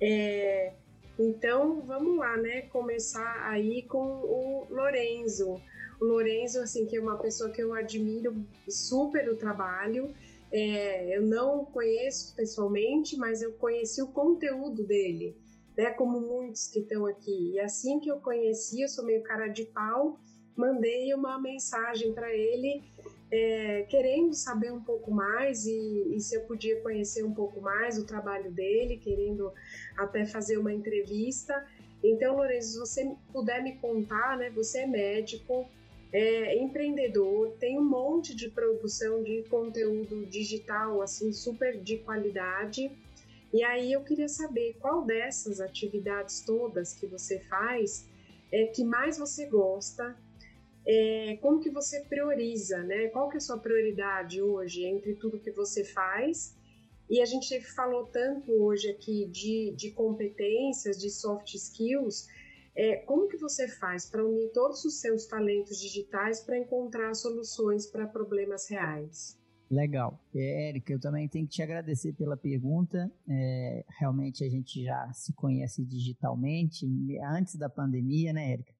É, 0.00 0.72
então 1.20 1.82
vamos 1.82 2.16
lá, 2.16 2.36
né? 2.36 2.62
Começar 2.62 3.48
aí 3.48 3.82
com 3.82 3.98
o 3.98 4.66
Lorenzo. 4.70 5.60
O 6.00 6.04
Lorenzo, 6.04 6.60
assim, 6.60 6.86
que 6.86 6.96
é 6.96 7.00
uma 7.00 7.18
pessoa 7.18 7.50
que 7.50 7.62
eu 7.62 7.74
admiro 7.74 8.34
super 8.68 9.28
o 9.28 9.36
trabalho. 9.36 10.14
É, 10.50 11.16
eu 11.16 11.22
não 11.22 11.64
conheço 11.64 12.34
pessoalmente, 12.34 13.16
mas 13.16 13.42
eu 13.42 13.52
conheci 13.52 14.02
o 14.02 14.08
conteúdo 14.08 14.82
dele, 14.82 15.36
né? 15.76 15.90
Como 15.90 16.20
muitos 16.20 16.68
que 16.68 16.80
estão 16.80 17.06
aqui. 17.06 17.52
E 17.52 17.60
assim 17.60 18.00
que 18.00 18.10
eu 18.10 18.20
conheci, 18.20 18.80
eu 18.80 18.88
sou 18.88 19.04
meio 19.04 19.22
cara 19.22 19.46
de 19.48 19.64
pau, 19.66 20.18
mandei 20.56 21.12
uma 21.14 21.38
mensagem 21.38 22.12
para 22.12 22.34
ele 22.34 22.82
é, 23.30 23.82
querendo 23.88 24.34
saber 24.34 24.72
um 24.72 24.82
pouco 24.82 25.10
mais 25.10 25.64
e, 25.64 26.14
e, 26.14 26.20
se 26.20 26.34
eu 26.34 26.42
podia 26.42 26.80
conhecer 26.80 27.24
um 27.24 27.32
pouco 27.32 27.60
mais 27.60 27.98
o 27.98 28.04
trabalho 28.04 28.50
dele, 28.50 28.96
querendo 28.96 29.52
até 29.96 30.26
fazer 30.26 30.58
uma 30.58 30.72
entrevista. 30.72 31.64
Então, 32.02 32.36
Lourenço, 32.36 32.72
se 32.72 32.78
você 32.78 33.16
puder 33.32 33.62
me 33.62 33.76
contar, 33.76 34.36
né? 34.36 34.50
Você 34.50 34.80
é 34.80 34.86
médico, 34.86 35.68
é 36.12 36.56
empreendedor, 36.58 37.52
tem 37.60 37.78
um 37.78 37.84
monte 37.84 38.34
de 38.34 38.50
produção 38.50 39.22
de 39.22 39.44
conteúdo 39.44 40.26
digital, 40.26 41.00
assim, 41.00 41.32
super 41.32 41.78
de 41.78 41.98
qualidade. 41.98 42.90
E 43.52 43.62
aí 43.62 43.92
eu 43.92 44.02
queria 44.02 44.28
saber 44.28 44.76
qual 44.80 45.04
dessas 45.04 45.60
atividades 45.60 46.40
todas 46.40 46.94
que 46.94 47.06
você 47.06 47.38
faz 47.40 48.08
é 48.50 48.66
que 48.66 48.82
mais 48.82 49.18
você 49.18 49.46
gosta, 49.46 50.16
é, 50.86 51.36
como 51.40 51.60
que 51.60 51.70
você 51.70 52.00
prioriza, 52.04 52.82
né? 52.82 53.08
Qual 53.08 53.28
que 53.28 53.36
é 53.36 53.38
a 53.38 53.40
sua 53.40 53.58
prioridade 53.58 54.40
hoje 54.40 54.84
entre 54.84 55.14
tudo 55.14 55.40
que 55.40 55.50
você 55.50 55.84
faz? 55.84 56.56
E 57.08 57.20
a 57.20 57.24
gente 57.24 57.60
falou 57.74 58.06
tanto 58.06 58.52
hoje 58.52 58.88
aqui 58.88 59.26
de, 59.26 59.74
de 59.76 59.90
competências, 59.90 60.96
de 60.96 61.10
soft 61.10 61.54
skills. 61.54 62.28
É, 62.74 62.96
como 62.98 63.28
que 63.28 63.36
você 63.36 63.66
faz 63.66 64.08
para 64.08 64.24
unir 64.24 64.50
todos 64.52 64.84
os 64.84 65.00
seus 65.00 65.26
talentos 65.26 65.80
digitais 65.80 66.40
para 66.40 66.56
encontrar 66.56 67.12
soluções 67.14 67.86
para 67.86 68.06
problemas 68.06 68.68
reais? 68.68 69.38
Legal. 69.68 70.20
É, 70.34 70.68
Érica, 70.68 70.92
eu 70.92 71.00
também 71.00 71.28
tenho 71.28 71.46
que 71.46 71.52
te 71.52 71.62
agradecer 71.62 72.12
pela 72.12 72.36
pergunta. 72.36 73.10
É, 73.28 73.84
realmente 73.98 74.44
a 74.44 74.48
gente 74.48 74.82
já 74.82 75.12
se 75.12 75.32
conhece 75.32 75.84
digitalmente 75.84 76.86
antes 77.24 77.56
da 77.56 77.68
pandemia, 77.68 78.32
né, 78.32 78.52
Érica? 78.52 78.79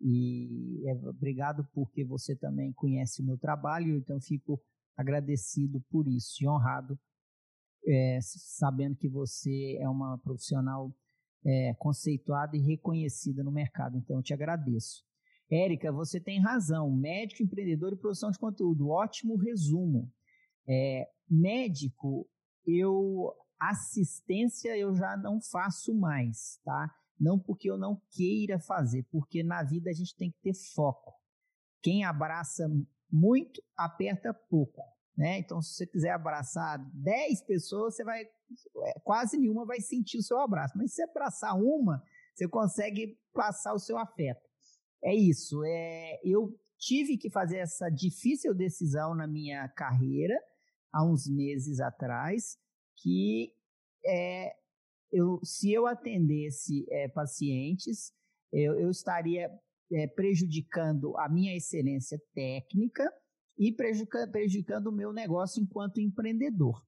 E 0.00 0.82
é, 0.88 0.94
obrigado 1.08 1.66
porque 1.72 2.04
você 2.04 2.34
também 2.34 2.72
conhece 2.72 3.22
o 3.22 3.26
meu 3.26 3.36
trabalho, 3.36 3.96
então 3.96 4.20
fico 4.20 4.60
agradecido 4.96 5.80
por 5.90 6.08
isso 6.08 6.42
e 6.42 6.48
honrado, 6.48 6.98
é, 7.86 8.18
sabendo 8.22 8.96
que 8.96 9.08
você 9.08 9.78
é 9.80 9.88
uma 9.88 10.18
profissional 10.18 10.94
é, 11.44 11.74
conceituada 11.74 12.56
e 12.56 12.60
reconhecida 12.60 13.42
no 13.42 13.52
mercado. 13.52 13.96
Então, 13.96 14.16
eu 14.16 14.22
te 14.22 14.34
agradeço. 14.34 15.04
Érica, 15.50 15.90
você 15.90 16.20
tem 16.20 16.40
razão. 16.40 16.90
Médico, 16.94 17.42
empreendedor 17.42 17.92
e 17.92 17.96
produção 17.96 18.30
de 18.30 18.38
conteúdo. 18.38 18.88
Ótimo 18.88 19.36
resumo. 19.36 20.10
É, 20.68 21.08
médico, 21.28 22.28
eu 22.66 23.34
assistência 23.58 24.76
eu 24.76 24.94
já 24.94 25.16
não 25.18 25.38
faço 25.40 25.94
mais, 25.94 26.58
tá? 26.64 26.90
Não 27.20 27.38
porque 27.38 27.70
eu 27.70 27.76
não 27.76 28.00
queira 28.10 28.58
fazer, 28.58 29.06
porque 29.10 29.42
na 29.42 29.62
vida 29.62 29.90
a 29.90 29.92
gente 29.92 30.16
tem 30.16 30.30
que 30.30 30.40
ter 30.40 30.54
foco. 30.54 31.12
Quem 31.82 32.04
abraça 32.04 32.66
muito, 33.10 33.62
aperta 33.76 34.32
pouco. 34.32 34.82
Né? 35.16 35.38
Então, 35.38 35.60
se 35.60 35.74
você 35.74 35.86
quiser 35.86 36.12
abraçar 36.12 36.78
10 36.94 37.42
pessoas, 37.42 37.94
você 37.94 38.04
vai. 38.04 38.22
É, 38.22 39.00
quase 39.04 39.36
nenhuma 39.36 39.66
vai 39.66 39.80
sentir 39.80 40.18
o 40.18 40.22
seu 40.22 40.38
abraço. 40.40 40.78
Mas 40.78 40.92
se 40.92 40.96
você 40.96 41.02
abraçar 41.02 41.54
uma, 41.56 42.02
você 42.34 42.48
consegue 42.48 43.18
passar 43.34 43.74
o 43.74 43.78
seu 43.78 43.98
afeto. 43.98 44.40
É 45.04 45.14
isso. 45.14 45.62
É, 45.64 46.20
eu 46.24 46.58
tive 46.78 47.18
que 47.18 47.30
fazer 47.30 47.58
essa 47.58 47.90
difícil 47.90 48.54
decisão 48.54 49.14
na 49.14 49.26
minha 49.26 49.68
carreira 49.68 50.38
há 50.90 51.04
uns 51.04 51.28
meses 51.28 51.80
atrás, 51.80 52.56
que 52.96 53.52
é, 54.06 54.54
eu, 55.12 55.40
se 55.42 55.72
eu 55.72 55.86
atendesse 55.86 56.86
é, 56.90 57.08
pacientes, 57.08 58.12
eu, 58.52 58.74
eu 58.78 58.90
estaria 58.90 59.50
é, 59.92 60.06
prejudicando 60.06 61.16
a 61.18 61.28
minha 61.28 61.56
excelência 61.56 62.20
técnica 62.34 63.10
e 63.58 63.72
prejudicando 63.72 64.86
o 64.86 64.92
meu 64.92 65.12
negócio 65.12 65.62
enquanto 65.62 66.00
empreendedor. 66.00 66.82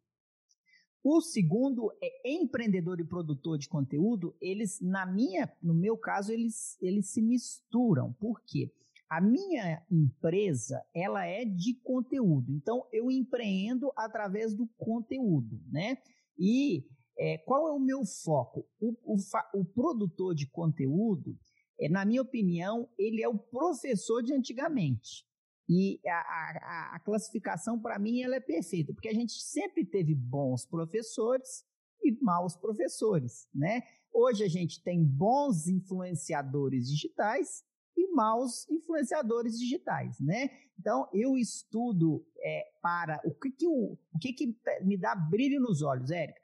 O 1.04 1.20
segundo 1.20 1.90
é 2.00 2.32
empreendedor 2.32 3.00
e 3.00 3.04
produtor 3.04 3.58
de 3.58 3.68
conteúdo, 3.68 4.36
eles, 4.40 4.80
na 4.80 5.04
minha, 5.04 5.52
no 5.60 5.74
meu 5.74 5.98
caso, 5.98 6.32
eles, 6.32 6.80
eles 6.80 7.10
se 7.10 7.20
misturam. 7.20 8.12
Por 8.14 8.40
quê? 8.46 8.72
A 9.10 9.20
minha 9.20 9.84
empresa, 9.90 10.80
ela 10.94 11.26
é 11.26 11.44
de 11.44 11.74
conteúdo. 11.82 12.52
Então, 12.52 12.86
eu 12.92 13.10
empreendo 13.10 13.92
através 13.96 14.54
do 14.54 14.66
conteúdo, 14.78 15.60
né? 15.70 15.98
E 16.38 16.86
é, 17.22 17.38
qual 17.38 17.68
é 17.68 17.72
o 17.72 17.78
meu 17.78 18.04
foco? 18.04 18.68
O, 18.80 18.96
o, 19.04 19.16
o 19.54 19.64
produtor 19.64 20.34
de 20.34 20.44
conteúdo, 20.50 21.38
é, 21.78 21.88
na 21.88 22.04
minha 22.04 22.20
opinião, 22.20 22.88
ele 22.98 23.22
é 23.22 23.28
o 23.28 23.38
professor 23.38 24.24
de 24.24 24.34
antigamente. 24.34 25.24
E 25.68 26.00
a, 26.04 26.10
a, 26.10 26.96
a 26.96 26.98
classificação, 26.98 27.80
para 27.80 27.96
mim, 27.96 28.22
ela 28.22 28.34
é 28.34 28.40
perfeita, 28.40 28.92
porque 28.92 29.08
a 29.08 29.14
gente 29.14 29.34
sempre 29.34 29.84
teve 29.84 30.16
bons 30.16 30.66
professores 30.66 31.64
e 32.02 32.10
maus 32.20 32.56
professores, 32.56 33.48
né? 33.54 33.82
Hoje 34.12 34.42
a 34.42 34.48
gente 34.48 34.82
tem 34.82 35.04
bons 35.04 35.68
influenciadores 35.68 36.88
digitais 36.88 37.62
e 37.96 38.12
maus 38.12 38.68
influenciadores 38.68 39.56
digitais, 39.56 40.18
né? 40.18 40.50
Então 40.76 41.08
eu 41.14 41.38
estudo 41.38 42.26
é, 42.42 42.68
para 42.82 43.20
o 43.24 43.32
que 43.32 43.52
que, 43.52 43.68
o, 43.68 43.96
o 44.12 44.18
que 44.20 44.32
que 44.32 44.58
me 44.82 44.98
dá 44.98 45.14
brilho 45.14 45.60
nos 45.60 45.82
olhos, 45.82 46.10
Érica, 46.10 46.41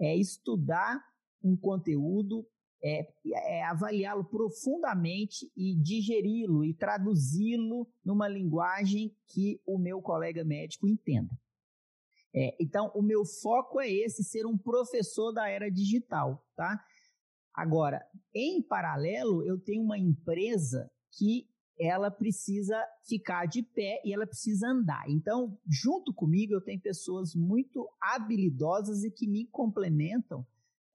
é 0.00 0.16
estudar 0.16 1.00
um 1.42 1.56
conteúdo 1.56 2.46
é, 2.82 3.06
é 3.34 3.64
avaliá-lo 3.64 4.24
profundamente 4.24 5.50
e 5.54 5.74
digeri-lo 5.76 6.64
e 6.64 6.72
traduzi-lo 6.72 7.86
numa 8.04 8.26
linguagem 8.26 9.14
que 9.28 9.60
o 9.66 9.78
meu 9.78 10.00
colega 10.00 10.42
médico 10.44 10.88
entenda. 10.88 11.30
É, 12.34 12.56
então, 12.60 12.90
o 12.94 13.02
meu 13.02 13.24
foco 13.24 13.80
é 13.80 13.90
esse, 13.90 14.24
ser 14.24 14.46
um 14.46 14.56
professor 14.56 15.32
da 15.32 15.48
era 15.48 15.70
digital, 15.70 16.42
tá? 16.56 16.82
Agora, 17.52 18.00
em 18.34 18.62
paralelo, 18.62 19.44
eu 19.44 19.58
tenho 19.58 19.82
uma 19.82 19.98
empresa 19.98 20.90
que 21.12 21.49
ela 21.80 22.10
precisa 22.10 22.76
ficar 23.08 23.46
de 23.46 23.62
pé 23.62 24.02
e 24.04 24.12
ela 24.12 24.26
precisa 24.26 24.68
andar. 24.68 25.08
Então, 25.08 25.58
junto 25.66 26.12
comigo, 26.12 26.52
eu 26.52 26.60
tenho 26.60 26.80
pessoas 26.80 27.34
muito 27.34 27.88
habilidosas 28.00 29.02
e 29.02 29.10
que 29.10 29.26
me 29.26 29.46
complementam 29.46 30.46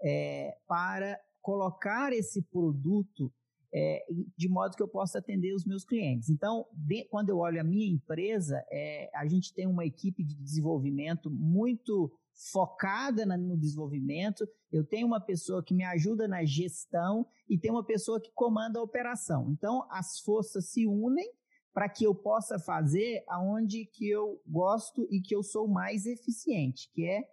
é, 0.02 0.56
para 0.68 1.20
colocar 1.42 2.14
esse 2.14 2.42
produto 2.44 3.34
é, 3.74 4.06
de 4.38 4.48
modo 4.48 4.76
que 4.76 4.82
eu 4.82 4.88
possa 4.88 5.20
atender 5.20 5.54
os 5.54 5.66
meus 5.66 5.84
clientes. 5.84 6.30
Então, 6.30 6.66
de, 6.72 7.04
quando 7.06 7.30
eu 7.30 7.40
olho 7.40 7.60
a 7.60 7.64
minha 7.64 7.92
empresa, 7.92 8.64
é, 8.72 9.10
a 9.14 9.28
gente 9.28 9.54
tem 9.54 9.68
uma 9.68 9.86
equipe 9.86 10.24
de 10.24 10.36
desenvolvimento 10.36 11.30
muito 11.30 12.12
focada 12.52 13.26
no 13.26 13.58
desenvolvimento, 13.58 14.48
eu 14.72 14.86
tenho 14.86 15.08
uma 15.08 15.22
pessoa 15.22 15.64
que 15.64 15.74
me 15.74 15.84
ajuda 15.84 16.28
na 16.28 16.44
gestão 16.44 17.26
e 17.50 17.58
tem 17.58 17.72
uma 17.72 17.86
pessoa 17.86 18.20
que 18.20 18.32
comanda 18.34 18.80
a 18.80 18.84
operação. 18.84 19.50
Então, 19.52 19.88
as 19.90 20.20
forças 20.20 20.70
se 20.70 20.86
unem 20.86 21.32
para 21.74 21.90
que 21.90 22.06
eu 22.06 22.14
possa 22.14 22.60
fazer 22.60 23.24
aonde 23.28 23.86
que 23.86 24.10
eu 24.10 24.42
gosto 24.48 25.08
e 25.10 25.22
que 25.22 25.36
eu 25.36 25.44
sou 25.44 25.68
mais 25.68 26.06
eficiente, 26.06 26.90
que 26.94 27.06
é 27.06 27.24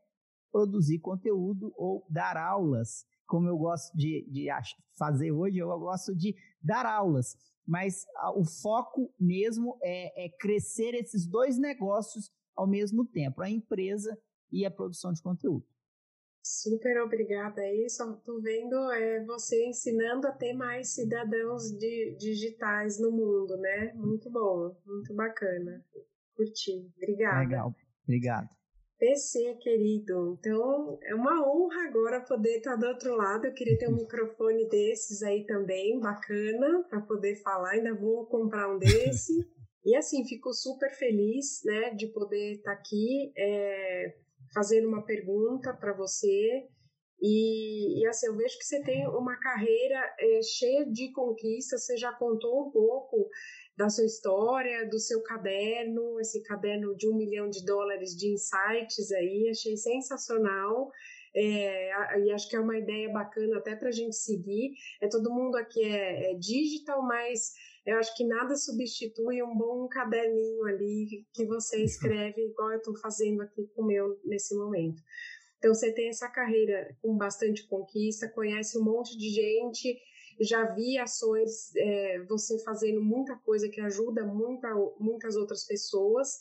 produzir 0.50 0.98
conteúdo 0.98 1.72
ou 1.76 2.06
dar 2.10 2.36
aulas 2.36 3.06
como 3.32 3.48
eu 3.48 3.56
gosto 3.56 3.96
de, 3.96 4.28
de 4.30 4.48
fazer 4.98 5.32
hoje, 5.32 5.56
eu 5.56 5.66
gosto 5.78 6.14
de 6.14 6.36
dar 6.62 6.84
aulas. 6.84 7.34
Mas 7.66 8.04
o 8.36 8.44
foco 8.44 9.10
mesmo 9.18 9.78
é, 9.82 10.26
é 10.26 10.28
crescer 10.38 10.94
esses 10.94 11.26
dois 11.26 11.58
negócios 11.58 12.30
ao 12.54 12.66
mesmo 12.66 13.06
tempo, 13.06 13.40
a 13.40 13.48
empresa 13.48 14.14
e 14.52 14.66
a 14.66 14.70
produção 14.70 15.12
de 15.12 15.22
conteúdo. 15.22 15.66
Super 16.44 17.00
obrigada 17.02 17.60
aí. 17.60 17.88
Só 17.88 18.12
tô 18.14 18.40
vendo 18.40 18.74
é, 18.92 19.24
você 19.24 19.64
ensinando 19.66 20.26
a 20.26 20.32
ter 20.32 20.52
mais 20.52 20.88
cidadãos 20.88 21.70
de, 21.78 22.16
digitais 22.18 23.00
no 23.00 23.12
mundo, 23.12 23.56
né? 23.58 23.92
Muito 23.94 24.28
bom, 24.30 24.76
muito 24.84 25.14
bacana. 25.14 25.84
Curti. 26.36 26.90
Obrigada. 26.96 27.40
Legal, 27.40 27.74
obrigado. 28.04 28.48
PC, 28.98 29.56
querido. 29.60 30.36
Então, 30.38 30.98
é 31.02 31.14
uma 31.14 31.44
honra 31.48 31.88
agora 31.88 32.20
poder 32.20 32.58
estar 32.58 32.76
do 32.76 32.86
outro 32.86 33.16
lado. 33.16 33.46
Eu 33.46 33.54
queria 33.54 33.78
ter 33.78 33.88
um 33.88 33.96
microfone 33.98 34.68
desses 34.68 35.22
aí 35.22 35.44
também, 35.46 36.00
bacana, 36.00 36.84
para 36.88 37.00
poder 37.00 37.36
falar. 37.42 37.70
Ainda 37.70 37.94
vou 37.94 38.26
comprar 38.26 38.68
um 38.68 38.78
desse. 38.78 39.32
E 39.84 39.96
assim, 39.96 40.24
fico 40.24 40.52
super 40.52 40.92
feliz, 40.94 41.60
né, 41.64 41.90
de 41.90 42.06
poder 42.06 42.52
estar 42.52 42.70
aqui 42.70 43.32
é, 43.36 44.14
fazendo 44.52 44.88
uma 44.88 45.04
pergunta 45.04 45.72
para 45.72 45.92
você. 45.92 46.68
E, 47.20 48.00
e, 48.00 48.06
assim, 48.06 48.26
eu 48.26 48.36
vejo 48.36 48.58
que 48.58 48.64
você 48.64 48.82
tem 48.82 49.06
uma 49.06 49.38
carreira 49.38 50.14
é, 50.18 50.42
cheia 50.42 50.84
de 50.84 51.12
conquistas. 51.12 51.84
Você 51.86 51.96
já 51.96 52.12
contou 52.12 52.66
um 52.66 52.70
pouco 52.70 53.28
da 53.76 53.88
sua 53.88 54.04
história, 54.04 54.88
do 54.88 54.98
seu 54.98 55.22
caderno, 55.22 56.20
esse 56.20 56.42
caderno 56.42 56.96
de 56.96 57.08
um 57.08 57.16
milhão 57.16 57.48
de 57.48 57.64
dólares 57.64 58.10
de 58.16 58.32
insights 58.32 59.12
aí, 59.12 59.48
achei 59.50 59.76
sensacional. 59.76 60.90
É, 61.34 62.20
e 62.20 62.30
acho 62.30 62.48
que 62.48 62.56
é 62.56 62.60
uma 62.60 62.76
ideia 62.76 63.10
bacana 63.10 63.56
até 63.56 63.74
para 63.74 63.88
a 63.88 63.92
gente 63.92 64.16
seguir. 64.16 64.72
É 65.00 65.08
todo 65.08 65.32
mundo 65.32 65.56
aqui 65.56 65.82
é, 65.82 66.32
é, 66.32 66.34
digital, 66.34 67.02
mas 67.02 67.52
eu 67.84 67.98
acho 67.98 68.16
que 68.16 68.24
nada 68.24 68.56
substitui 68.56 69.42
um 69.42 69.56
bom 69.56 69.88
caderninho 69.88 70.64
ali 70.66 71.26
que 71.32 71.44
você 71.46 71.82
escreve, 71.82 72.40
igual 72.42 72.72
eu 72.72 72.78
estou 72.78 72.96
fazendo 72.96 73.42
aqui 73.42 73.66
com 73.74 73.82
o 73.82 73.86
meu 73.86 74.20
nesse 74.24 74.54
momento. 74.56 75.02
Então 75.58 75.74
você 75.74 75.92
tem 75.92 76.08
essa 76.08 76.28
carreira 76.28 76.96
com 77.00 77.16
bastante 77.16 77.66
conquista, 77.68 78.28
conhece 78.28 78.78
um 78.78 78.84
monte 78.84 79.16
de 79.16 79.30
gente 79.30 80.00
já 80.40 80.64
vi 80.74 80.98
ações, 80.98 81.74
é, 81.76 82.20
você 82.24 82.58
fazendo 82.64 83.02
muita 83.02 83.36
coisa 83.36 83.68
que 83.68 83.80
ajuda 83.80 84.24
muita, 84.24 84.68
muitas 84.98 85.36
outras 85.36 85.64
pessoas. 85.64 86.36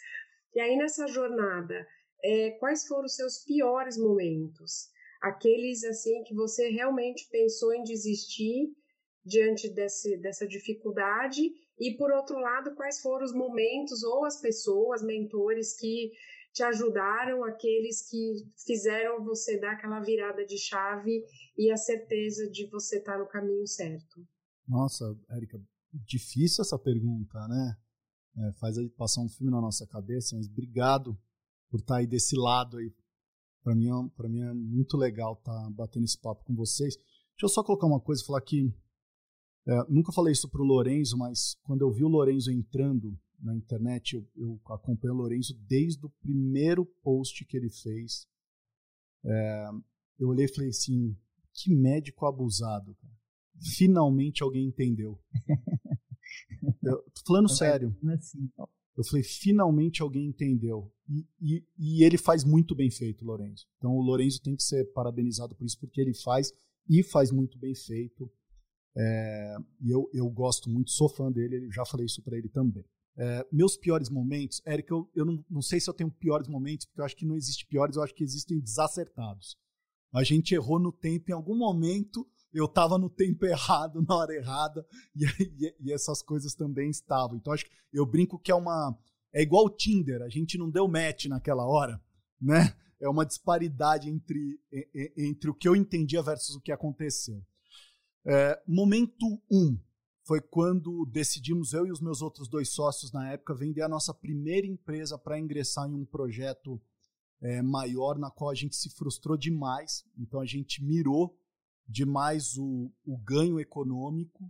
E 0.53 0.59
aí 0.59 0.75
nessa 0.77 1.07
jornada, 1.07 1.87
é, 2.23 2.51
quais 2.51 2.87
foram 2.87 3.05
os 3.05 3.15
seus 3.15 3.39
piores 3.39 3.97
momentos? 3.97 4.89
Aqueles 5.21 5.83
assim 5.83 6.23
que 6.23 6.33
você 6.33 6.69
realmente 6.69 7.27
pensou 7.29 7.73
em 7.73 7.83
desistir 7.83 8.73
diante 9.25 9.69
desse, 9.69 10.17
dessa 10.17 10.47
dificuldade 10.47 11.41
e 11.79 11.95
por 11.97 12.11
outro 12.11 12.37
lado, 12.39 12.75
quais 12.75 13.01
foram 13.01 13.25
os 13.25 13.33
momentos 13.33 14.03
ou 14.03 14.25
as 14.25 14.39
pessoas, 14.39 15.03
mentores 15.03 15.75
que 15.79 16.11
te 16.53 16.63
ajudaram, 16.63 17.43
aqueles 17.43 18.07
que 18.09 18.45
fizeram 18.65 19.23
você 19.23 19.59
dar 19.59 19.73
aquela 19.73 19.99
virada 19.99 20.45
de 20.45 20.57
chave 20.57 21.23
e 21.57 21.71
a 21.71 21.77
certeza 21.77 22.49
de 22.49 22.67
você 22.69 22.97
estar 22.97 23.13
tá 23.13 23.19
no 23.19 23.27
caminho 23.27 23.65
certo? 23.65 24.27
Nossa, 24.67 25.17
Érica, 25.29 25.59
difícil 25.91 26.61
essa 26.61 26.77
pergunta, 26.77 27.47
né? 27.47 27.77
É, 28.37 28.53
faz 28.53 28.77
aí 28.77 28.89
passar 28.89 29.21
um 29.21 29.29
filme 29.29 29.51
na 29.51 29.59
nossa 29.59 29.85
cabeça, 29.87 30.35
mas 30.35 30.47
obrigado 30.47 31.17
por 31.69 31.79
estar 31.79 31.95
tá 31.95 31.99
aí 31.99 32.07
desse 32.07 32.35
lado 32.35 32.77
aí. 32.77 32.93
Para 33.63 33.75
mim, 33.75 33.87
é 33.87 34.09
para 34.15 34.29
mim 34.29 34.41
é 34.41 34.53
muito 34.53 34.97
legal 34.97 35.33
estar 35.33 35.51
tá 35.51 35.69
batendo 35.71 36.05
esse 36.05 36.19
papo 36.19 36.43
com 36.45 36.55
vocês. 36.55 36.95
Deixa 36.95 37.43
eu 37.43 37.49
só 37.49 37.63
colocar 37.63 37.87
uma 37.87 37.99
coisa, 37.99 38.23
falar 38.25 38.41
que 38.41 38.73
é, 39.67 39.85
nunca 39.89 40.11
falei 40.11 40.33
isso 40.33 40.49
para 40.49 40.61
o 40.61 40.65
Lorenzo, 40.65 41.17
mas 41.17 41.55
quando 41.63 41.81
eu 41.81 41.91
vi 41.91 42.03
o 42.03 42.09
Lorenzo 42.09 42.51
entrando 42.51 43.17
na 43.39 43.55
internet, 43.55 44.15
eu, 44.15 44.27
eu 44.35 44.61
acompanho 44.67 45.13
o 45.13 45.17
Lorenzo 45.17 45.57
desde 45.67 46.05
o 46.05 46.09
primeiro 46.21 46.85
post 47.03 47.45
que 47.45 47.57
ele 47.57 47.69
fez. 47.69 48.27
É, 49.23 49.69
eu 50.19 50.29
olhei 50.29 50.45
e 50.45 50.53
falei 50.53 50.69
assim: 50.69 51.15
que 51.53 51.73
médico 51.73 52.25
abusado, 52.25 52.95
cara. 52.95 53.13
Finalmente 53.75 54.41
alguém 54.41 54.65
entendeu. 54.65 55.19
eu, 56.81 57.03
tô 57.13 57.21
falando 57.25 57.49
sério. 57.49 57.95
Assim, 58.09 58.49
eu 58.97 59.03
falei, 59.03 59.23
finalmente 59.23 60.01
alguém 60.01 60.27
entendeu. 60.27 60.91
E, 61.07 61.27
e, 61.39 61.65
e, 61.77 62.03
ele 62.03 62.17
faz 62.17 62.43
muito 62.43 62.75
bem 62.75 62.89
feito, 62.89 63.25
Lorenzo. 63.25 63.67
Então 63.77 63.95
o 63.95 64.01
Lorenzo 64.01 64.41
tem 64.41 64.55
que 64.55 64.63
ser 64.63 64.91
parabenizado 64.93 65.55
por 65.55 65.65
isso, 65.65 65.79
porque 65.79 66.01
ele 66.01 66.13
faz 66.13 66.51
e 66.89 67.03
faz 67.03 67.31
muito 67.31 67.59
bem 67.59 67.75
feito. 67.75 68.31
É, 68.95 69.55
e 69.81 69.91
eu, 69.91 70.09
eu 70.13 70.29
gosto 70.29 70.69
muito, 70.69 70.91
sou 70.91 71.07
fã 71.07 71.31
dele, 71.31 71.69
já 71.71 71.85
falei 71.85 72.05
isso 72.05 72.21
para 72.21 72.37
ele 72.37 72.49
também. 72.49 72.85
É, 73.17 73.45
meus 73.51 73.77
piores 73.77 74.09
momentos, 74.09 74.61
Eric, 74.65 74.89
eu, 74.91 75.09
eu 75.15 75.25
não, 75.25 75.43
não 75.49 75.61
sei 75.61 75.79
se 75.79 75.89
eu 75.89 75.93
tenho 75.93 76.11
piores 76.11 76.47
momentos, 76.47 76.85
porque 76.85 77.01
eu 77.01 77.05
acho 77.05 77.15
que 77.15 77.25
não 77.25 77.35
existe 77.35 77.65
piores, 77.65 77.95
eu 77.95 78.03
acho 78.03 78.13
que 78.13 78.23
existem 78.23 78.59
desacertados. 78.59 79.57
A 80.13 80.23
gente 80.23 80.53
errou 80.53 80.79
no 80.79 80.91
tempo 80.91 81.31
em 81.31 81.33
algum 81.33 81.55
momento 81.55 82.27
eu 82.53 82.65
estava 82.65 82.97
no 82.97 83.09
tempo 83.09 83.45
errado, 83.45 84.01
na 84.07 84.15
hora 84.15 84.33
errada, 84.33 84.85
e, 85.15 85.25
e, 85.39 85.75
e, 85.79 85.93
essas 85.93 86.21
coisas 86.21 86.53
também 86.53 86.89
estavam. 86.89 87.37
Então, 87.37 87.53
acho 87.53 87.65
que 87.65 87.71
eu 87.93 88.05
brinco 88.05 88.39
que 88.39 88.51
é 88.51 88.55
uma. 88.55 88.97
É 89.33 89.41
igual 89.41 89.65
o 89.65 89.69
Tinder, 89.69 90.21
a 90.21 90.29
gente 90.29 90.57
não 90.57 90.69
deu 90.69 90.87
match 90.87 91.25
naquela 91.25 91.65
hora, 91.65 92.01
né? 92.39 92.75
É 92.99 93.09
uma 93.09 93.25
disparidade 93.25 94.09
entre, 94.09 94.59
entre 95.17 95.49
o 95.49 95.55
que 95.55 95.67
eu 95.67 95.75
entendia 95.75 96.21
versus 96.21 96.55
o 96.55 96.61
que 96.61 96.71
aconteceu. 96.71 97.41
É, 98.25 98.61
momento 98.67 99.25
1 99.49 99.57
um 99.57 99.79
foi 100.23 100.39
quando 100.39 101.05
decidimos, 101.07 101.73
eu 101.73 101.85
e 101.85 101.91
os 101.91 101.99
meus 101.99 102.21
outros 102.21 102.47
dois 102.47 102.69
sócios 102.69 103.11
na 103.11 103.31
época, 103.31 103.55
vender 103.55 103.81
a 103.81 103.89
nossa 103.89 104.13
primeira 104.13 104.67
empresa 104.67 105.17
para 105.17 105.39
ingressar 105.39 105.89
em 105.89 105.95
um 105.95 106.05
projeto 106.05 106.81
é, 107.41 107.61
maior, 107.61 108.17
na 108.19 108.29
qual 108.29 108.51
a 108.51 108.55
gente 108.55 108.75
se 108.75 108.89
frustrou 108.91 109.35
demais. 109.35 110.05
Então 110.17 110.39
a 110.39 110.45
gente 110.45 110.83
mirou 110.83 111.37
demais 111.87 112.55
o, 112.57 112.91
o 113.03 113.17
ganho 113.17 113.59
econômico. 113.59 114.49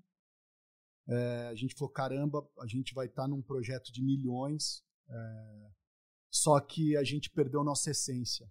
É, 1.08 1.48
a 1.48 1.56
gente 1.56 1.74
falou: 1.74 1.90
caramba, 1.90 2.48
a 2.60 2.68
gente 2.68 2.94
vai 2.94 3.08
estar 3.08 3.24
tá 3.24 3.28
num 3.28 3.42
projeto 3.42 3.92
de 3.92 4.04
milhões, 4.04 4.84
é, 5.10 5.72
só 6.30 6.60
que 6.60 6.96
a 6.98 7.04
gente 7.04 7.30
perdeu 7.30 7.64
nossa 7.64 7.92
essência. 7.92 8.48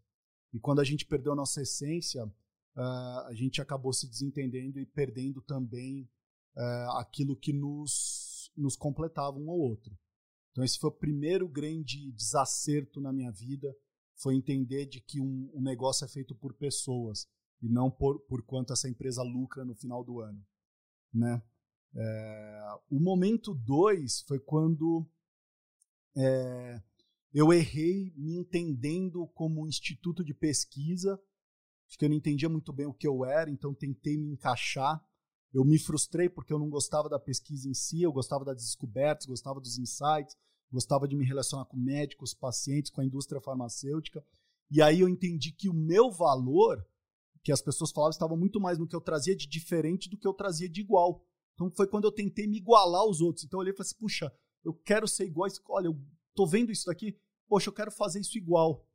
E 0.52 0.58
quando 0.58 0.80
a 0.80 0.84
gente 0.84 1.06
perdeu 1.06 1.34
nossa 1.34 1.62
essência, 1.62 2.28
uh, 2.76 3.26
a 3.26 3.34
gente 3.34 3.60
acabou 3.60 3.92
se 3.92 4.08
desentendendo 4.08 4.78
e 4.78 4.86
perdendo 4.86 5.40
também 5.42 6.08
uh, 6.56 6.98
aquilo 6.98 7.36
que 7.36 7.52
nos, 7.52 8.52
nos 8.56 8.76
completava 8.76 9.38
um 9.38 9.50
ao 9.50 9.58
outro. 9.58 9.96
Então, 10.50 10.64
esse 10.64 10.78
foi 10.78 10.90
o 10.90 10.94
primeiro 10.94 11.48
grande 11.48 12.10
desacerto 12.12 13.00
na 13.00 13.12
minha 13.12 13.30
vida 13.30 13.74
foi 14.20 14.36
entender 14.36 14.86
de 14.86 15.00
que 15.00 15.20
um, 15.20 15.50
um 15.54 15.62
negócio 15.62 16.04
é 16.04 16.08
feito 16.08 16.34
por 16.34 16.52
pessoas 16.54 17.26
e 17.62 17.68
não 17.68 17.90
por, 17.90 18.20
por 18.20 18.42
quanto 18.42 18.72
essa 18.72 18.88
empresa 18.88 19.22
lucra 19.22 19.64
no 19.64 19.74
final 19.74 20.04
do 20.04 20.20
ano. 20.20 20.44
Né? 21.12 21.42
É, 21.94 22.78
o 22.90 23.00
momento 23.00 23.54
dois 23.54 24.20
foi 24.22 24.38
quando 24.38 25.06
é, 26.16 26.82
eu 27.32 27.52
errei 27.52 28.12
me 28.16 28.36
entendendo 28.36 29.26
como 29.28 29.62
um 29.62 29.66
instituto 29.66 30.22
de 30.24 30.34
pesquisa, 30.34 31.20
acho 31.90 31.98
que 31.98 32.04
eu 32.04 32.08
não 32.08 32.16
entendia 32.16 32.48
muito 32.48 32.72
bem 32.72 32.86
o 32.86 32.94
que 32.94 33.06
eu 33.06 33.24
era, 33.24 33.50
então 33.50 33.74
tentei 33.74 34.16
me 34.16 34.30
encaixar. 34.30 35.04
Eu 35.52 35.64
me 35.64 35.76
frustrei 35.76 36.28
porque 36.28 36.52
eu 36.52 36.58
não 36.58 36.70
gostava 36.70 37.08
da 37.08 37.18
pesquisa 37.18 37.68
em 37.68 37.74
si, 37.74 38.00
eu 38.00 38.12
gostava 38.12 38.44
das 38.44 38.62
descobertas, 38.62 39.26
gostava 39.26 39.60
dos 39.60 39.76
insights, 39.76 40.36
gostava 40.70 41.08
de 41.08 41.16
me 41.16 41.24
relacionar 41.24 41.64
com 41.64 41.76
médicos, 41.76 42.32
pacientes, 42.32 42.92
com 42.92 43.00
a 43.00 43.04
indústria 43.04 43.40
farmacêutica. 43.40 44.24
E 44.70 44.80
aí 44.80 45.00
eu 45.00 45.08
entendi 45.08 45.50
que 45.50 45.68
o 45.68 45.74
meu 45.74 46.12
valor, 46.12 46.86
que 47.42 47.50
as 47.50 47.60
pessoas 47.60 47.90
falavam, 47.90 48.10
estava 48.10 48.36
muito 48.36 48.60
mais 48.60 48.78
no 48.78 48.86
que 48.86 48.94
eu 48.94 49.00
trazia 49.00 49.34
de 49.34 49.48
diferente 49.48 50.08
do 50.08 50.16
que 50.16 50.28
eu 50.28 50.32
trazia 50.32 50.68
de 50.68 50.80
igual. 50.80 51.26
Então 51.54 51.68
foi 51.72 51.88
quando 51.88 52.04
eu 52.04 52.12
tentei 52.12 52.46
me 52.46 52.58
igualar 52.58 53.00
aos 53.00 53.20
outros. 53.20 53.44
Então 53.44 53.58
eu 53.58 53.62
olhei 53.62 53.72
e 53.72 53.76
falei 53.76 53.88
assim: 53.88 53.98
puxa, 53.98 54.32
eu 54.62 54.72
quero 54.72 55.08
ser 55.08 55.26
igual. 55.26 55.48
Olha, 55.68 55.88
eu 55.88 56.00
tô 56.36 56.46
vendo 56.46 56.70
isso 56.70 56.86
daqui, 56.86 57.18
poxa, 57.48 57.68
eu 57.68 57.74
quero 57.74 57.90
fazer 57.90 58.20
isso 58.20 58.38
igual. 58.38 58.86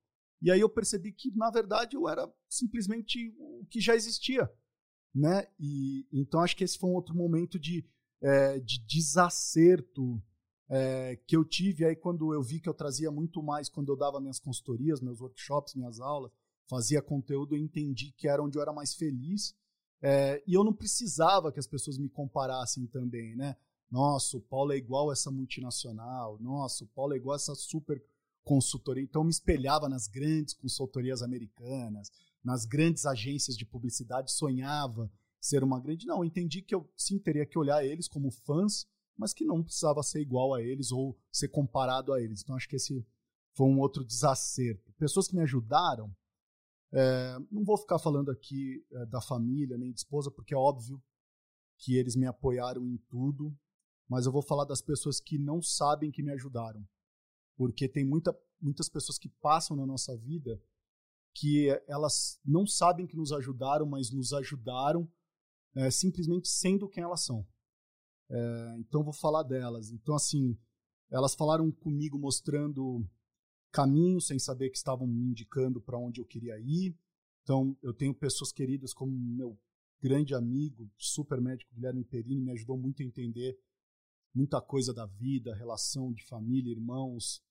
E 0.46 0.52
aí 0.52 0.60
eu 0.60 0.70
percebi 0.70 1.12
que, 1.12 1.36
na 1.36 1.50
verdade, 1.50 1.96
eu 1.96 2.08
era 2.08 2.32
simplesmente 2.48 3.36
o 3.40 3.66
que 3.66 3.82
já 3.82 3.96
existia. 3.96 4.48
Né? 5.12 5.48
E, 5.60 6.08
então 6.14 6.40
acho 6.40 6.56
que 6.56 6.64
esse 6.64 6.78
foi 6.78 6.88
um 6.88 6.94
outro 6.94 7.16
momento 7.16 7.58
de, 7.58 7.84
é, 8.22 8.60
de 8.60 8.80
desacerto 8.86 10.22
é, 10.70 11.16
que 11.26 11.36
eu 11.36 11.44
tive 11.44 11.84
aí 11.84 11.96
quando 11.96 12.32
eu 12.32 12.44
vi 12.44 12.60
que 12.60 12.70
eu 12.70 12.76
trazia 12.76 13.10
muito 13.10 13.42
mais 13.42 13.70
quando 13.70 13.92
eu 13.92 13.98
dava 13.98 14.22
minhas 14.22 14.40
consultorias, 14.40 15.02
meus 15.02 15.20
workshops, 15.20 15.74
minhas 15.74 16.00
aulas, 16.00 16.32
fazia 16.70 17.02
conteúdo, 17.02 17.56
eu 17.56 17.60
entendi 17.60 18.12
que 18.12 18.28
era 18.28 18.44
onde 18.44 18.56
eu 18.56 18.62
era 18.62 18.72
mais 18.72 18.94
feliz. 18.94 19.56
É, 20.00 20.44
e 20.46 20.54
eu 20.54 20.64
não 20.64 20.74
precisava 20.74 21.52
que 21.52 21.60
as 21.60 21.66
pessoas 21.66 21.98
me 21.98 22.08
comparassem 22.08 22.86
também, 22.86 23.36
né? 23.36 23.58
Nossa, 23.90 24.38
o 24.38 24.42
Paulo 24.42 24.74
é 24.74 24.78
igual 24.78 25.12
essa 25.12 25.32
multinacional. 25.32 26.38
Nossa, 26.40 26.84
o 26.84 26.88
Paulo 26.88 27.14
é 27.14 27.18
igual 27.18 27.36
essa 27.36 27.56
super 27.56 28.00
consultoria. 28.46 29.04
Então 29.04 29.22
eu 29.22 29.26
me 29.26 29.32
espelhava 29.32 29.90
nas 29.90 30.08
grandes 30.08 30.54
consultorias 30.54 31.22
americanas, 31.22 32.10
nas 32.42 32.64
grandes 32.64 33.06
agências 33.06 33.58
de 33.58 33.66
publicidade, 33.66 34.32
sonhava 34.32 35.12
ser 35.42 35.64
uma 35.64 35.82
grande. 35.82 36.06
Não, 36.06 36.24
entendi 36.24 36.62
que 36.62 36.74
eu 36.74 36.90
sim 36.96 37.20
teria 37.20 37.46
que 37.46 37.60
olhar 37.60 37.84
eles 37.84 38.08
como 38.08 38.32
fãs 38.32 38.88
mas 39.18 39.34
que 39.34 39.46
não 39.46 39.64
precisava 39.64 40.04
ser 40.04 40.22
igual 40.22 40.54
a 40.54 40.62
eles 40.62 40.92
ou 40.92 41.18
ser 41.32 41.48
comparado 41.48 42.14
a 42.14 42.22
eles. 42.22 42.42
Então 42.42 42.56
acho 42.56 42.68
que 42.68 42.76
esse 42.76 43.06
foi 43.54 43.68
um 43.68 43.80
outro 43.80 44.04
desacerto. 44.04 44.92
Pessoas 44.94 45.28
que 45.28 45.36
me 45.36 45.42
ajudaram, 45.42 46.14
é, 46.92 47.38
não 47.52 47.64
vou 47.64 47.78
ficar 47.78 48.00
falando 48.00 48.30
aqui 48.30 48.86
é, 48.92 49.06
da 49.06 49.22
família 49.22 49.78
nem 49.78 49.92
de 49.92 50.00
esposa, 50.00 50.30
porque 50.30 50.54
é 50.54 50.58
óbvio 50.58 51.02
que 51.78 51.96
eles 51.96 52.16
me 52.16 52.26
apoiaram 52.26 52.86
em 52.86 52.98
tudo, 53.10 53.56
mas 54.08 54.26
eu 54.26 54.32
vou 54.32 54.42
falar 54.42 54.66
das 54.66 54.82
pessoas 54.82 55.20
que 55.20 55.38
não 55.38 55.62
sabem 55.62 56.12
que 56.12 56.24
me 56.24 56.32
ajudaram. 56.32 56.86
Porque 57.56 57.88
tem 57.88 58.06
muita, 58.06 58.38
muitas 58.60 58.90
pessoas 58.90 59.18
que 59.18 59.30
passam 59.30 59.76
na 59.76 59.86
nossa 59.86 60.16
vida 60.16 60.62
que 61.34 61.68
elas 61.86 62.40
não 62.46 62.66
sabem 62.66 63.06
que 63.06 63.18
nos 63.18 63.34
ajudaram, 63.34 63.86
mas 63.86 64.10
nos 64.10 64.32
ajudaram 64.32 65.10
é, 65.76 65.92
simplesmente 65.92 66.48
sendo 66.48 66.88
quem 66.88 67.04
elas 67.04 67.26
são. 67.26 67.46
É, 68.30 68.76
então 68.80 69.04
vou 69.04 69.14
falar 69.14 69.44
delas. 69.44 69.92
Então 69.92 70.16
assim, 70.16 70.58
elas 71.10 71.36
falaram 71.36 71.70
comigo 71.72 72.18
mostrando 72.18 73.06
caminhos 73.72 74.28
sem 74.28 74.40
saber 74.40 74.70
que 74.70 74.78
estavam 74.78 75.06
me 75.06 75.26
indicando 75.26 75.82
para 75.82 76.00
onde 76.00 76.22
eu 76.22 76.26
queria 76.26 76.58
ir. 76.60 76.98
Então 77.44 77.78
eu 77.84 77.94
tenho 77.94 78.14
pessoas 78.14 78.52
queridas 78.52 78.94
como 78.94 79.12
meu 79.12 79.60
grande 80.02 80.34
amigo, 80.34 80.90
super 80.98 81.42
médico 81.42 81.74
Guilherme 81.74 82.04
Perini, 82.06 82.42
me 82.42 82.52
ajudou 82.52 82.78
muito 82.78 83.02
a 83.02 83.06
entender 83.06 83.60
muita 84.36 84.62
coisa 84.62 84.94
da 84.94 85.06
vida, 85.06 85.56
relação 85.56 86.12
de 86.12 86.24
família, 86.26 86.72
irmãos, 86.72 87.42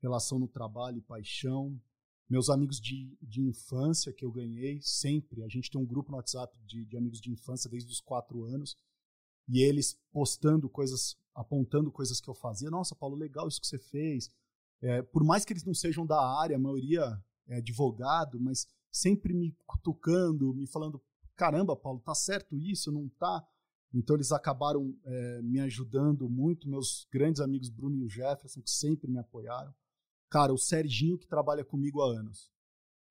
relação 0.00 0.38
no 0.38 0.48
trabalho 0.48 0.98
e 0.98 1.02
paixão. 1.02 1.80
Meus 2.28 2.50
amigos 2.50 2.80
de, 2.80 3.16
de 3.22 3.40
infância 3.40 4.12
que 4.12 4.24
eu 4.24 4.32
ganhei, 4.32 4.80
sempre. 4.82 5.42
A 5.44 5.48
gente 5.48 5.70
tem 5.70 5.80
um 5.80 5.86
grupo 5.86 6.10
no 6.10 6.16
WhatsApp 6.16 6.58
de, 6.66 6.84
de 6.84 6.96
amigos 6.96 7.20
de 7.20 7.30
infância 7.30 7.70
desde 7.70 7.92
os 7.92 8.00
quatro 8.00 8.44
anos 8.44 8.76
e 9.48 9.62
eles 9.62 9.98
postando 10.10 10.68
coisas, 10.68 11.16
apontando 11.34 11.92
coisas 11.92 12.20
que 12.20 12.28
eu 12.28 12.34
fazia. 12.34 12.70
Nossa, 12.70 12.94
Paulo, 12.94 13.16
legal 13.16 13.46
isso 13.46 13.60
que 13.60 13.66
você 13.66 13.78
fez. 13.78 14.30
É, 14.80 15.02
por 15.02 15.22
mais 15.22 15.44
que 15.44 15.52
eles 15.52 15.64
não 15.64 15.74
sejam 15.74 16.04
da 16.04 16.20
área, 16.40 16.56
a 16.56 16.60
maioria 16.60 17.22
é 17.46 17.56
advogado, 17.56 18.40
mas 18.40 18.66
sempre 18.90 19.32
me 19.32 19.56
cutucando, 19.66 20.54
me 20.54 20.66
falando: 20.66 21.00
caramba, 21.36 21.76
Paulo, 21.76 22.00
tá 22.00 22.14
certo 22.14 22.56
isso? 22.56 22.90
Não 22.90 23.08
tá? 23.08 23.46
Então 23.94 24.16
eles 24.16 24.32
acabaram 24.32 24.96
é, 25.04 25.42
me 25.42 25.60
ajudando 25.60 26.28
muito. 26.28 26.68
Meus 26.68 27.06
grandes 27.10 27.40
amigos 27.40 27.68
Bruno 27.68 27.96
e 27.96 28.04
o 28.04 28.08
Jefferson, 28.08 28.62
que 28.62 28.70
sempre 28.70 29.10
me 29.10 29.18
apoiaram. 29.18 29.74
Cara, 30.30 30.52
o 30.52 30.58
Serginho, 30.58 31.18
que 31.18 31.26
trabalha 31.26 31.64
comigo 31.64 32.00
há 32.00 32.18
anos. 32.18 32.50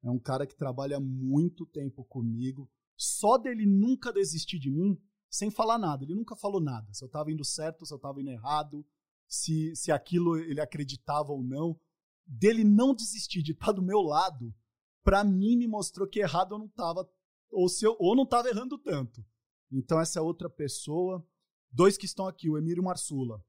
É 0.04 0.10
um 0.10 0.18
cara 0.18 0.48
que 0.48 0.56
trabalha 0.56 1.00
muito 1.00 1.66
tempo 1.66 2.04
comigo. 2.06 2.70
Só 2.98 3.38
dele 3.38 3.66
nunca 3.66 4.12
desistir 4.12 4.58
de 4.58 4.72
mim 4.72 5.00
sem 5.30 5.52
falar 5.52 5.78
nada. 5.78 6.04
Ele 6.04 6.16
nunca 6.16 6.36
falou 6.36 6.60
nada. 6.60 6.92
Se 6.94 7.04
eu 7.04 7.08
estava 7.08 7.32
indo 7.32 7.46
certo, 7.46 7.86
se 7.86 7.94
eu 7.94 7.98
estava 7.98 8.20
indo 8.20 8.32
errado, 8.32 8.86
se, 9.28 9.76
se 9.76 9.92
aquilo 9.92 10.38
ele 10.38 10.60
acreditava 10.60 11.32
ou 11.32 11.44
não. 11.44 11.80
Dele 12.26 12.64
não 12.64 12.96
desistir 12.96 13.42
de 13.42 13.52
estar 13.52 13.72
do 13.72 13.82
meu 13.82 14.02
lado, 14.02 14.54
para 15.04 15.24
mim 15.24 15.58
me 15.58 15.68
mostrou 15.68 16.08
que 16.08 16.20
errado 16.20 16.56
eu 16.56 16.60
não 16.60 16.68
estava, 16.68 17.10
ou, 17.52 17.68
se 17.70 17.86
ou 17.86 18.16
não 18.16 18.24
estava 18.24 18.50
errando 18.50 18.78
tanto. 18.78 19.26
Então 19.72 20.00
essa 20.00 20.20
é 20.20 20.22
outra 20.22 20.50
pessoa. 20.50 21.26
Dois 21.72 21.98
que 21.98 22.06
estão 22.06 22.28
aqui, 22.28 22.50
o 22.50 22.58
Emílio 22.58 22.84
Marsula. 22.84 23.44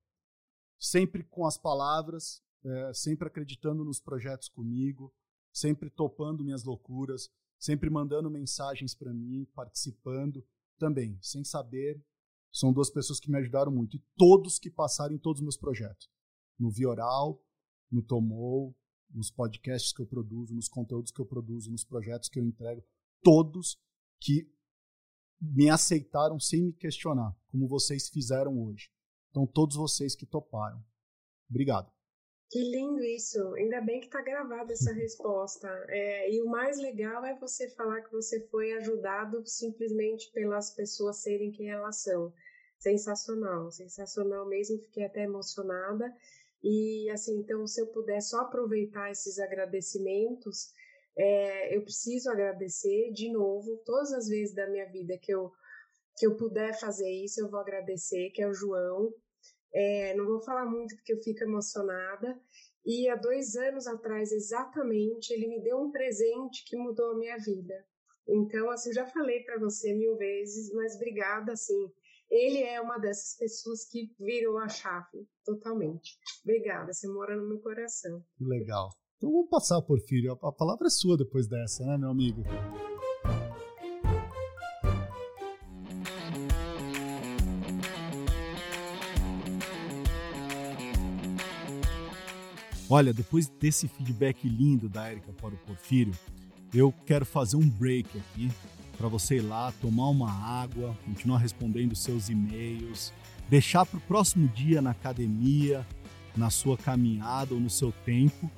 Sempre 0.79 1.25
com 1.25 1.47
as 1.47 1.57
palavras, 1.57 2.43
é, 2.65 2.95
sempre 2.95 3.27
acreditando 3.27 3.85
nos 3.85 4.01
projetos 4.01 4.49
comigo, 4.49 5.13
sempre 5.53 5.91
topando 5.91 6.45
minhas 6.45 6.65
loucuras, 6.65 7.31
sempre 7.59 7.91
mandando 7.91 8.31
mensagens 8.31 8.95
para 8.95 9.13
mim, 9.13 9.47
participando 9.55 10.45
também, 10.79 11.19
sem 11.21 11.45
saber, 11.45 12.03
são 12.53 12.73
duas 12.73 12.91
pessoas 12.91 13.19
que 13.19 13.31
me 13.31 13.39
ajudaram 13.39 13.73
muito. 13.73 13.97
E 13.97 14.05
todos 14.17 14.59
que 14.59 14.71
passaram 14.71 15.15
em 15.15 15.19
todos 15.19 15.41
os 15.41 15.43
meus 15.43 15.57
projetos. 15.57 16.11
No 16.59 16.71
Vioral, 16.71 17.43
no 17.91 18.03
Tomou, 18.03 18.77
nos 19.11 19.31
podcasts 19.31 19.93
que 19.93 20.03
eu 20.03 20.07
produzo, 20.07 20.55
nos 20.55 20.69
conteúdos 20.69 21.11
que 21.11 21.21
eu 21.21 21.27
produzo, 21.27 21.71
nos 21.71 21.85
projetos 21.85 22.29
que 22.29 22.39
eu 22.39 22.45
entrego. 22.45 22.85
Todos 23.23 23.81
que 24.21 24.53
me 25.43 25.69
aceitaram 25.69 26.39
sem 26.39 26.63
me 26.63 26.73
questionar, 26.73 27.35
como 27.51 27.67
vocês 27.67 28.09
fizeram 28.09 28.63
hoje. 28.63 28.89
Então, 29.31 29.45
todos 29.45 29.77
vocês 29.77 30.15
que 30.15 30.25
toparam. 30.25 30.81
Obrigado. 31.51 31.91
Que 32.49 32.61
lindo 32.61 33.03
isso! 33.03 33.55
Ainda 33.55 33.81
bem 33.81 33.99
que 33.99 34.07
está 34.07 34.21
gravada 34.21 34.73
essa 34.73 34.93
resposta. 34.95 35.69
É, 35.89 36.33
e 36.33 36.41
o 36.43 36.47
mais 36.47 36.79
legal 36.79 37.25
é 37.25 37.37
você 37.39 37.69
falar 37.71 38.03
que 38.03 38.13
você 38.13 38.47
foi 38.49 38.73
ajudado 38.75 39.43
simplesmente 39.47 40.31
pelas 40.33 40.71
pessoas 40.71 41.23
serem 41.23 41.51
quem 41.51 41.71
elas 41.71 42.03
são. 42.03 42.33
Sensacional, 42.79 43.71
sensacional 43.71 44.47
mesmo. 44.47 44.79
Fiquei 44.79 45.05
até 45.05 45.23
emocionada. 45.23 46.15
E 46.63 47.11
assim, 47.11 47.39
então, 47.39 47.67
se 47.67 47.81
eu 47.81 47.87
puder 47.89 48.21
só 48.21 48.43
aproveitar 48.43 49.11
esses 49.11 49.39
agradecimentos, 49.39 50.73
é, 51.17 51.77
eu 51.77 51.83
preciso 51.83 52.31
agradecer 52.31 53.13
de 53.13 53.31
novo 53.31 53.83
todas 53.85 54.13
as 54.13 54.29
vezes 54.29 54.55
da 54.55 54.69
minha 54.69 54.91
vida 54.91 55.19
que 55.19 55.33
eu 55.33 55.53
que 56.17 56.27
eu 56.27 56.37
puder 56.37 56.79
fazer 56.79 57.11
isso, 57.11 57.41
eu 57.41 57.49
vou 57.49 57.61
agradecer, 57.61 58.31
que 58.31 58.43
é 58.43 58.47
o 58.47 58.53
João. 58.53 59.13
É, 59.75 60.15
não 60.15 60.27
vou 60.27 60.43
falar 60.43 60.67
muito 60.67 60.95
porque 60.97 61.15
eu 61.15 61.23
fico 61.23 61.43
emocionada. 61.43 62.39
E 62.85 63.09
há 63.09 63.17
dois 63.17 63.57
anos 63.57 63.87
atrás, 63.87 64.33
exatamente, 64.33 65.33
ele 65.33 65.47
me 65.47 65.63
deu 65.63 65.79
um 65.79 65.91
presente 65.91 66.65
que 66.67 66.77
mudou 66.77 67.13
a 67.13 67.17
minha 67.17 67.39
vida. 67.39 67.87
Então, 68.29 68.71
assim, 68.71 68.91
eu 68.91 68.95
já 68.95 69.07
falei 69.07 69.43
para 69.43 69.59
você 69.59 69.95
mil 69.95 70.17
vezes, 70.17 70.73
mas 70.75 70.97
obrigada, 70.97 71.53
assim. 71.53 71.91
Ele 72.31 72.63
é 72.63 72.81
uma 72.81 72.99
dessas 72.99 73.37
pessoas 73.37 73.85
que 73.85 74.15
virou 74.19 74.59
a 74.59 74.69
chave 74.69 75.29
totalmente. 75.45 76.17
Obrigada, 76.45 76.93
você 76.93 77.07
mora 77.07 77.37
no 77.37 77.49
meu 77.49 77.61
coração. 77.61 78.25
Legal. 78.41 78.91
Então 79.23 79.31
vamos 79.31 79.49
passar, 79.49 79.81
Porfírio. 79.81 80.37
A 80.43 80.51
palavra 80.51 80.89
é 80.89 80.91
sua 80.91 81.17
depois 81.17 81.47
dessa, 81.47 81.87
né, 81.87 81.97
meu 81.97 82.11
amigo? 82.11 82.43
Olha, 92.91 93.13
depois 93.13 93.49
desse 93.49 93.87
feedback 93.87 94.49
lindo 94.49 94.89
da 94.89 95.13
Erika 95.13 95.33
para 95.35 95.55
o 95.55 95.59
Porfírio, 95.59 96.13
eu 96.75 96.93
quero 97.07 97.25
fazer 97.25 97.57
um 97.57 97.69
break 97.69 98.09
aqui 98.19 98.51
para 98.99 99.07
você 99.07 99.37
ir 99.37 99.43
lá 99.43 99.71
tomar 99.81 100.09
uma 100.09 100.33
água, 100.33 100.99
continuar 101.05 101.39
respondendo 101.39 101.95
seus 101.95 102.29
e-mails, 102.29 103.13
deixar 103.49 103.87
para 103.87 103.99
o 103.99 104.03
próximo 104.03 104.49
dia 104.49 104.83
na 104.83 104.91
academia, 104.91 105.87
na 106.37 106.51
sua 106.51 106.77
caminhada 106.77 107.55
ou 107.55 107.61
no 107.61 107.71
seu 107.71 107.93
tempo. 108.05 108.51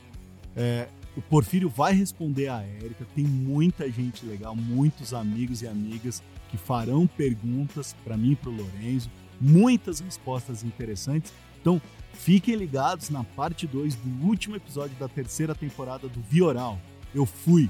É, 0.56 0.88
o 1.16 1.22
Porfírio 1.22 1.68
vai 1.68 1.92
responder 1.92 2.48
a 2.48 2.62
Érica. 2.62 3.06
Tem 3.14 3.24
muita 3.24 3.90
gente 3.90 4.24
legal, 4.26 4.54
muitos 4.54 5.14
amigos 5.14 5.62
e 5.62 5.66
amigas 5.66 6.22
que 6.50 6.56
farão 6.56 7.06
perguntas 7.06 7.94
para 8.04 8.16
mim 8.16 8.32
e 8.32 8.36
para 8.36 8.50
o 8.50 8.56
Lorenzo, 8.56 9.10
muitas 9.40 10.00
respostas 10.00 10.62
interessantes. 10.62 11.32
Então, 11.60 11.80
Fiquem 12.14 12.54
ligados 12.54 13.10
na 13.10 13.24
parte 13.24 13.66
2 13.66 13.96
do 13.96 14.26
último 14.26 14.56
episódio 14.56 14.96
da 14.98 15.08
terceira 15.08 15.54
temporada 15.54 16.08
do 16.08 16.20
Vioral. 16.22 16.78
Eu 17.14 17.26
fui! 17.26 17.68